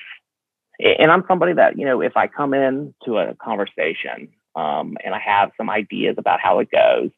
and 0.80 1.12
I'm 1.12 1.24
somebody 1.28 1.52
that 1.54 1.78
you 1.78 1.86
know, 1.86 2.00
if 2.00 2.16
I 2.16 2.26
come 2.26 2.54
in 2.54 2.92
to 3.04 3.18
a 3.18 3.34
conversation 3.36 4.30
um, 4.56 4.96
and 5.04 5.14
I 5.14 5.20
have 5.20 5.52
some 5.56 5.70
ideas 5.70 6.16
about 6.18 6.40
how 6.40 6.58
it 6.58 6.68
goes, 6.72 7.10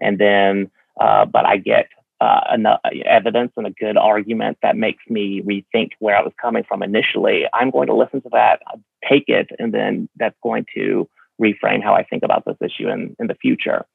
and 0.00 0.18
then 0.18 0.70
uh, 1.00 1.26
but 1.26 1.46
I 1.46 1.58
get 1.58 1.86
uh, 2.20 2.40
enough 2.52 2.80
evidence 3.06 3.52
and 3.56 3.66
a 3.66 3.70
good 3.70 3.96
argument 3.96 4.58
that 4.62 4.76
makes 4.76 5.02
me 5.08 5.40
rethink 5.42 5.90
where 6.00 6.16
I 6.16 6.22
was 6.22 6.32
coming 6.40 6.64
from 6.66 6.82
initially, 6.82 7.44
I'm 7.54 7.70
going 7.70 7.86
to 7.88 7.94
listen 7.94 8.22
to 8.22 8.28
that, 8.32 8.60
take 9.08 9.24
it, 9.28 9.48
and 9.58 9.72
then 9.72 10.08
that's 10.16 10.36
going 10.42 10.66
to 10.74 11.08
reframe 11.40 11.82
how 11.82 11.94
I 11.94 12.02
think 12.02 12.24
about 12.24 12.44
this 12.44 12.56
issue 12.60 12.88
in, 12.88 13.14
in 13.20 13.28
the 13.28 13.36
future. 13.36 13.86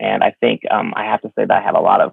And 0.00 0.22
I 0.22 0.34
think 0.40 0.62
um, 0.70 0.94
I 0.96 1.04
have 1.04 1.22
to 1.22 1.28
say 1.28 1.44
that 1.46 1.50
I 1.50 1.62
have 1.62 1.74
a 1.74 1.80
lot 1.80 2.00
of 2.00 2.12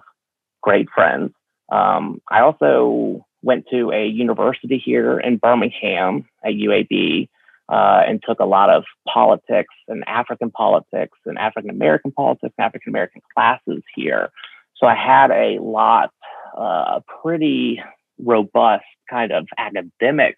great 0.62 0.88
friends. 0.94 1.32
Um, 1.72 2.20
I 2.30 2.40
also 2.40 3.24
went 3.42 3.66
to 3.70 3.90
a 3.90 4.06
university 4.06 4.80
here 4.82 5.18
in 5.18 5.36
Birmingham 5.36 6.26
at 6.44 6.52
UAB 6.52 7.28
uh, 7.68 8.02
and 8.06 8.22
took 8.26 8.40
a 8.40 8.46
lot 8.46 8.70
of 8.70 8.84
politics 9.06 9.74
and 9.88 10.04
African 10.06 10.50
politics 10.50 11.18
and 11.26 11.38
African 11.38 11.70
American 11.70 12.12
politics 12.12 12.54
and 12.58 12.66
African 12.66 12.90
American 12.90 13.22
classes 13.34 13.82
here. 13.94 14.30
So 14.76 14.86
I 14.86 14.94
had 14.94 15.30
a 15.30 15.58
lot, 15.60 16.10
uh, 16.56 17.00
pretty 17.22 17.82
robust 18.18 18.84
kind 19.08 19.32
of 19.32 19.46
academic 19.58 20.36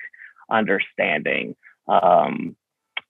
understanding 0.51 1.57
um, 1.89 2.57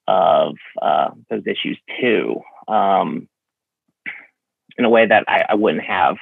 of 0.09 0.57
uh, 0.81 1.11
those 1.31 1.43
issues 1.47 1.79
too, 2.01 2.41
um, 2.69 3.29
in 4.79 4.85
a 4.85 4.91
way 4.91 5.07
that 5.07 5.25
I, 5.29 5.45
I, 5.51 5.55
wouldn't 5.55 5.85
have 5.85 6.17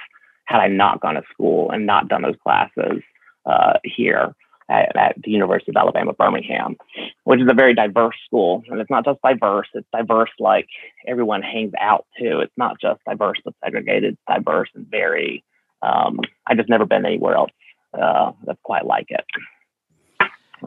had 0.44 0.60
I 0.60 0.68
not 0.68 1.00
gone 1.00 1.14
to 1.14 1.22
school 1.32 1.70
and 1.70 1.86
not 1.86 2.08
done 2.08 2.22
those 2.22 2.36
classes 2.42 3.02
uh, 3.46 3.74
here 3.82 4.34
at, 4.68 4.96
at, 4.96 5.16
the 5.22 5.31
University 5.31 5.70
of 5.70 5.77
Alabama, 5.77 6.12
Birmingham, 6.12 6.77
which 7.24 7.40
is 7.40 7.48
a 7.50 7.55
very 7.55 7.74
diverse 7.74 8.16
school. 8.27 8.62
And 8.68 8.81
it's 8.81 8.90
not 8.90 9.05
just 9.05 9.20
diverse, 9.22 9.68
it's 9.74 9.87
diverse 9.92 10.31
like 10.38 10.66
everyone 11.07 11.42
hangs 11.42 11.72
out 11.81 12.07
too. 12.18 12.40
It's 12.40 12.53
not 12.57 12.81
just 12.81 13.00
diverse 13.09 13.38
but 13.44 13.55
segregated, 13.64 14.16
diverse 14.29 14.68
and 14.74 14.87
very, 14.87 15.44
um, 15.83 16.20
I've 16.46 16.57
just 16.57 16.70
never 16.70 16.87
been 16.87 17.05
anywhere 17.05 17.37
else 17.37 17.50
uh, 18.00 18.33
that's 18.44 18.61
quite 18.62 18.87
like 18.87 19.07
it. 19.09 19.24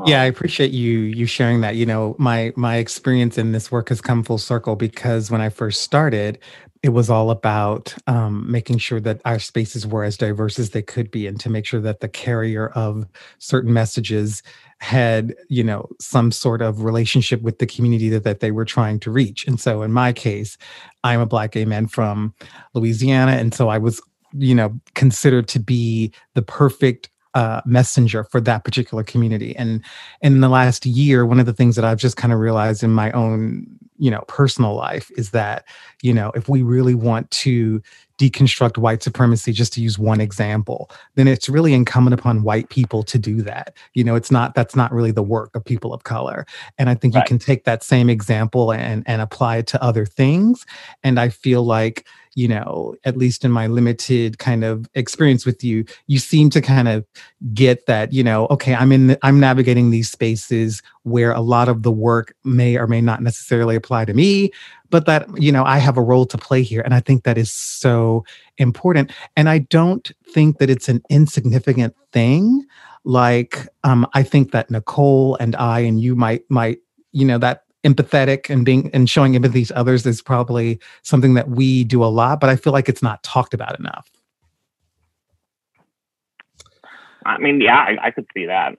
Yeah, 0.06 0.22
I 0.22 0.26
appreciate 0.26 0.72
you 0.72 1.00
you 1.00 1.26
sharing 1.26 1.62
that. 1.62 1.76
You 1.76 1.86
know, 1.86 2.16
my 2.20 2.54
my 2.56 2.76
experience 2.76 3.38
in 3.38 3.52
this 3.52 3.72
work 3.72 3.90
has 3.90 4.00
come 4.00 4.24
full 4.24 4.38
circle 4.38 4.76
because 4.76 5.32
when 5.32 5.42
I 5.42 5.50
first 5.50 5.82
started, 5.82 6.38
it 6.84 6.90
was 6.90 7.10
all 7.10 7.32
about 7.32 7.96
um, 8.08 8.50
making 8.50 8.78
sure 8.78 8.99
that 8.99 9.22
our 9.26 9.39
spaces 9.39 9.86
were 9.86 10.04
as 10.04 10.18
diverse 10.18 10.60
as 10.60 10.72
they 10.72 10.82
could 10.82 11.10
be 11.12 11.28
and 11.28 11.39
to 11.39 11.49
make 11.49 11.66
sure 11.66 11.82
that 11.82 11.99
the 11.99 12.08
carrier 12.08 12.70
of 12.70 13.08
certain 13.39 13.74
messages 13.74 14.43
had 14.80 15.36
you 15.49 15.64
know 15.64 15.88
some 15.99 16.32
sort 16.32 16.62
of 16.62 16.84
relationship 16.84 17.41
with 17.41 17.58
the 17.60 17.66
community 17.66 18.10
that, 18.10 18.24
that 18.24 18.41
they 18.41 18.51
were 18.51 18.66
trying 18.66 18.99
to 18.99 19.10
reach 19.10 19.47
and 19.47 19.60
so 19.60 19.82
in 19.82 19.91
my 19.91 20.14
case 20.14 20.56
i'm 21.04 21.20
a 21.20 21.26
black 21.26 21.51
gay 21.51 21.66
man 21.66 21.88
from 21.88 22.32
louisiana 22.76 23.32
and 23.32 23.56
so 23.56 23.70
i 23.70 23.78
was 23.78 23.99
you 24.34 24.54
know 24.54 24.80
considered 24.93 25.47
to 25.47 25.60
be 25.60 26.12
the 26.36 26.43
perfect 26.43 27.10
uh, 27.38 27.62
messenger 27.66 28.24
for 28.24 28.41
that 28.41 28.64
particular 28.64 29.04
community. 29.04 29.56
And 29.56 29.84
in 30.22 30.41
the 30.41 30.49
last 30.49 30.88
year, 30.88 31.24
one 31.24 31.39
of 31.39 31.45
the 31.45 31.54
things 31.54 31.76
that 31.76 31.86
I've 31.86 31.99
just 31.99 32.18
kind 32.18 32.34
of 32.34 32.39
realized 32.39 32.82
in 32.82 32.89
my 32.89 33.12
own, 33.12 33.68
you 33.98 34.12
know, 34.12 34.24
personal 34.28 34.76
life 34.76 35.12
is 35.18 35.32
that, 35.32 35.66
you 36.02 36.14
know, 36.14 36.32
if 36.36 36.48
we 36.48 36.62
really 36.62 36.95
want 36.95 37.30
to 37.32 37.82
deconstruct 38.18 38.78
white 38.78 39.04
supremacy, 39.04 39.52
just 39.52 39.74
to 39.74 39.82
use 39.82 40.00
one 40.00 40.20
example, 40.20 40.89
then 41.16 41.28
it's 41.28 41.48
really 41.48 41.74
incumbent 41.74 42.14
upon 42.14 42.43
white 42.43 42.70
people 42.70 43.04
to 43.04 43.18
do 43.20 43.41
that. 43.43 43.76
You 43.93 44.04
know, 44.04 44.16
it's 44.16 44.32
not 44.32 44.56
that's 44.56 44.76
not 44.76 44.91
really 44.91 45.12
the 45.12 45.24
work 45.24 45.56
of 45.56 45.64
people 45.64 45.93
of 45.93 46.04
color. 46.04 46.45
And 46.78 46.89
I 46.89 46.95
think 46.95 47.14
right. 47.14 47.22
you 47.22 47.28
can 47.28 47.39
take 47.39 47.64
that 47.66 47.84
same 47.84 48.10
example 48.10 48.72
and 48.72 49.04
and 49.08 49.22
apply 49.22 49.58
it 49.58 49.68
to 49.68 49.84
other 49.84 50.06
things. 50.06 50.66
And 51.04 51.20
I 51.20 51.30
feel 51.30 51.64
like 51.64 52.06
you 52.38 52.48
know, 52.48 52.94
at 53.04 53.18
least 53.18 53.44
in 53.44 53.52
my 53.52 53.66
limited 53.66 54.38
kind 54.38 54.64
of 54.64 54.88
experience 54.94 55.44
with 55.44 55.64
you, 55.64 55.84
you 56.06 56.20
seem 56.20 56.52
to 56.52 56.62
kind 56.62 56.88
of 56.88 57.04
get 57.52 57.88
that, 57.88 58.14
you 58.14 58.24
know, 58.24 58.46
okay, 58.52 58.76
I'm 58.76 58.92
in, 58.92 59.08
the, 59.08 59.20
I'm 59.24 59.40
navigating 59.40 59.90
these 59.90 60.12
spaces 60.12 60.84
where 61.02 61.32
a 61.32 61.42
lot 61.42 61.68
of 61.68 61.82
the 61.82 61.92
work 61.92 62.36
may 62.44 62.78
or 62.78 62.86
may 62.86 63.02
not 63.02 63.24
necessarily 63.24 63.76
apply 63.76 64.06
to 64.06 64.14
me, 64.14 64.52
but 64.92 65.08
that, 65.08 65.28
you 65.42 65.52
know, 65.52 65.64
I 65.64 65.80
have 65.80 65.98
a 65.98 66.02
role 66.04 66.28
to 66.28 66.38
play 66.38 66.62
here. 66.62 66.82
And 66.82 66.94
I 66.94 67.00
think 67.00 67.24
that 67.24 67.40
is 67.40 67.52
so 67.52 68.24
important. 68.60 69.12
And 69.36 69.50
I 69.50 69.58
don't 69.58 70.12
think 70.32 70.60
that 70.60 70.70
it's 70.70 70.90
an 70.90 71.02
insignificant 71.10 71.96
thing. 72.12 72.68
Like, 73.04 73.68
um, 73.84 74.06
I 74.14 74.22
think 74.22 74.52
that 74.52 74.70
Nicole 74.70 75.38
and 75.40 75.56
I 75.56 75.80
and 75.80 76.00
you 76.00 76.16
might, 76.16 76.44
might, 76.52 76.82
you 77.14 77.26
know, 77.26 77.40
that 77.40 77.64
empathetic 77.84 78.49
and 78.49 78.65
being 78.65 78.89
and 78.93 79.09
showing 79.09 79.36
empathy 79.36 79.65
to 79.65 79.78
others 79.78 80.05
is 80.05 80.21
probably 80.21 80.80
something 81.03 81.34
that 81.36 81.49
we 81.49 81.84
do 81.84 82.03
a 82.03 82.07
lot, 82.07 82.39
but 82.39 82.49
I 82.49 82.55
feel 82.55 82.73
like 82.73 82.89
it's 82.89 83.03
not 83.03 83.23
talked 83.23 83.53
about 83.53 83.80
enough. 83.80 84.09
I 87.25 87.38
mean, 87.39 87.61
yeah, 87.61 87.78
I, 87.78 88.07
I 88.07 88.11
could 88.11 88.25
see 88.34 88.45
that. 88.45 88.78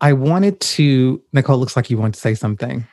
I 0.00 0.12
wanted 0.12 0.60
to, 0.60 1.22
Nicole, 1.32 1.58
looks 1.58 1.76
like 1.76 1.90
you 1.90 1.98
want 1.98 2.14
to 2.14 2.20
say 2.20 2.34
something. 2.34 2.86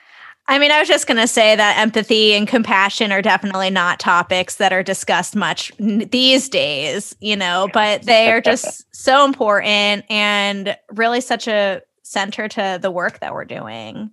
I 0.47 0.59
mean, 0.59 0.71
I 0.71 0.79
was 0.79 0.87
just 0.87 1.07
going 1.07 1.19
to 1.19 1.27
say 1.27 1.55
that 1.55 1.79
empathy 1.79 2.33
and 2.33 2.47
compassion 2.47 3.11
are 3.11 3.21
definitely 3.21 3.71
not 3.71 3.99
topics 3.99 4.57
that 4.57 4.71
are 4.71 4.83
discussed 4.83 5.35
much 5.35 5.71
these 5.79 6.49
days, 6.49 7.15
you 7.19 7.35
know, 7.35 7.67
but 7.73 8.03
they 8.03 8.31
are 8.31 8.41
just 8.45 8.85
so 8.95 9.25
important 9.25 10.05
and 10.09 10.77
really 10.91 11.21
such 11.21 11.47
a 11.47 11.81
center 12.03 12.47
to 12.47 12.77
the 12.79 12.91
work 12.91 13.19
that 13.19 13.33
we're 13.33 13.45
doing. 13.45 14.11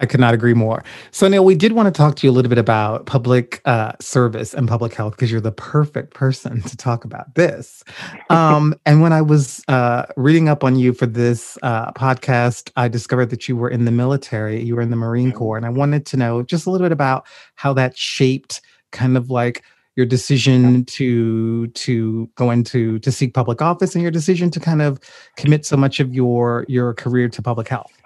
I 0.00 0.06
could 0.06 0.20
not 0.20 0.32
agree 0.34 0.54
more. 0.54 0.82
So, 1.10 1.28
Neil, 1.28 1.44
we 1.44 1.54
did 1.54 1.72
want 1.72 1.86
to 1.86 1.96
talk 1.96 2.16
to 2.16 2.26
you 2.26 2.30
a 2.30 2.34
little 2.34 2.48
bit 2.48 2.58
about 2.58 3.06
public 3.06 3.60
uh, 3.66 3.92
service 4.00 4.54
and 4.54 4.66
public 4.66 4.94
health 4.94 5.12
because 5.12 5.30
you're 5.30 5.40
the 5.40 5.52
perfect 5.52 6.14
person 6.14 6.62
to 6.62 6.76
talk 6.76 7.04
about 7.04 7.34
this. 7.34 7.84
Um, 8.30 8.74
and 8.86 9.02
when 9.02 9.12
I 9.12 9.22
was 9.22 9.62
uh, 9.66 10.06
reading 10.16 10.48
up 10.48 10.62
on 10.62 10.76
you 10.76 10.92
for 10.92 11.06
this 11.06 11.58
uh, 11.62 11.90
podcast, 11.92 12.70
I 12.76 12.86
discovered 12.86 13.30
that 13.30 13.48
you 13.48 13.56
were 13.56 13.68
in 13.68 13.86
the 13.86 13.90
military, 13.90 14.62
you 14.62 14.76
were 14.76 14.82
in 14.82 14.90
the 14.90 14.96
Marine 14.96 15.32
Corps. 15.32 15.56
And 15.56 15.66
I 15.66 15.68
wanted 15.68 16.06
to 16.06 16.16
know 16.16 16.42
just 16.42 16.66
a 16.66 16.70
little 16.70 16.84
bit 16.84 16.92
about 16.92 17.26
how 17.56 17.72
that 17.74 17.96
shaped 17.96 18.60
kind 18.92 19.16
of 19.16 19.30
like 19.30 19.64
your 19.96 20.06
decision 20.06 20.84
to 20.86 21.66
to 21.68 22.30
go 22.36 22.50
into 22.50 22.98
to 23.00 23.10
seek 23.10 23.34
public 23.34 23.60
office 23.60 23.94
and 23.94 24.02
your 24.02 24.10
decision 24.10 24.50
to 24.50 24.60
kind 24.60 24.80
of 24.80 25.00
commit 25.36 25.66
so 25.66 25.76
much 25.76 26.00
of 26.00 26.14
your 26.14 26.64
your 26.68 26.94
career 26.94 27.28
to 27.28 27.42
public 27.42 27.68
health 27.68 27.99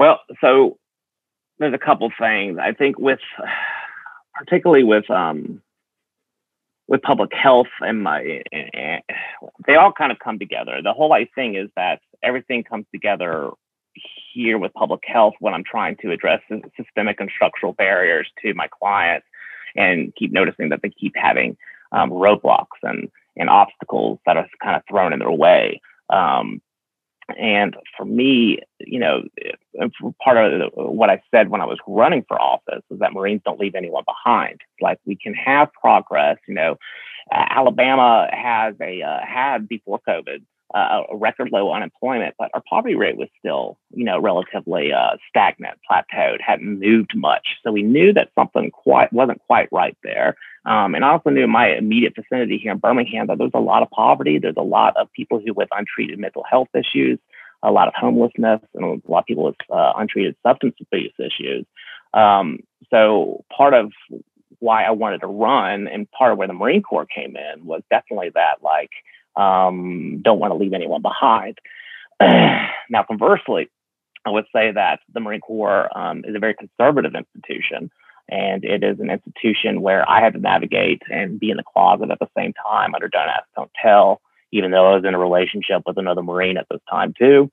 well, 0.00 0.20
so 0.40 0.78
there's 1.58 1.74
a 1.74 1.78
couple 1.78 2.10
things. 2.18 2.58
I 2.58 2.72
think 2.72 2.98
with 2.98 3.20
particularly 4.34 4.82
with 4.82 5.08
um, 5.10 5.60
with 6.88 7.02
public 7.02 7.30
health 7.34 7.68
and 7.80 8.02
my 8.02 8.42
they 9.66 9.76
all 9.76 9.92
kind 9.92 10.10
of 10.10 10.18
come 10.18 10.38
together. 10.38 10.80
The 10.82 10.94
whole 10.94 11.14
thing 11.34 11.54
is 11.54 11.68
that 11.76 12.00
everything 12.22 12.64
comes 12.64 12.86
together 12.92 13.50
here 14.32 14.56
with 14.56 14.72
public 14.72 15.02
health 15.06 15.34
when 15.38 15.52
I'm 15.52 15.64
trying 15.64 15.96
to 16.00 16.12
address 16.12 16.40
systemic 16.78 17.20
and 17.20 17.30
structural 17.34 17.74
barriers 17.74 18.26
to 18.42 18.54
my 18.54 18.68
clients 18.68 19.26
and 19.76 20.14
keep 20.16 20.32
noticing 20.32 20.70
that 20.70 20.80
they 20.82 20.88
keep 20.88 21.12
having 21.14 21.58
um, 21.92 22.10
roadblocks 22.10 22.80
and 22.82 23.10
and 23.36 23.50
obstacles 23.50 24.18
that 24.24 24.38
are 24.38 24.48
kind 24.62 24.76
of 24.76 24.82
thrown 24.88 25.12
in 25.12 25.18
their 25.18 25.30
way. 25.30 25.82
Um, 26.08 26.62
and 27.38 27.76
for 27.96 28.04
me, 28.04 28.60
you 28.78 28.98
know, 28.98 29.22
part 30.22 30.36
of 30.36 30.70
what 30.74 31.10
I 31.10 31.22
said 31.30 31.50
when 31.50 31.60
I 31.60 31.66
was 31.66 31.78
running 31.86 32.24
for 32.26 32.40
office 32.40 32.82
was 32.88 33.00
that 33.00 33.12
Marines 33.12 33.42
don't 33.44 33.60
leave 33.60 33.74
anyone 33.74 34.04
behind. 34.06 34.60
Like 34.80 34.98
we 35.06 35.16
can 35.16 35.34
have 35.34 35.72
progress. 35.72 36.38
You 36.46 36.54
know, 36.54 36.76
uh, 37.32 37.44
Alabama 37.50 38.28
has 38.32 38.74
a 38.80 39.02
uh, 39.02 39.20
had 39.26 39.68
before 39.68 40.00
COVID 40.08 40.42
uh, 40.74 41.02
a 41.10 41.16
record 41.16 41.50
low 41.52 41.72
unemployment, 41.72 42.34
but 42.38 42.50
our 42.54 42.62
poverty 42.68 42.94
rate 42.94 43.16
was 43.16 43.28
still, 43.38 43.78
you 43.92 44.04
know, 44.04 44.20
relatively 44.20 44.92
uh, 44.92 45.16
stagnant, 45.28 45.78
plateaued, 45.90 46.40
hadn't 46.40 46.78
moved 46.78 47.12
much. 47.16 47.56
So 47.64 47.72
we 47.72 47.82
knew 47.82 48.12
that 48.12 48.28
something 48.38 48.70
quite 48.70 49.12
wasn't 49.12 49.40
quite 49.46 49.68
right 49.72 49.96
there. 50.04 50.36
Um, 50.66 50.94
and 50.94 51.04
I 51.04 51.10
also 51.10 51.30
knew 51.30 51.44
in 51.44 51.50
my 51.50 51.74
immediate 51.74 52.14
vicinity 52.14 52.58
here 52.58 52.72
in 52.72 52.78
Birmingham 52.78 53.26
that 53.28 53.38
there's 53.38 53.50
a 53.54 53.60
lot 53.60 53.82
of 53.82 53.90
poverty. 53.90 54.38
There's 54.38 54.54
a 54.58 54.62
lot 54.62 54.96
of 54.96 55.10
people 55.12 55.40
who 55.40 55.54
with 55.54 55.68
untreated 55.72 56.18
mental 56.18 56.44
health 56.48 56.68
issues, 56.74 57.18
a 57.62 57.70
lot 57.70 57.88
of 57.88 57.94
homelessness, 57.96 58.60
and 58.74 58.84
a 58.84 59.10
lot 59.10 59.20
of 59.20 59.26
people 59.26 59.44
with 59.44 59.56
uh, 59.70 59.92
untreated 59.96 60.36
substance 60.46 60.74
abuse 60.80 61.14
issues. 61.18 61.64
Um, 62.12 62.60
so 62.90 63.44
part 63.56 63.74
of 63.74 63.92
why 64.58 64.84
I 64.84 64.90
wanted 64.90 65.22
to 65.22 65.26
run 65.26 65.88
and 65.88 66.10
part 66.10 66.32
of 66.32 66.38
where 66.38 66.48
the 66.48 66.54
Marine 66.54 66.82
Corps 66.82 67.06
came 67.06 67.36
in 67.36 67.64
was 67.64 67.82
definitely 67.90 68.30
that 68.34 68.56
like 68.62 68.90
um, 69.36 70.20
don't 70.22 70.38
want 70.38 70.52
to 70.52 70.56
leave 70.56 70.74
anyone 70.74 71.02
behind. 71.02 71.58
now, 72.20 73.02
conversely, 73.06 73.70
I 74.26 74.30
would 74.30 74.44
say 74.54 74.72
that 74.72 75.00
the 75.12 75.20
Marine 75.20 75.40
Corps 75.40 75.88
um, 75.96 76.24
is 76.26 76.34
a 76.34 76.38
very 76.38 76.54
conservative 76.54 77.14
institution. 77.14 77.90
And 78.30 78.64
it 78.64 78.84
is 78.84 79.00
an 79.00 79.10
institution 79.10 79.80
where 79.80 80.08
I 80.08 80.20
had 80.20 80.34
to 80.34 80.38
navigate 80.38 81.02
and 81.10 81.40
be 81.40 81.50
in 81.50 81.56
the 81.56 81.64
closet 81.64 82.10
at 82.10 82.18
the 82.20 82.28
same 82.36 82.52
time 82.52 82.94
under 82.94 83.08
Don't 83.08 83.28
Ask, 83.28 83.44
Don't 83.56 83.70
Tell, 83.82 84.20
even 84.52 84.70
though 84.70 84.92
I 84.92 84.94
was 84.94 85.04
in 85.04 85.14
a 85.14 85.18
relationship 85.18 85.82
with 85.84 85.98
another 85.98 86.22
Marine 86.22 86.56
at 86.56 86.66
this 86.70 86.80
time, 86.88 87.12
too. 87.18 87.50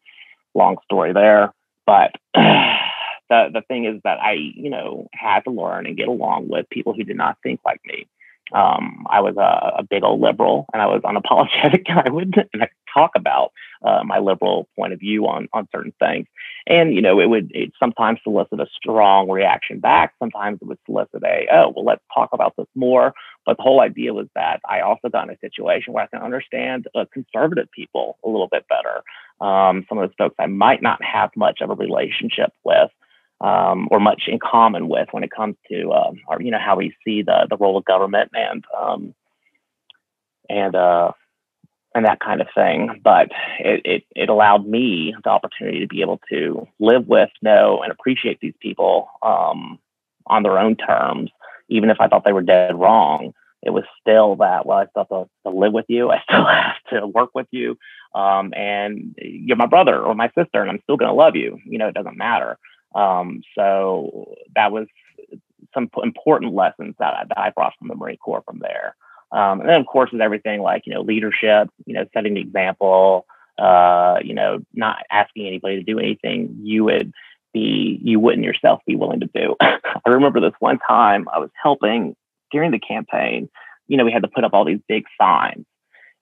Long 0.53 0.77
story 0.85 1.13
there. 1.13 1.53
But 1.85 2.11
the, 2.33 3.49
the 3.53 3.63
thing 3.67 3.85
is 3.85 4.01
that 4.03 4.19
I, 4.21 4.33
you 4.33 4.69
know, 4.69 5.07
had 5.13 5.41
to 5.41 5.51
learn 5.51 5.87
and 5.87 5.97
get 5.97 6.07
along 6.07 6.47
with 6.49 6.69
people 6.69 6.93
who 6.93 7.03
did 7.03 7.17
not 7.17 7.37
think 7.41 7.59
like 7.65 7.81
me 7.85 8.07
um, 8.53 9.05
I 9.09 9.19
was 9.19 9.35
a, 9.37 9.79
a, 9.79 9.83
big 9.83 10.03
old 10.03 10.21
liberal 10.21 10.67
and 10.73 10.81
I 10.81 10.85
was 10.85 11.01
unapologetic. 11.01 11.83
and 11.89 11.99
I 11.99 12.09
would 12.09 12.35
and 12.53 12.63
I 12.63 12.69
talk 12.93 13.11
about 13.15 13.51
uh, 13.85 14.03
my 14.05 14.19
liberal 14.19 14.67
point 14.75 14.93
of 14.93 14.99
view 14.99 15.27
on 15.27 15.47
on 15.53 15.67
certain 15.71 15.93
things. 15.99 16.27
And 16.65 16.93
you 16.93 17.01
know, 17.01 17.19
it 17.19 17.29
would 17.29 17.51
it 17.53 17.73
sometimes 17.79 18.19
solicit 18.23 18.59
a 18.59 18.67
strong 18.75 19.29
reaction 19.29 19.79
back. 19.79 20.13
Sometimes 20.19 20.59
it 20.61 20.67
would 20.67 20.79
solicit 20.85 21.23
a 21.23 21.47
oh 21.51 21.73
well, 21.75 21.85
let's 21.85 22.03
talk 22.13 22.29
about 22.31 22.53
this 22.57 22.67
more. 22.75 23.13
But 23.45 23.57
the 23.57 23.63
whole 23.63 23.81
idea 23.81 24.13
was 24.13 24.27
that 24.35 24.61
I 24.69 24.81
also 24.81 25.09
got 25.09 25.27
in 25.27 25.35
a 25.35 25.39
situation 25.39 25.93
where 25.93 26.03
I 26.03 26.07
can 26.07 26.21
understand 26.21 26.87
uh, 26.95 27.05
conservative 27.13 27.69
people 27.71 28.17
a 28.23 28.29
little 28.29 28.49
bit 28.49 28.65
better. 28.67 29.03
Um, 29.39 29.85
some 29.87 29.97
of 29.97 30.09
those 30.09 30.15
folks 30.17 30.35
I 30.39 30.47
might 30.47 30.81
not 30.81 31.03
have 31.03 31.31
much 31.35 31.59
of 31.61 31.69
a 31.69 31.75
relationship 31.75 32.51
with 32.63 32.89
um, 33.41 33.87
or 33.91 33.99
much 33.99 34.23
in 34.27 34.39
common 34.39 34.87
with 34.87 35.07
when 35.11 35.23
it 35.23 35.31
comes 35.31 35.55
to 35.71 35.91
um, 35.91 36.21
or, 36.27 36.41
you 36.41 36.51
know 36.51 36.59
how 36.59 36.75
we 36.75 36.95
see 37.05 37.21
the 37.21 37.47
the 37.49 37.57
role 37.57 37.77
of 37.77 37.85
government 37.85 38.31
and 38.33 38.65
um, 38.77 39.13
and 40.49 40.75
uh, 40.75 41.11
and 41.93 42.05
that 42.05 42.19
kind 42.19 42.41
of 42.41 42.47
thing. 42.55 43.01
But 43.03 43.29
it, 43.59 43.81
it 43.85 44.03
it 44.15 44.29
allowed 44.29 44.65
me 44.67 45.15
the 45.23 45.29
opportunity 45.29 45.79
to 45.81 45.87
be 45.87 46.01
able 46.01 46.19
to 46.29 46.67
live 46.79 47.07
with, 47.07 47.29
know, 47.41 47.81
and 47.81 47.91
appreciate 47.91 48.39
these 48.39 48.55
people 48.59 49.09
um, 49.21 49.79
on 50.25 50.43
their 50.43 50.57
own 50.57 50.75
terms, 50.75 51.31
even 51.69 51.89
if 51.89 51.97
I 51.99 52.07
thought 52.07 52.25
they 52.25 52.33
were 52.33 52.41
dead 52.41 52.79
wrong. 52.79 53.33
It 53.63 53.71
was 53.71 53.83
still 53.99 54.35
that 54.37 54.65
well, 54.65 54.77
I 54.77 54.85
still 54.85 55.07
have 55.09 55.51
to, 55.51 55.57
live 55.57 55.73
with 55.73 55.87
you. 55.89 56.11
I 56.11 56.21
still 56.23 56.45
have 56.45 56.75
to 56.91 57.07
work 57.07 57.31
with 57.33 57.47
you, 57.51 57.77
um, 58.13 58.53
and 58.55 59.15
you're 59.17 59.57
my 59.57 59.65
brother 59.65 59.99
or 59.99 60.15
my 60.15 60.27
sister, 60.29 60.61
and 60.61 60.69
I'm 60.69 60.79
still 60.83 60.97
going 60.97 61.09
to 61.09 61.15
love 61.15 61.35
you. 61.35 61.59
You 61.65 61.77
know, 61.77 61.87
it 61.87 61.95
doesn't 61.95 62.17
matter. 62.17 62.57
Um, 62.95 63.41
so 63.55 64.35
that 64.55 64.71
was 64.71 64.87
some 65.73 65.89
important 66.03 66.53
lessons 66.53 66.95
that 66.99 67.13
I, 67.13 67.23
that 67.27 67.37
I 67.37 67.49
brought 67.51 67.73
from 67.77 67.87
the 67.89 67.95
Marine 67.95 68.17
Corps 68.17 68.43
from 68.45 68.59
there. 68.59 68.95
Um, 69.31 69.59
and 69.59 69.69
then, 69.69 69.81
of 69.81 69.87
course, 69.87 70.11
is 70.13 70.21
everything 70.21 70.61
like 70.61 70.83
you 70.85 70.93
know 70.93 71.01
leadership, 71.01 71.69
you 71.85 71.93
know, 71.93 72.05
setting 72.13 72.35
the 72.35 72.41
example, 72.41 73.25
uh, 73.59 74.17
you 74.23 74.33
know, 74.33 74.59
not 74.73 74.97
asking 75.11 75.47
anybody 75.47 75.77
to 75.77 75.83
do 75.83 75.99
anything 75.99 76.59
you 76.61 76.85
would 76.85 77.11
be 77.53 77.99
you 78.03 78.19
wouldn't 78.19 78.45
yourself 78.45 78.81
be 78.87 78.95
willing 78.95 79.19
to 79.21 79.29
do. 79.33 79.55
I 79.61 79.79
remember 80.09 80.39
this 80.39 80.53
one 80.59 80.79
time 80.79 81.27
I 81.33 81.39
was 81.39 81.49
helping 81.61 82.15
during 82.51 82.71
the 82.71 82.79
campaign. 82.79 83.49
You 83.87 83.97
know, 83.97 84.05
we 84.05 84.11
had 84.11 84.23
to 84.23 84.29
put 84.29 84.43
up 84.43 84.53
all 84.53 84.65
these 84.65 84.81
big 84.87 85.05
signs, 85.19 85.65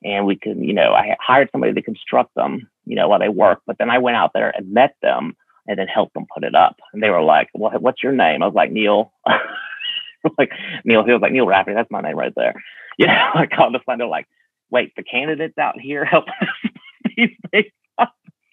and 0.02 0.26
we 0.26 0.36
could, 0.36 0.58
you 0.58 0.72
know, 0.72 0.92
I 0.92 1.16
hired 1.20 1.50
somebody 1.52 1.74
to 1.74 1.82
construct 1.82 2.34
them, 2.34 2.68
you 2.84 2.96
know, 2.96 3.08
while 3.08 3.20
they 3.20 3.28
worked. 3.28 3.62
But 3.66 3.78
then 3.78 3.90
I 3.90 3.98
went 3.98 4.16
out 4.16 4.32
there 4.34 4.50
and 4.50 4.72
met 4.72 4.96
them 5.02 5.36
and 5.66 5.78
then 5.78 5.86
help 5.86 6.12
them 6.12 6.26
put 6.32 6.44
it 6.44 6.54
up. 6.54 6.76
And 6.92 7.02
they 7.02 7.10
were 7.10 7.22
like, 7.22 7.48
what's 7.52 8.02
your 8.02 8.12
name? 8.12 8.42
I 8.42 8.46
was 8.46 8.54
like, 8.54 8.72
Neil. 8.72 9.12
like 10.38 10.50
Neil, 10.84 11.04
he 11.04 11.12
was 11.12 11.20
like, 11.22 11.32
Neil 11.32 11.46
Rafferty, 11.46 11.74
that's 11.74 11.90
my 11.90 12.00
name 12.00 12.16
right 12.16 12.34
there. 12.34 12.54
You 12.98 13.08
know, 13.08 13.30
I 13.34 13.44
called 13.44 13.74
the 13.74 13.80
fund. 13.84 14.00
They're 14.00 14.08
like, 14.08 14.26
wait, 14.70 14.94
the 14.96 15.02
candidates 15.02 15.58
out 15.58 15.78
here 15.78 16.06
help 16.06 16.24
these 17.14 17.28
things. 17.50 17.66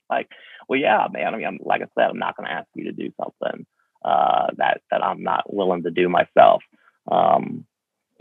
Like, 0.10 0.28
well, 0.68 0.78
yeah, 0.78 1.08
man. 1.10 1.34
I 1.34 1.38
mean, 1.38 1.48
I'm, 1.48 1.60
like 1.62 1.82
I 1.82 1.86
said, 1.98 2.10
I'm 2.10 2.20
not 2.20 2.36
going 2.36 2.48
to 2.48 2.54
ask 2.54 2.68
you 2.76 2.84
to 2.84 2.92
do 2.92 3.14
something 3.18 3.66
uh, 4.04 4.48
that 4.58 4.82
that 4.92 5.04
I'm 5.04 5.24
not 5.24 5.54
willing 5.54 5.84
to 5.84 5.92
do 5.92 6.10
myself. 6.10 6.62
Um, 7.10 7.66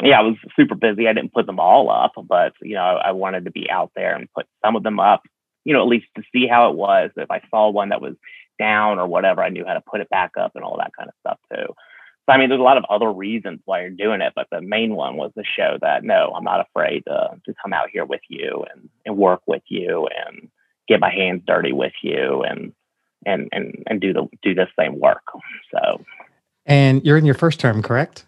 yeah, 0.03 0.19
I 0.19 0.23
was 0.23 0.37
super 0.57 0.75
busy. 0.75 1.07
I 1.09 1.13
didn't 1.13 1.33
put 1.33 1.47
them 1.47 1.61
all 1.61 1.91
up, 1.91 2.13
but 2.27 2.55
you 2.63 2.75
know, 2.75 2.83
I 2.83 3.13
wanted 3.13 3.45
to 3.45 3.51
be 3.51 3.71
out 3.71 3.93
there 3.95 4.15
and 4.15 4.33
put 4.33 4.47
some 4.65 4.77
of 4.77 4.83
them 4.83 5.01
up. 5.01 5.23
You 5.65 5.75
know, 5.75 5.83
at 5.83 5.89
least 5.89 6.07
to 6.17 6.23
see 6.33 6.47
how 6.47 6.71
it 6.71 6.77
was. 6.77 7.11
If 7.17 7.31
I 7.31 7.41
saw 7.51 7.71
one 7.71 7.91
that 7.91 8.01
was 8.01 8.15
down 8.59 8.99
or 8.99 9.07
whatever, 9.07 9.43
I 9.43 9.49
knew 9.49 9.65
how 9.67 9.75
to 9.75 9.81
put 9.81 10.01
it 10.01 10.11
back 10.11 10.33
up 10.39 10.53
and 10.55 10.65
all 10.65 10.77
that 10.79 10.93
kind 10.97 11.09
of 11.09 11.15
stuff 11.21 11.39
too. 11.53 11.75
so 12.27 12.33
I 12.33 12.39
mean, 12.39 12.49
there's 12.49 12.61
a 12.61 12.65
lot 12.65 12.77
of 12.77 12.85
other 12.89 13.13
reasons 13.13 13.61
why 13.65 13.81
you're 13.81 13.91
doing 13.91 14.21
it, 14.21 14.33
but 14.35 14.49
the 14.51 14.61
main 14.61 14.95
one 14.95 15.17
was 15.17 15.33
to 15.37 15.45
show 15.45 15.79
that 15.81 16.05
no, 16.05 16.33
I'm 16.37 16.45
not 16.45 16.67
afraid 16.67 17.05
to 17.07 17.31
to 17.47 17.55
come 17.63 17.73
out 17.73 17.91
here 17.93 18.05
with 18.05 18.23
you 18.29 18.65
and 18.73 18.89
and 19.05 19.17
work 19.17 19.43
with 19.47 19.63
you 19.69 20.09
and 20.27 20.49
get 20.89 21.01
my 21.01 21.11
hands 21.11 21.43
dirty 21.47 21.73
with 21.73 21.95
you 22.03 22.43
and 22.43 22.73
and 23.27 23.49
and 23.53 23.83
and 23.87 24.01
do 24.01 24.13
the 24.13 24.29
do 24.43 24.55
the 24.55 24.67
same 24.79 24.99
work. 24.99 25.23
So. 25.73 26.05
And 26.65 27.05
you're 27.05 27.19
in 27.19 27.25
your 27.25 27.35
first 27.35 27.59
term, 27.59 27.83
correct? 27.83 28.25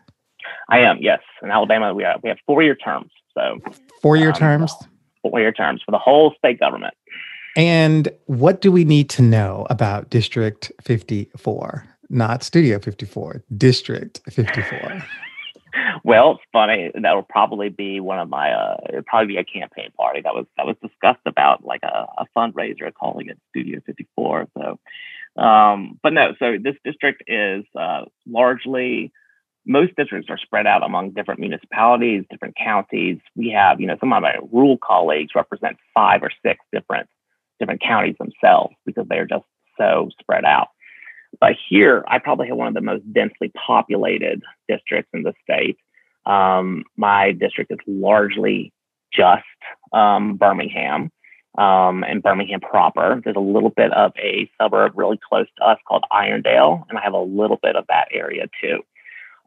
I 0.69 0.81
am. 0.81 0.99
Yes, 1.01 1.21
in 1.43 1.51
Alabama, 1.51 1.95
we 1.95 2.03
have 2.03 2.21
we 2.23 2.29
have 2.29 2.39
four 2.47 2.63
year 2.63 2.75
terms. 2.75 3.11
So 3.35 3.59
four 4.03 4.17
year 4.17 4.29
um, 4.29 4.35
terms. 4.35 4.75
Four 5.23 5.41
year 5.41 5.53
terms 5.53 5.83
for 5.85 5.93
the 5.93 5.99
whole 5.99 6.35
state 6.39 6.61
government. 6.61 6.95
And 7.57 8.09
what 8.27 8.61
do 8.61 8.73
we 8.73 8.85
need 8.85 9.09
to 9.11 9.23
know 9.23 9.67
about 9.71 10.11
District 10.11 10.73
54? 10.83 11.87
Not 12.11 12.43
Studio 12.43 12.79
54, 12.79 13.43
District 13.57 14.21
54. 14.31 15.05
well, 16.05 16.33
it's 16.33 16.43
funny. 16.53 16.91
That'll 17.01 17.23
probably 17.23 17.69
be 17.69 18.01
one 18.01 18.19
of 18.19 18.29
my. 18.29 18.53
Uh, 18.53 18.77
it'll 18.89 19.03
probably 19.03 19.35
be 19.35 19.37
a 19.39 19.45
campaign 19.45 19.91
party 19.97 20.21
that 20.23 20.35
was 20.35 20.47
that 20.57 20.67
was 20.67 20.77
discussed 20.83 21.27
about 21.27 21.65
like 21.65 21.83
a, 21.83 22.07
a 22.19 22.27
fundraiser 22.37 22.93
calling 22.93 23.29
it 23.29 23.39
Studio 23.51 23.81
54. 23.87 24.49
So, 24.57 25.43
um, 25.43 25.99
but 26.03 26.13
no. 26.13 26.35
So 26.39 26.57
this 26.63 26.77
district 26.85 27.23
is 27.27 27.65
uh, 27.79 28.05
largely 28.27 29.13
most 29.67 29.97
districts 29.97 30.29
are 30.29 30.39
spread 30.39 30.67
out 30.67 30.85
among 30.85 31.13
different 31.13 31.41
municipalities, 31.41 32.25
different 32.31 32.57
counties. 32.57 33.19
We 33.35 33.51
have, 33.51 33.81
you 33.81 33.87
know, 33.87 33.97
some 33.99 34.13
of 34.13 34.23
my 34.23 34.37
rural 34.53 34.77
colleagues 34.77 35.35
represent 35.35 35.79
five 35.95 36.23
or 36.23 36.31
six 36.45 36.61
different 36.73 37.09
different 37.59 37.83
counties 37.83 38.17
themselves 38.19 38.75
because 38.87 39.07
they're 39.09 39.27
just 39.27 39.45
so 39.79 40.09
spread 40.21 40.45
out. 40.45 40.69
But 41.41 41.53
here, 41.69 42.05
I 42.07 42.19
probably 42.19 42.49
have 42.49 42.57
one 42.57 42.69
of 42.69 42.75
the 42.75 42.81
most 42.81 43.11
densely 43.13 43.51
populated 43.67 44.43
districts 44.69 45.11
in 45.13 45.23
the 45.23 45.35
state. 45.43 45.79
Um, 46.27 46.85
my 46.97 47.33
district 47.33 47.73
is 47.73 47.79
largely 47.87 48.73
just 49.13 49.45
um, 49.93 50.37
Birmingham 50.37 51.11
um, 51.59 52.05
and 52.05 52.23
Birmingham 52.23 52.61
proper. 52.61 53.21
There's 53.23 53.37
a 53.37 53.41
little 53.41 53.71
bit 53.71 53.93
of 53.93 54.13
a 54.17 54.51
suburb 54.61 54.93
really 54.97 55.19
close 55.29 55.47
to 55.59 55.65
us 55.65 55.79
called 55.87 56.05
Irondale, 56.13 56.85
and 56.89 56.99
I 56.99 57.03
have 57.03 57.13
a 57.13 57.21
little 57.21 57.59
bit 57.63 57.77
of 57.77 57.85
that 57.89 58.09
area 58.13 58.47
too. 58.63 58.81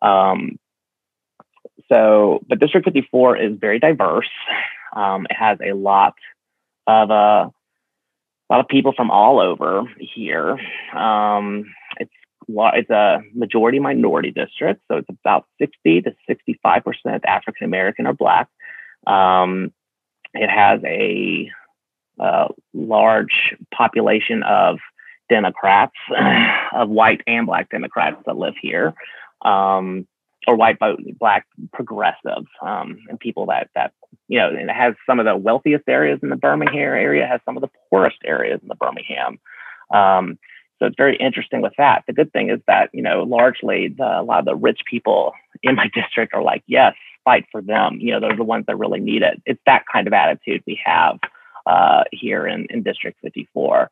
Um, 0.05 0.59
so, 1.91 2.43
but 2.47 2.59
District 2.59 2.85
54 2.85 3.37
is 3.37 3.57
very 3.59 3.79
diverse. 3.79 4.29
Um, 4.95 5.25
it 5.29 5.35
has 5.35 5.57
a 5.61 5.73
lot 5.73 6.15
of 6.85 7.11
uh, 7.11 7.49
a 8.49 8.53
lot 8.53 8.59
of 8.61 8.67
people 8.67 8.93
from 8.95 9.11
all 9.11 9.39
over 9.39 9.83
here. 9.99 10.57
Um, 10.95 11.65
it's 11.99 12.11
it's 12.47 12.89
a 12.89 13.21
majority 13.33 13.79
minority 13.79 14.31
district, 14.31 14.81
so 14.89 14.97
it's 14.97 15.09
about 15.09 15.45
60 15.59 16.01
to 16.03 16.15
65 16.27 16.83
percent 16.83 17.25
African 17.25 17.65
American 17.65 18.07
or 18.07 18.13
Black. 18.13 18.47
Um, 19.05 19.73
it 20.33 20.49
has 20.49 20.81
a, 20.85 21.49
a, 22.19 22.47
large 22.73 23.55
population 23.73 24.43
of 24.43 24.79
Democrats, 25.29 25.95
of 26.73 26.89
white 26.89 27.21
and 27.27 27.47
Black 27.47 27.69
Democrats 27.69 28.17
that 28.25 28.37
live 28.37 28.55
here. 28.61 28.93
Um, 29.43 30.07
or 30.47 30.55
white 30.55 30.77
black 31.19 31.45
progressives 31.73 32.47
um, 32.61 32.99
and 33.09 33.19
people 33.19 33.47
that 33.47 33.69
that 33.75 33.91
you 34.27 34.39
know 34.39 34.49
it 34.49 34.69
has 34.69 34.95
some 35.05 35.19
of 35.19 35.25
the 35.25 35.35
wealthiest 35.35 35.87
areas 35.87 36.19
in 36.21 36.29
the 36.29 36.35
Birmingham 36.35 36.77
area, 36.77 37.27
has 37.27 37.41
some 37.45 37.57
of 37.57 37.61
the 37.61 37.69
poorest 37.89 38.17
areas 38.25 38.59
in 38.61 38.67
the 38.67 38.75
Birmingham. 38.75 39.39
Um, 39.93 40.37
so 40.79 40.85
it's 40.85 40.97
very 40.97 41.15
interesting 41.17 41.61
with 41.61 41.73
that. 41.77 42.03
The 42.05 42.13
good 42.13 42.31
thing 42.31 42.49
is 42.49 42.59
that 42.67 42.89
you 42.93 43.01
know 43.01 43.23
largely 43.23 43.89
the, 43.89 44.21
a 44.21 44.23
lot 44.23 44.39
of 44.39 44.45
the 44.45 44.55
rich 44.55 44.81
people 44.89 45.33
in 45.63 45.75
my 45.75 45.89
district 45.93 46.33
are 46.33 46.43
like, 46.43 46.63
yes, 46.67 46.93
fight 47.23 47.45
for 47.51 47.61
them. 47.61 47.97
You 47.99 48.11
know, 48.11 48.19
they're 48.19 48.35
the 48.35 48.43
ones 48.43 48.65
that 48.67 48.77
really 48.77 48.99
need 48.99 49.21
it. 49.21 49.41
It's 49.45 49.61
that 49.65 49.83
kind 49.91 50.07
of 50.07 50.13
attitude 50.13 50.63
we 50.65 50.79
have 50.85 51.19
uh, 51.65 52.03
here 52.11 52.47
in, 52.47 52.67
in 52.69 52.83
District 52.83 53.17
54. 53.21 53.89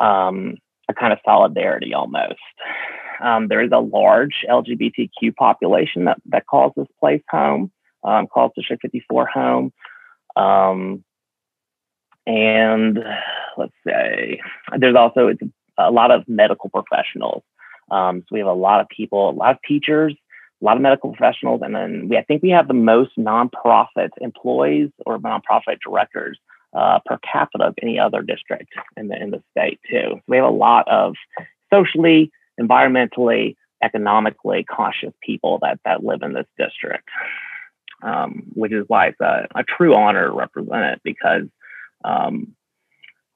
Um, 0.00 0.56
a 0.88 0.94
kind 0.94 1.12
of 1.12 1.18
solidarity 1.24 1.94
almost. 1.94 2.40
Um, 3.22 3.48
there 3.48 3.62
is 3.62 3.70
a 3.72 3.78
large 3.78 4.44
LGBTQ 4.48 5.34
population 5.36 6.06
that, 6.06 6.18
that 6.26 6.46
calls 6.46 6.72
this 6.76 6.88
place 6.98 7.22
home, 7.30 7.70
um, 8.04 8.26
calls 8.26 8.52
District 8.56 8.82
54 8.82 9.26
home. 9.26 9.72
Um, 10.36 11.04
and 12.26 12.98
let's 13.56 13.72
say 13.86 14.40
there's 14.78 14.96
also 14.96 15.28
it's 15.28 15.42
a 15.78 15.90
lot 15.90 16.10
of 16.10 16.28
medical 16.28 16.70
professionals. 16.70 17.42
Um, 17.90 18.20
so 18.20 18.26
we 18.32 18.38
have 18.38 18.48
a 18.48 18.52
lot 18.52 18.80
of 18.80 18.88
people, 18.88 19.30
a 19.30 19.32
lot 19.32 19.50
of 19.52 19.58
teachers, 19.66 20.14
a 20.60 20.64
lot 20.64 20.76
of 20.76 20.82
medical 20.82 21.12
professionals, 21.12 21.60
and 21.62 21.74
then 21.74 22.08
we 22.08 22.16
I 22.16 22.22
think 22.22 22.42
we 22.42 22.50
have 22.50 22.68
the 22.68 22.74
most 22.74 23.16
nonprofit 23.18 24.10
employees 24.20 24.90
or 25.04 25.18
nonprofit 25.18 25.78
directors 25.84 26.38
uh, 26.72 27.00
per 27.04 27.18
capita 27.18 27.64
of 27.64 27.74
any 27.82 27.98
other 27.98 28.22
district 28.22 28.72
in 28.96 29.08
the 29.08 29.20
in 29.20 29.30
the 29.30 29.42
state 29.50 29.80
too. 29.90 30.14
So 30.14 30.20
we 30.28 30.36
have 30.36 30.46
a 30.46 30.50
lot 30.50 30.86
of 30.88 31.14
socially 31.72 32.30
environmentally, 32.60 33.56
economically 33.82 34.64
conscious 34.64 35.12
people 35.22 35.58
that 35.62 35.80
that 35.84 36.04
live 36.04 36.22
in 36.22 36.32
this 36.32 36.46
district, 36.56 37.08
um, 38.02 38.44
which 38.54 38.72
is 38.72 38.84
why 38.88 39.08
it's 39.08 39.20
a, 39.20 39.46
a, 39.54 39.62
true 39.64 39.94
honor 39.94 40.26
to 40.26 40.32
represent 40.32 40.84
it 40.84 41.00
because 41.04 41.44
um, 42.04 42.54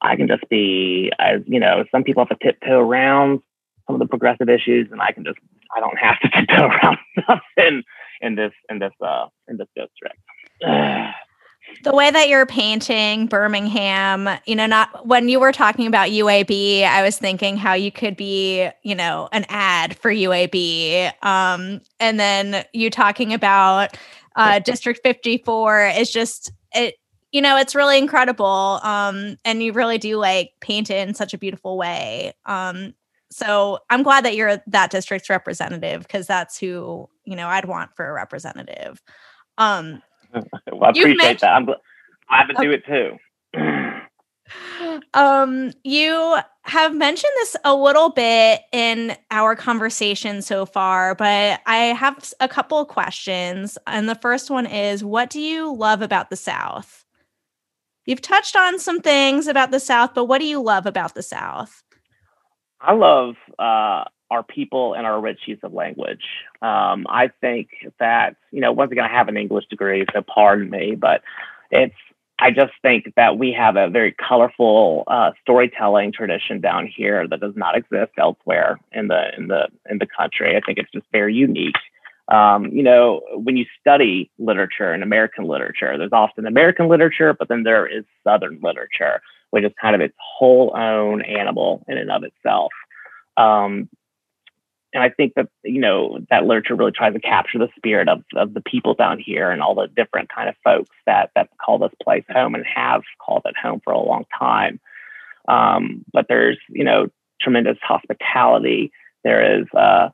I 0.00 0.16
can 0.16 0.28
just 0.28 0.48
be, 0.48 1.12
as 1.18 1.42
you 1.46 1.60
know, 1.60 1.84
some 1.90 2.04
people 2.04 2.24
have 2.26 2.38
to 2.38 2.44
tiptoe 2.44 2.80
around 2.80 3.40
some 3.86 3.94
of 3.94 4.00
the 4.00 4.06
progressive 4.06 4.48
issues, 4.48 4.88
and 4.90 5.00
I 5.00 5.12
can 5.12 5.24
just 5.24 5.38
I 5.76 5.80
don't 5.80 5.98
have 5.98 6.18
to 6.20 6.28
tiptoe 6.34 6.66
around 6.66 6.98
nothing 7.28 7.82
in 8.20 8.34
this 8.34 8.52
in 8.68 8.78
this 8.78 8.92
uh, 9.00 9.26
in 9.48 9.56
this 9.56 9.68
district. 9.76 10.18
the 11.82 11.94
way 11.94 12.10
that 12.10 12.28
you're 12.28 12.46
painting 12.46 13.26
Birmingham, 13.26 14.28
you 14.46 14.56
know, 14.56 14.66
not 14.66 15.06
when 15.06 15.28
you 15.28 15.40
were 15.40 15.52
talking 15.52 15.86
about 15.86 16.08
UAB, 16.08 16.84
I 16.84 17.02
was 17.02 17.18
thinking 17.18 17.56
how 17.56 17.74
you 17.74 17.90
could 17.92 18.16
be, 18.16 18.68
you 18.82 18.94
know, 18.94 19.28
an 19.32 19.44
ad 19.48 19.96
for 19.98 20.10
UAB. 20.10 21.12
Um, 21.24 21.80
and 22.00 22.18
then 22.18 22.64
you 22.72 22.90
talking 22.90 23.32
about 23.32 23.96
uh, 24.36 24.58
District 24.60 25.00
54 25.02 25.88
is 25.88 26.10
just 26.10 26.52
it, 26.74 26.94
you 27.32 27.42
know, 27.42 27.56
it's 27.56 27.74
really 27.74 27.98
incredible. 27.98 28.80
Um, 28.82 29.36
and 29.44 29.62
you 29.62 29.72
really 29.72 29.98
do 29.98 30.16
like 30.16 30.52
paint 30.60 30.90
it 30.90 31.06
in 31.08 31.14
such 31.14 31.34
a 31.34 31.38
beautiful 31.38 31.76
way. 31.76 32.32
Um, 32.44 32.94
so 33.30 33.78
I'm 33.90 34.02
glad 34.02 34.24
that 34.24 34.36
you're 34.36 34.62
that 34.68 34.90
district's 34.90 35.28
representative 35.28 36.02
because 36.02 36.26
that's 36.26 36.58
who, 36.58 37.08
you 37.24 37.34
know, 37.34 37.48
I'd 37.48 37.64
want 37.64 37.94
for 37.96 38.08
a 38.08 38.12
representative. 38.12 39.02
Um, 39.58 40.02
well, 40.72 40.84
I 40.84 40.90
appreciate 40.90 41.40
that. 41.40 41.52
I'm 41.52 41.64
glad 41.66 42.44
to 42.48 42.54
do 42.60 42.70
it 42.70 42.84
too. 42.86 43.16
um, 45.14 45.72
you 45.84 46.36
have 46.62 46.94
mentioned 46.94 47.32
this 47.36 47.56
a 47.64 47.74
little 47.74 48.10
bit 48.10 48.62
in 48.72 49.16
our 49.30 49.54
conversation 49.54 50.42
so 50.42 50.66
far, 50.66 51.14
but 51.14 51.60
I 51.66 51.76
have 51.76 52.32
a 52.40 52.48
couple 52.48 52.78
of 52.78 52.88
questions. 52.88 53.78
And 53.86 54.08
the 54.08 54.16
first 54.16 54.50
one 54.50 54.66
is 54.66 55.04
what 55.04 55.30
do 55.30 55.40
you 55.40 55.72
love 55.74 56.02
about 56.02 56.30
the 56.30 56.36
South? 56.36 57.04
You've 58.04 58.22
touched 58.22 58.56
on 58.56 58.78
some 58.78 59.00
things 59.00 59.46
about 59.46 59.70
the 59.70 59.80
South, 59.80 60.14
but 60.14 60.26
what 60.26 60.38
do 60.38 60.46
you 60.46 60.62
love 60.62 60.86
about 60.86 61.14
the 61.14 61.22
South? 61.22 61.82
I 62.80 62.92
love 62.92 63.34
uh, 63.58 64.04
our 64.30 64.42
people 64.42 64.94
and 64.94 65.06
our 65.06 65.20
rich 65.20 65.40
use 65.46 65.58
of 65.62 65.72
language. 65.72 66.24
Um, 66.62 67.06
I 67.08 67.30
think 67.40 67.70
that, 67.98 68.36
you 68.50 68.60
know, 68.60 68.72
once 68.72 68.92
again, 68.92 69.04
I 69.04 69.08
have 69.08 69.28
an 69.28 69.36
English 69.36 69.66
degree, 69.68 70.04
so 70.12 70.22
pardon 70.22 70.70
me, 70.70 70.94
but 70.94 71.22
it's, 71.70 71.94
I 72.38 72.50
just 72.50 72.72
think 72.82 73.14
that 73.16 73.38
we 73.38 73.52
have 73.52 73.76
a 73.76 73.88
very 73.88 74.12
colorful 74.12 75.04
uh, 75.06 75.30
storytelling 75.40 76.12
tradition 76.12 76.60
down 76.60 76.86
here 76.86 77.26
that 77.26 77.40
does 77.40 77.54
not 77.56 77.76
exist 77.76 78.12
elsewhere 78.18 78.78
in 78.92 79.08
the 79.08 79.34
in 79.36 79.48
the 79.48 79.68
in 79.88 79.98
the 79.98 80.06
country. 80.06 80.54
I 80.56 80.60
think 80.60 80.78
it's 80.78 80.90
just 80.92 81.06
very 81.12 81.34
unique. 81.34 81.76
Um, 82.28 82.66
you 82.66 82.82
know, 82.82 83.22
when 83.34 83.56
you 83.56 83.64
study 83.80 84.30
literature 84.38 84.92
and 84.92 85.02
American 85.02 85.44
literature, 85.44 85.96
there's 85.96 86.12
often 86.12 86.46
American 86.46 86.88
literature, 86.88 87.32
but 87.32 87.48
then 87.48 87.62
there 87.62 87.86
is 87.86 88.04
Southern 88.24 88.58
literature, 88.62 89.22
which 89.50 89.64
is 89.64 89.72
kind 89.80 89.94
of 89.94 90.00
its 90.02 90.16
whole 90.18 90.76
own 90.76 91.22
animal 91.22 91.84
in 91.88 91.96
and 91.96 92.10
of 92.10 92.24
itself. 92.24 92.72
Um, 93.36 93.88
and 94.96 95.04
I 95.04 95.10
think 95.10 95.34
that 95.34 95.48
you 95.62 95.78
know 95.78 96.18
that 96.30 96.46
literature 96.46 96.74
really 96.74 96.90
tries 96.90 97.12
to 97.12 97.20
capture 97.20 97.58
the 97.58 97.68
spirit 97.76 98.08
of, 98.08 98.22
of 98.34 98.54
the 98.54 98.62
people 98.62 98.94
down 98.94 99.18
here 99.18 99.50
and 99.50 99.60
all 99.60 99.74
the 99.74 99.88
different 99.94 100.30
kind 100.34 100.48
of 100.48 100.54
folks 100.64 100.88
that 101.04 101.32
that 101.36 101.50
call 101.62 101.78
this 101.78 101.92
place 102.02 102.24
home 102.30 102.54
and 102.54 102.64
have 102.64 103.02
called 103.24 103.42
it 103.44 103.54
home 103.62 103.82
for 103.84 103.92
a 103.92 103.98
long 103.98 104.24
time. 104.38 104.80
Um, 105.48 106.02
but 106.14 106.26
there's 106.30 106.56
you 106.70 106.82
know 106.82 107.08
tremendous 107.42 107.76
hospitality. 107.82 108.90
There 109.22 109.60
is 109.60 109.66
uh, 109.76 110.08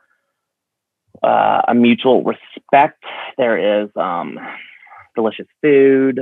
uh, 1.22 1.62
a 1.68 1.74
mutual 1.76 2.24
respect. 2.24 3.05
There 3.39 3.85
is 3.85 3.91
um, 3.95 4.37
delicious 5.14 5.47
food. 5.62 6.18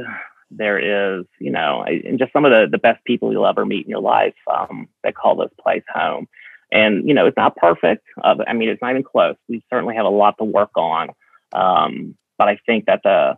There 0.50 1.18
is 1.18 1.24
you 1.38 1.50
know 1.50 1.82
and 1.82 2.18
just 2.18 2.34
some 2.34 2.44
of 2.44 2.50
the 2.50 2.68
the 2.70 2.78
best 2.78 3.02
people 3.06 3.32
you'll 3.32 3.46
ever 3.46 3.64
meet 3.64 3.86
in 3.86 3.90
your 3.90 4.02
life 4.02 4.34
um, 4.54 4.86
that 5.02 5.14
call 5.14 5.36
this 5.36 5.50
place 5.58 5.84
home 5.88 6.28
And 6.72 7.06
you 7.08 7.14
know, 7.14 7.26
it's 7.26 7.36
not 7.36 7.56
perfect. 7.56 8.06
Uh, 8.22 8.36
I 8.46 8.52
mean, 8.52 8.68
it's 8.68 8.82
not 8.82 8.90
even 8.90 9.02
close. 9.02 9.36
We 9.48 9.62
certainly 9.70 9.96
have 9.96 10.06
a 10.06 10.10
lot 10.10 10.36
to 10.38 10.44
work 10.44 10.70
on. 10.76 11.10
Um, 11.52 12.16
but 12.38 12.48
I 12.48 12.58
think 12.66 12.86
that 12.86 13.00
the 13.02 13.36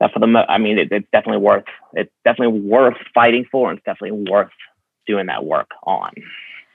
that 0.00 0.12
for 0.12 0.20
the 0.20 0.26
mo- 0.26 0.44
I 0.48 0.58
mean, 0.58 0.78
it, 0.78 0.88
it's 0.90 1.08
definitely 1.12 1.42
worth 1.42 1.64
it's 1.92 2.12
definitely 2.24 2.60
worth 2.60 2.96
fighting 3.14 3.46
for, 3.50 3.70
and 3.70 3.78
it's 3.78 3.84
definitely 3.84 4.30
worth 4.30 4.50
doing 5.06 5.26
that 5.26 5.44
work 5.44 5.70
on. 5.84 6.12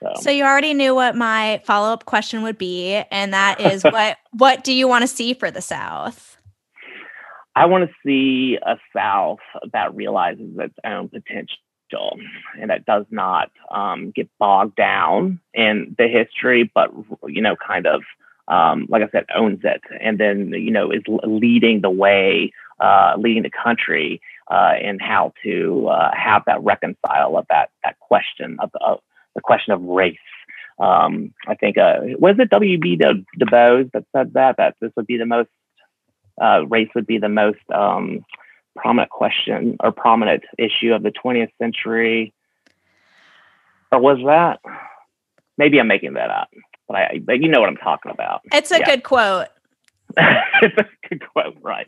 So, 0.02 0.22
so 0.22 0.30
you 0.32 0.44
already 0.44 0.74
knew 0.74 0.96
what 0.96 1.16
my 1.16 1.62
follow 1.66 1.94
up 1.94 2.06
question 2.06 2.42
would 2.44 2.58
be, 2.58 2.96
and 3.12 3.34
that 3.34 3.62
is 3.62 3.84
what 3.84 4.18
what 4.32 4.64
do 4.64 4.74
you 4.74 4.88
want 4.88 5.04
to 5.04 5.08
see 5.08 5.34
for 5.34 5.52
the 5.52 5.62
South? 5.62 6.38
I 7.56 7.66
want 7.66 7.90
to 7.90 7.96
see 8.06 8.58
a 8.62 8.78
South 8.96 9.40
that 9.74 9.94
realizes 9.94 10.56
its 10.58 10.76
own 10.86 11.10
potential 11.10 11.58
and 12.60 12.70
that 12.70 12.86
does 12.86 13.06
not 13.12 13.52
um, 13.70 14.12
get 14.16 14.30
bogged 14.40 14.76
down 14.76 15.40
in 15.54 15.96
the 15.98 16.08
history, 16.08 16.70
but 16.74 16.92
you 17.28 17.42
know, 17.42 17.56
kind 17.56 17.88
of 17.88 18.02
um, 18.48 18.86
like 18.90 19.04
I 19.04 19.10
said, 19.12 19.26
owns 19.36 19.62
it, 19.64 19.82
and 20.00 20.20
then 20.20 20.50
you 20.50 20.72
know 20.72 20.92
is 20.92 21.04
leading 21.24 21.82
the 21.82 21.90
way, 21.90 22.52
uh, 22.80 23.14
leading 23.18 23.44
the 23.44 23.52
country 23.52 24.22
uh, 24.50 24.74
in 24.82 25.00
how 25.00 25.34
to 25.44 25.88
uh, 25.88 26.12
have 26.14 26.44
that 26.46 26.62
reconcile 26.64 27.38
of 27.38 27.46
that 27.50 27.70
that 27.84 28.00
question 28.00 28.58
of, 28.60 28.72
of 28.82 29.00
the 29.36 29.42
question 29.42 29.74
of 29.74 29.82
race. 29.82 30.18
Um, 30.80 31.34
I 31.48 31.56
think 31.56 31.78
uh, 31.78 32.00
was 32.18 32.36
it 32.40 32.50
W.B. 32.50 32.98
Du, 32.98 33.24
that 33.40 34.06
said 34.16 34.34
that 34.34 34.58
that 34.58 34.76
this 34.82 34.92
would 34.96 35.08
be 35.08 35.18
the 35.18 35.26
most 35.26 35.50
uh, 36.42 36.66
race 36.68 36.90
would 36.96 37.08
be 37.08 37.20
the 37.20 37.30
most 37.30 37.60
um, 37.74 38.26
prominent 38.76 39.10
question 39.10 39.78
or 39.80 39.92
prominent 39.92 40.44
issue 40.58 40.94
of 40.94 41.04
the 41.04 41.12
20th 41.12 41.52
century. 41.60 42.34
Or 43.92 44.00
was 44.00 44.20
that? 44.26 44.60
Maybe 45.58 45.80
I'm 45.80 45.88
making 45.88 46.14
that 46.14 46.30
up, 46.30 46.50
but 46.88 46.98
I, 46.98 47.22
but 47.24 47.42
you 47.42 47.50
know 47.50 47.60
what 47.60 47.70
I'm 47.70 47.78
talking 47.78 48.12
about. 48.12 48.42
It's 48.52 48.72
a 48.72 48.80
yeah. 48.80 48.86
good 48.86 49.04
quote. 49.04 49.48
it's 50.18 50.78
a 50.78 51.08
good 51.08 51.22
quote, 51.30 51.58
right? 51.62 51.88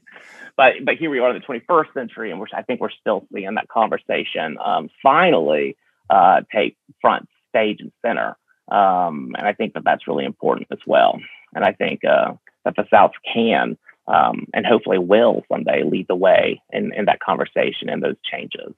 But 0.56 0.74
but 0.84 0.96
here 0.96 1.10
we 1.10 1.20
are 1.20 1.34
in 1.34 1.42
the 1.42 1.46
21st 1.46 1.94
century, 1.94 2.32
and 2.32 2.40
we're, 2.40 2.48
I 2.54 2.62
think 2.62 2.82
we're 2.82 2.92
still 2.92 3.26
seeing 3.34 3.56
that 3.56 3.68
conversation 3.70 4.58
um, 4.64 4.90
finally 5.02 5.78
uh, 6.10 6.42
take 6.54 6.78
front 7.02 7.28
stage 7.50 7.80
and 7.80 7.92
center. 8.06 8.38
Um, 8.72 9.36
and 9.38 9.48
I 9.48 9.54
think 9.54 9.74
that 9.74 9.84
that's 9.84 10.08
really 10.08 10.26
important 10.26 10.68
as 10.72 10.80
well. 10.86 11.20
And 11.54 11.64
I 11.64 11.74
think 11.74 12.06
uh, 12.06 12.34
that 12.66 12.76
the 12.76 12.86
South 12.90 13.12
can 13.34 13.78
um, 14.08 14.48
and 14.54 14.66
hopefully 14.66 14.98
will 14.98 15.44
someday 15.52 15.84
lead 15.84 16.08
the 16.08 16.16
way 16.16 16.62
in, 16.72 16.94
in 16.94 17.06
that 17.06 17.20
conversation 17.20 17.90
and 17.90 18.04
those 18.04 18.18
changes. 18.30 18.74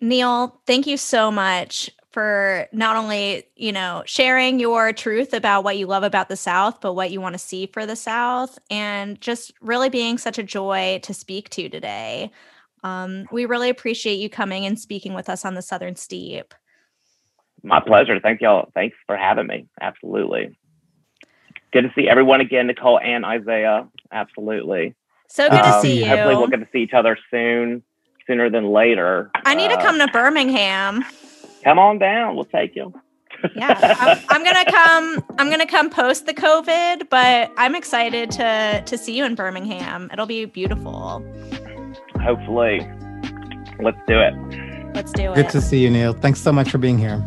Neil, 0.00 0.60
thank 0.66 0.86
you 0.86 0.96
so 0.96 1.30
much 1.30 1.90
for 2.10 2.68
not 2.72 2.94
only, 2.94 3.44
you 3.56 3.72
know, 3.72 4.02
sharing 4.06 4.60
your 4.60 4.92
truth 4.92 5.32
about 5.32 5.64
what 5.64 5.78
you 5.78 5.86
love 5.86 6.02
about 6.02 6.28
the 6.28 6.36
South, 6.36 6.80
but 6.80 6.94
what 6.94 7.10
you 7.10 7.20
want 7.20 7.32
to 7.34 7.38
see 7.38 7.66
for 7.66 7.86
the 7.86 7.96
South 7.96 8.58
and 8.70 9.20
just 9.20 9.52
really 9.60 9.88
being 9.88 10.18
such 10.18 10.38
a 10.38 10.42
joy 10.42 11.00
to 11.02 11.14
speak 11.14 11.48
to 11.50 11.68
today. 11.68 12.30
Um, 12.84 13.26
we 13.32 13.46
really 13.46 13.70
appreciate 13.70 14.16
you 14.16 14.28
coming 14.28 14.66
and 14.66 14.78
speaking 14.78 15.14
with 15.14 15.28
us 15.28 15.44
on 15.44 15.54
the 15.54 15.62
Southern 15.62 15.96
Steep. 15.96 16.54
My 17.62 17.80
pleasure. 17.80 18.20
Thank 18.20 18.42
y'all. 18.42 18.70
Thanks 18.74 18.96
for 19.06 19.16
having 19.16 19.46
me. 19.46 19.66
Absolutely 19.80 20.56
good 21.74 21.82
to 21.82 21.92
see 21.94 22.08
everyone 22.08 22.40
again, 22.40 22.68
Nicole 22.68 22.98
and 22.98 23.26
Isaiah. 23.26 23.86
Absolutely. 24.10 24.94
So 25.28 25.50
good 25.50 25.60
um, 25.60 25.72
to 25.72 25.80
see 25.80 25.98
you. 25.98 26.06
Hopefully, 26.06 26.36
we'll 26.36 26.46
get 26.46 26.60
to 26.60 26.68
see 26.72 26.78
each 26.78 26.94
other 26.94 27.18
soon, 27.30 27.82
sooner 28.26 28.48
than 28.48 28.72
later. 28.72 29.30
I 29.44 29.54
need 29.54 29.70
uh, 29.70 29.76
to 29.76 29.82
come 29.82 29.98
to 29.98 30.06
Birmingham. 30.08 31.04
Come 31.64 31.78
on 31.78 31.98
down. 31.98 32.36
We'll 32.36 32.44
take 32.44 32.76
you. 32.76 32.94
yeah, 33.56 33.74
I'm, 33.98 34.18
I'm, 34.28 34.44
gonna 34.44 34.70
come. 34.70 35.24
I'm 35.38 35.50
gonna 35.50 35.66
come 35.66 35.90
post 35.90 36.24
the 36.24 36.32
COVID, 36.32 37.10
but 37.10 37.50
I'm 37.58 37.74
excited 37.74 38.30
to 38.32 38.82
to 38.86 38.96
see 38.96 39.18
you 39.18 39.24
in 39.24 39.34
Birmingham. 39.34 40.08
It'll 40.12 40.24
be 40.26 40.44
beautiful. 40.44 41.22
Hopefully, 42.22 42.88
let's 43.80 43.98
do 44.06 44.20
it. 44.20 44.34
Let's 44.94 45.12
do 45.12 45.32
it. 45.32 45.34
Good 45.34 45.50
to 45.50 45.60
see 45.60 45.82
you, 45.82 45.90
Neil. 45.90 46.12
Thanks 46.12 46.40
so 46.40 46.52
much 46.52 46.70
for 46.70 46.78
being 46.78 46.96
here. 46.96 47.22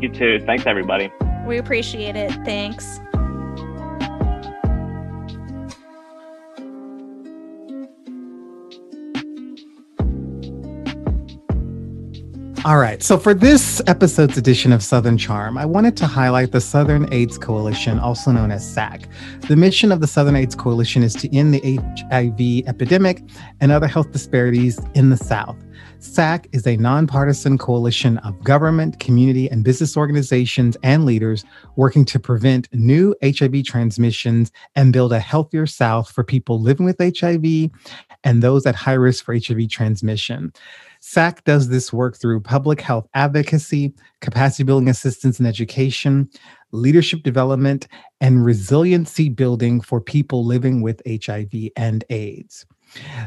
You 0.00 0.12
too. 0.12 0.40
Thanks, 0.44 0.66
everybody. 0.66 1.12
We 1.46 1.58
appreciate 1.58 2.16
it. 2.16 2.32
Thanks. 2.44 2.98
All 12.64 12.78
right. 12.78 13.02
So, 13.02 13.18
for 13.18 13.34
this 13.34 13.82
episode's 13.86 14.38
edition 14.38 14.72
of 14.72 14.82
Southern 14.82 15.18
Charm, 15.18 15.58
I 15.58 15.66
wanted 15.66 15.98
to 15.98 16.06
highlight 16.06 16.52
the 16.52 16.62
Southern 16.62 17.12
AIDS 17.12 17.36
Coalition, 17.36 17.98
also 17.98 18.30
known 18.30 18.50
as 18.50 18.66
SAC. 18.66 19.06
The 19.48 19.54
mission 19.54 19.92
of 19.92 20.00
the 20.00 20.06
Southern 20.06 20.34
AIDS 20.34 20.54
Coalition 20.54 21.02
is 21.02 21.12
to 21.16 21.36
end 21.36 21.52
the 21.52 21.76
HIV 22.10 22.66
epidemic 22.66 23.22
and 23.60 23.70
other 23.70 23.86
health 23.86 24.12
disparities 24.12 24.80
in 24.94 25.10
the 25.10 25.18
South. 25.18 25.58
SAC 25.98 26.48
is 26.52 26.66
a 26.66 26.78
nonpartisan 26.78 27.58
coalition 27.58 28.16
of 28.18 28.42
government, 28.44 28.98
community, 28.98 29.50
and 29.50 29.62
business 29.62 29.94
organizations 29.94 30.78
and 30.82 31.04
leaders 31.04 31.44
working 31.76 32.06
to 32.06 32.18
prevent 32.18 32.72
new 32.72 33.14
HIV 33.22 33.64
transmissions 33.64 34.52
and 34.74 34.90
build 34.90 35.12
a 35.12 35.20
healthier 35.20 35.66
South 35.66 36.10
for 36.10 36.24
people 36.24 36.60
living 36.62 36.86
with 36.86 36.96
HIV 36.98 37.70
and 38.24 38.42
those 38.42 38.64
at 38.64 38.74
high 38.74 38.94
risk 38.94 39.24
for 39.24 39.34
HIV 39.34 39.68
transmission. 39.68 40.52
SAC 41.06 41.44
does 41.44 41.68
this 41.68 41.92
work 41.92 42.16
through 42.16 42.40
public 42.40 42.80
health 42.80 43.06
advocacy, 43.12 43.92
capacity 44.22 44.62
building 44.62 44.88
assistance 44.88 45.38
and 45.38 45.46
education, 45.46 46.30
leadership 46.72 47.22
development, 47.22 47.86
and 48.22 48.42
resiliency 48.42 49.28
building 49.28 49.82
for 49.82 50.00
people 50.00 50.46
living 50.46 50.80
with 50.80 51.02
HIV 51.06 51.52
and 51.76 52.04
AIDS. 52.08 52.64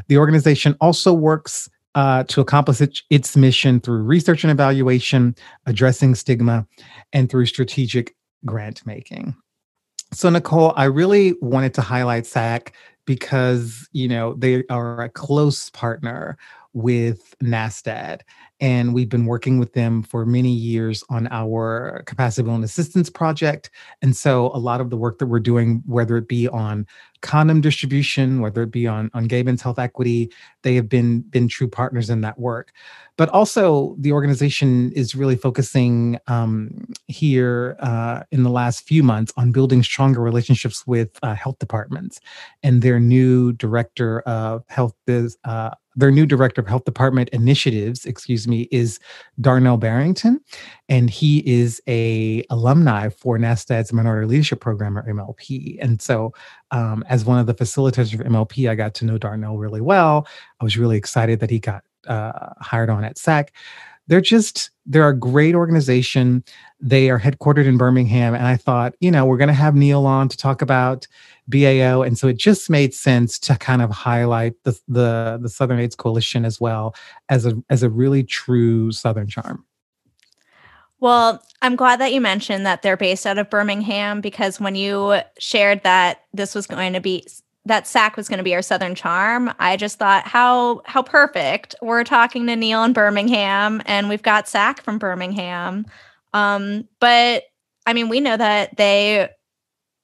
The 0.08 0.18
organization 0.18 0.76
also 0.80 1.12
works 1.12 1.70
uh, 1.94 2.24
to 2.24 2.40
accomplish 2.40 3.04
its 3.10 3.36
mission 3.36 3.78
through 3.78 4.02
research 4.02 4.42
and 4.42 4.50
evaluation, 4.50 5.36
addressing 5.66 6.16
stigma, 6.16 6.66
and 7.12 7.30
through 7.30 7.46
strategic 7.46 8.16
grant 8.44 8.84
making. 8.86 9.36
So, 10.12 10.28
Nicole, 10.30 10.72
I 10.74 10.84
really 10.84 11.34
wanted 11.40 11.74
to 11.74 11.80
highlight 11.80 12.26
SAC 12.26 12.72
because 13.08 13.88
you 13.92 14.06
know 14.06 14.34
they 14.34 14.64
are 14.68 15.00
a 15.00 15.08
close 15.08 15.70
partner 15.70 16.36
with 16.72 17.34
NASTAD. 17.42 18.20
And 18.60 18.92
we've 18.92 19.08
been 19.08 19.26
working 19.26 19.58
with 19.58 19.72
them 19.72 20.02
for 20.02 20.26
many 20.26 20.50
years 20.52 21.04
on 21.08 21.28
our 21.30 22.02
capacity 22.06 22.44
building 22.44 22.64
assistance 22.64 23.08
project. 23.08 23.70
And 24.02 24.16
so 24.16 24.50
a 24.52 24.58
lot 24.58 24.80
of 24.80 24.90
the 24.90 24.96
work 24.96 25.18
that 25.18 25.26
we're 25.26 25.38
doing, 25.38 25.82
whether 25.86 26.16
it 26.16 26.28
be 26.28 26.48
on 26.48 26.86
condom 27.20 27.60
distribution, 27.60 28.40
whether 28.40 28.62
it 28.62 28.70
be 28.70 28.86
on, 28.86 29.10
on 29.14 29.24
gay 29.24 29.42
men's 29.42 29.62
health 29.62 29.78
equity, 29.78 30.32
they 30.62 30.74
have 30.74 30.88
been 30.88 31.20
been 31.20 31.48
true 31.48 31.68
partners 31.68 32.10
in 32.10 32.20
that 32.22 32.38
work. 32.38 32.72
But 33.16 33.28
also 33.30 33.96
the 33.98 34.12
organization 34.12 34.92
is 34.92 35.14
really 35.14 35.36
focusing 35.36 36.18
um, 36.26 36.92
here 37.06 37.76
uh, 37.80 38.22
in 38.30 38.42
the 38.42 38.50
last 38.50 38.86
few 38.86 39.02
months 39.02 39.32
on 39.36 39.52
building 39.52 39.82
stronger 39.82 40.20
relationships 40.20 40.86
with 40.86 41.18
uh, 41.22 41.34
health 41.34 41.58
departments. 41.58 42.20
And 42.62 42.82
their 42.82 43.00
new 43.00 43.52
director 43.52 44.20
of 44.20 44.64
health 44.68 44.94
is 45.06 45.36
uh, 45.44 45.70
their 45.98 46.12
new 46.12 46.24
director 46.24 46.60
of 46.60 46.68
health 46.68 46.84
department 46.84 47.28
initiatives, 47.30 48.06
excuse 48.06 48.46
me, 48.46 48.68
is 48.70 49.00
Darnell 49.40 49.76
Barrington, 49.76 50.40
and 50.88 51.10
he 51.10 51.40
is 51.40 51.82
a 51.88 52.44
alumni 52.50 53.08
for 53.08 53.36
NASTAD's 53.36 53.92
Minority 53.92 54.28
Leadership 54.28 54.60
Program 54.60 54.96
or 54.96 55.02
MLP. 55.02 55.76
And 55.82 56.00
so, 56.00 56.32
um, 56.70 57.04
as 57.08 57.24
one 57.24 57.40
of 57.40 57.46
the 57.46 57.54
facilitators 57.54 58.14
of 58.14 58.20
MLP, 58.20 58.70
I 58.70 58.76
got 58.76 58.94
to 58.94 59.04
know 59.04 59.18
Darnell 59.18 59.58
really 59.58 59.80
well. 59.80 60.28
I 60.60 60.64
was 60.64 60.78
really 60.78 60.96
excited 60.96 61.40
that 61.40 61.50
he 61.50 61.58
got 61.58 61.82
uh, 62.06 62.50
hired 62.60 62.90
on 62.90 63.02
at 63.02 63.18
SAC. 63.18 63.52
They're 64.06 64.20
just 64.20 64.70
they're 64.88 65.08
a 65.08 65.16
great 65.16 65.54
organization. 65.54 66.42
They 66.80 67.10
are 67.10 67.20
headquartered 67.20 67.66
in 67.66 67.76
Birmingham, 67.76 68.34
and 68.34 68.46
I 68.46 68.56
thought, 68.56 68.94
you 69.00 69.10
know, 69.10 69.26
we're 69.26 69.36
going 69.36 69.48
to 69.48 69.54
have 69.54 69.74
Neil 69.74 70.06
on 70.06 70.28
to 70.28 70.36
talk 70.36 70.62
about 70.62 71.06
BAO, 71.46 72.02
and 72.02 72.18
so 72.18 72.26
it 72.26 72.38
just 72.38 72.70
made 72.70 72.94
sense 72.94 73.38
to 73.40 73.56
kind 73.56 73.82
of 73.82 73.90
highlight 73.90 74.54
the 74.64 74.78
the, 74.88 75.38
the 75.42 75.48
Southern 75.48 75.78
AIDS 75.78 75.94
Coalition 75.94 76.44
as 76.44 76.60
well 76.60 76.94
as 77.28 77.46
a 77.46 77.54
as 77.70 77.82
a 77.82 77.90
really 77.90 78.24
true 78.24 78.90
Southern 78.90 79.28
charm. 79.28 79.64
Well, 81.00 81.42
I'm 81.62 81.76
glad 81.76 82.00
that 82.00 82.12
you 82.12 82.20
mentioned 82.20 82.66
that 82.66 82.82
they're 82.82 82.96
based 82.96 83.24
out 83.24 83.38
of 83.38 83.50
Birmingham 83.50 84.20
because 84.20 84.58
when 84.58 84.74
you 84.74 85.20
shared 85.38 85.84
that 85.84 86.24
this 86.32 86.54
was 86.54 86.66
going 86.66 86.92
to 86.94 87.00
be 87.00 87.24
that 87.68 87.86
SAC 87.86 88.16
was 88.16 88.28
going 88.28 88.38
to 88.38 88.44
be 88.44 88.54
our 88.54 88.62
Southern 88.62 88.94
charm, 88.94 89.52
I 89.58 89.76
just 89.76 89.98
thought 89.98 90.26
how 90.26 90.82
how 90.84 91.02
perfect. 91.02 91.74
We're 91.80 92.04
talking 92.04 92.46
to 92.46 92.56
Neil 92.56 92.82
in 92.84 92.92
Birmingham, 92.92 93.80
and 93.86 94.08
we've 94.08 94.22
got 94.22 94.48
SAC 94.48 94.82
from 94.82 94.98
Birmingham. 94.98 95.86
Um, 96.34 96.88
but 97.00 97.44
I 97.86 97.92
mean, 97.92 98.08
we 98.08 98.20
know 98.20 98.36
that 98.36 98.76
they 98.76 99.28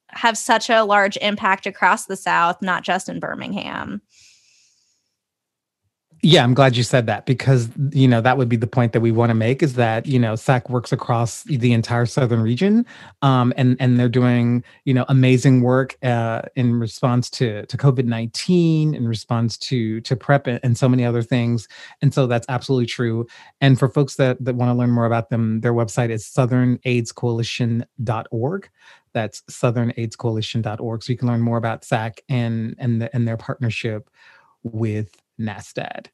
have 0.09 0.39
such 0.39 0.71
a 0.71 0.85
large 0.85 1.17
impact 1.19 1.67
across 1.67 2.07
the 2.07 2.17
South, 2.17 2.63
not 2.63 2.85
just 2.85 3.09
in 3.09 3.21
Birmingham. 3.21 4.01
Yeah, 6.27 6.43
I'm 6.43 6.55
glad 6.55 6.75
you 6.75 6.83
said 6.83 7.05
that 7.07 7.27
because 7.27 7.69
you 7.93 8.09
know 8.09 8.23
that 8.23 8.39
would 8.39 8.49
be 8.49 8.57
the 8.57 8.67
point 8.67 8.95
that 8.95 9.03
we 9.03 9.13
want 9.13 9.29
to 9.29 9.35
make 9.35 9.63
is 9.63 9.75
that 9.75 10.07
you 10.07 10.19
know 10.19 10.37
SAC 10.37 10.71
works 10.71 10.91
across 10.91 11.43
the 11.43 11.75
entire 11.75 12.07
southern 12.07 12.41
region, 12.41 12.87
um, 13.21 13.53
and 13.59 13.77
and 13.79 14.01
they're 14.01 14.09
doing 14.09 14.65
you 14.87 14.95
know 14.95 15.05
amazing 15.11 15.61
work 15.61 15.99
uh, 16.03 16.41
in 16.57 16.81
response 16.81 17.29
to 17.29 17.67
to 17.67 17.77
COVID 17.77 18.07
nineteen, 18.07 18.95
in 18.95 19.07
response 19.07 19.59
to 19.59 20.01
to 20.01 20.17
PrEP 20.17 20.47
and, 20.47 20.79
so 20.79 20.89
many 20.89 21.05
other 21.05 21.21
things, 21.21 21.69
and 22.01 22.15
so 22.15 22.27
that's 22.27 22.47
absolutely 22.49 22.87
true. 22.87 23.27
And 23.61 23.79
for 23.79 23.91
folks 23.91 24.17
that 24.17 24.43
that 24.43 24.55
want 24.55 24.71
to 24.71 24.75
learn 24.75 24.93
more 24.93 25.05
about 25.05 25.29
them, 25.29 25.61
their 25.61 25.75
website 25.75 26.09
is 26.09 26.25
southernaidscoalition.org. 26.25 28.71
That's 29.13 29.43
southernaidscoalition.org, 29.43 31.03
so 31.03 31.13
you 31.13 31.19
can 31.19 31.29
learn 31.29 31.43
more 31.43 31.59
about 31.59 31.85
SAC 31.85 32.23
and 32.31 32.77
and 32.79 33.03
the, 33.03 33.15
and 33.15 33.29
their 33.29 33.37
partnership 33.37 34.09
with 34.63 35.11
NASTAD. 35.41 36.07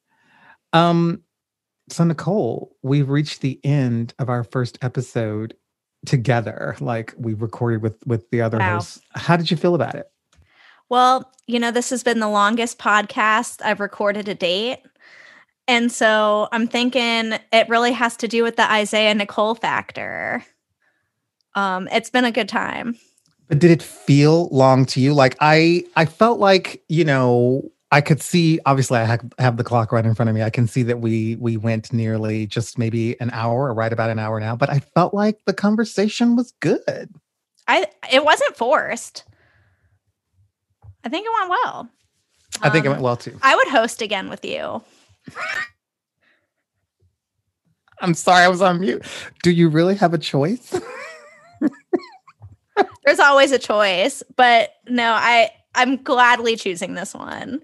Um, 0.73 1.23
so 1.89 2.05
Nicole, 2.05 2.77
we've 2.83 3.09
reached 3.09 3.41
the 3.41 3.61
end 3.65 4.15
of 4.19 4.29
our 4.29 4.45
first 4.45 4.79
episode 4.83 5.55
together. 6.07 6.77
Like 6.81 7.15
we 7.19 7.35
recorded 7.35 7.83
with 7.83 7.97
with 8.07 8.31
the 8.31 8.41
other 8.41 8.59
wow. 8.59 8.75
hosts. 8.75 9.01
How 9.15 9.37
did 9.37 9.51
you 9.51 9.57
feel 9.57 9.75
about 9.75 9.95
it? 9.95 10.07
Well, 10.89 11.33
you 11.47 11.59
know, 11.59 11.71
this 11.71 11.91
has 11.91 12.03
been 12.03 12.21
the 12.21 12.29
longest 12.29 12.79
podcast 12.79 13.63
I've 13.65 13.81
recorded 13.81 14.27
to 14.27 14.35
date. 14.35 14.81
And 15.69 15.93
so 15.93 16.49
I'm 16.51 16.67
thinking 16.67 17.39
it 17.53 17.69
really 17.69 17.93
has 17.93 18.17
to 18.19 18.29
do 18.29 18.43
with 18.43 18.57
the 18.57 18.71
Isaiah 18.71 19.15
Nicole 19.15 19.55
factor. 19.55 20.45
Um, 21.55 21.89
it's 21.93 22.11
been 22.11 22.25
a 22.25 22.33
good 22.33 22.49
time. 22.49 22.97
But 23.47 23.59
did 23.59 23.71
it 23.71 23.83
feel 23.83 24.49
long 24.49 24.85
to 24.87 25.01
you? 25.01 25.15
Like 25.15 25.37
I 25.41 25.85
I 25.97 26.07
felt 26.07 26.41
like, 26.41 26.83
you 26.89 27.05
know, 27.05 27.71
I 27.93 28.01
could 28.01 28.23
see 28.23 28.61
obviously 28.67 28.99
I 28.99 29.19
have, 29.39 29.57
the 29.57 29.65
clock 29.65 29.91
right 29.91 30.07
in 30.07 30.15
front 30.15 30.29
of 30.29 30.35
me. 30.35 30.43
I 30.43 30.51
can 30.51 30.69
see 30.69 30.85
that 30.85 31.01
we 31.01 31.37
we 31.37 31.57
went 31.57 31.93
nearly 31.93 32.47
just 32.47 32.79
maybe 32.79 33.21
an 33.21 33.31
hour 33.33 33.69
or 33.69 33.75
right 33.75 33.93
about 33.93 34.11
an 34.11 34.19
hour 34.19 34.39
now, 34.39 34.55
but 34.55 34.71
I 34.71 34.79
felt 34.79 35.13
like 35.13 35.45
the 35.45 35.53
conversation 35.53 36.37
was 36.37 36.53
good. 36.61 37.13
I 37.67 37.87
it 38.13 38.25
wasn't 38.25 38.57
forced. 38.57 39.25
I 41.03 41.09
think 41.09 41.27
it 41.27 41.33
went 41.41 41.51
well. 41.51 41.89
I 42.63 42.67
um, 42.67 42.73
think 42.73 42.85
it 42.85 42.89
went 42.91 42.99
um, 42.99 43.05
well 43.05 43.17
too. 43.17 43.37
I 43.43 43.57
would 43.57 43.69
host 43.69 44.03
again 44.03 44.29
with 44.29 44.45
you. 44.45 44.83
I'm 48.01 48.15
sorry 48.15 48.45
I 48.45 48.49
was 48.49 48.63
on 48.63 48.81
mute. 48.81 49.05
Do 49.43 49.51
you 49.51 49.69
really 49.69 49.95
have 49.97 50.15
a 50.15 50.19
choice? 50.19 50.79
There's 53.05 53.19
always 53.19 53.53
a 53.53 53.59
choice, 53.59 54.23
but 54.37 54.71
no, 54.89 55.13
I 55.13 55.51
I'm 55.75 55.97
gladly 55.97 56.57
choosing 56.57 56.95
this 56.95 57.15
one. 57.15 57.61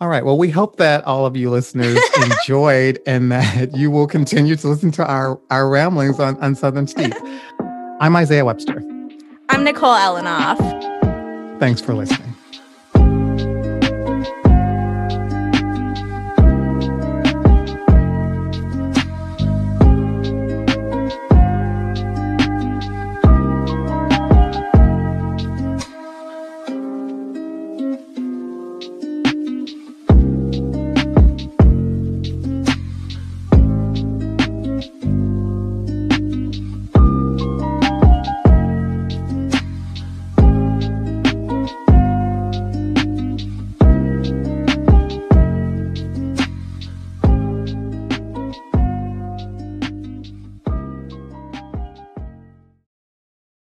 All 0.00 0.08
right. 0.08 0.24
Well, 0.24 0.36
we 0.36 0.50
hope 0.50 0.76
that 0.76 1.04
all 1.04 1.24
of 1.24 1.36
you 1.36 1.50
listeners 1.50 1.98
enjoyed 2.22 2.98
and 3.06 3.30
that 3.30 3.76
you 3.76 3.90
will 3.90 4.06
continue 4.06 4.56
to 4.56 4.68
listen 4.68 4.90
to 4.92 5.06
our, 5.06 5.40
our 5.50 5.68
ramblings 5.68 6.18
on, 6.18 6.36
on 6.38 6.54
Southern 6.56 6.86
Steep. 6.86 7.14
I'm 8.00 8.16
Isaiah 8.16 8.44
Webster. 8.44 8.82
I'm 9.50 9.62
Nicole 9.62 9.94
Elenoff. 9.94 10.58
Thanks 11.60 11.80
for 11.80 11.94
listening. 11.94 12.33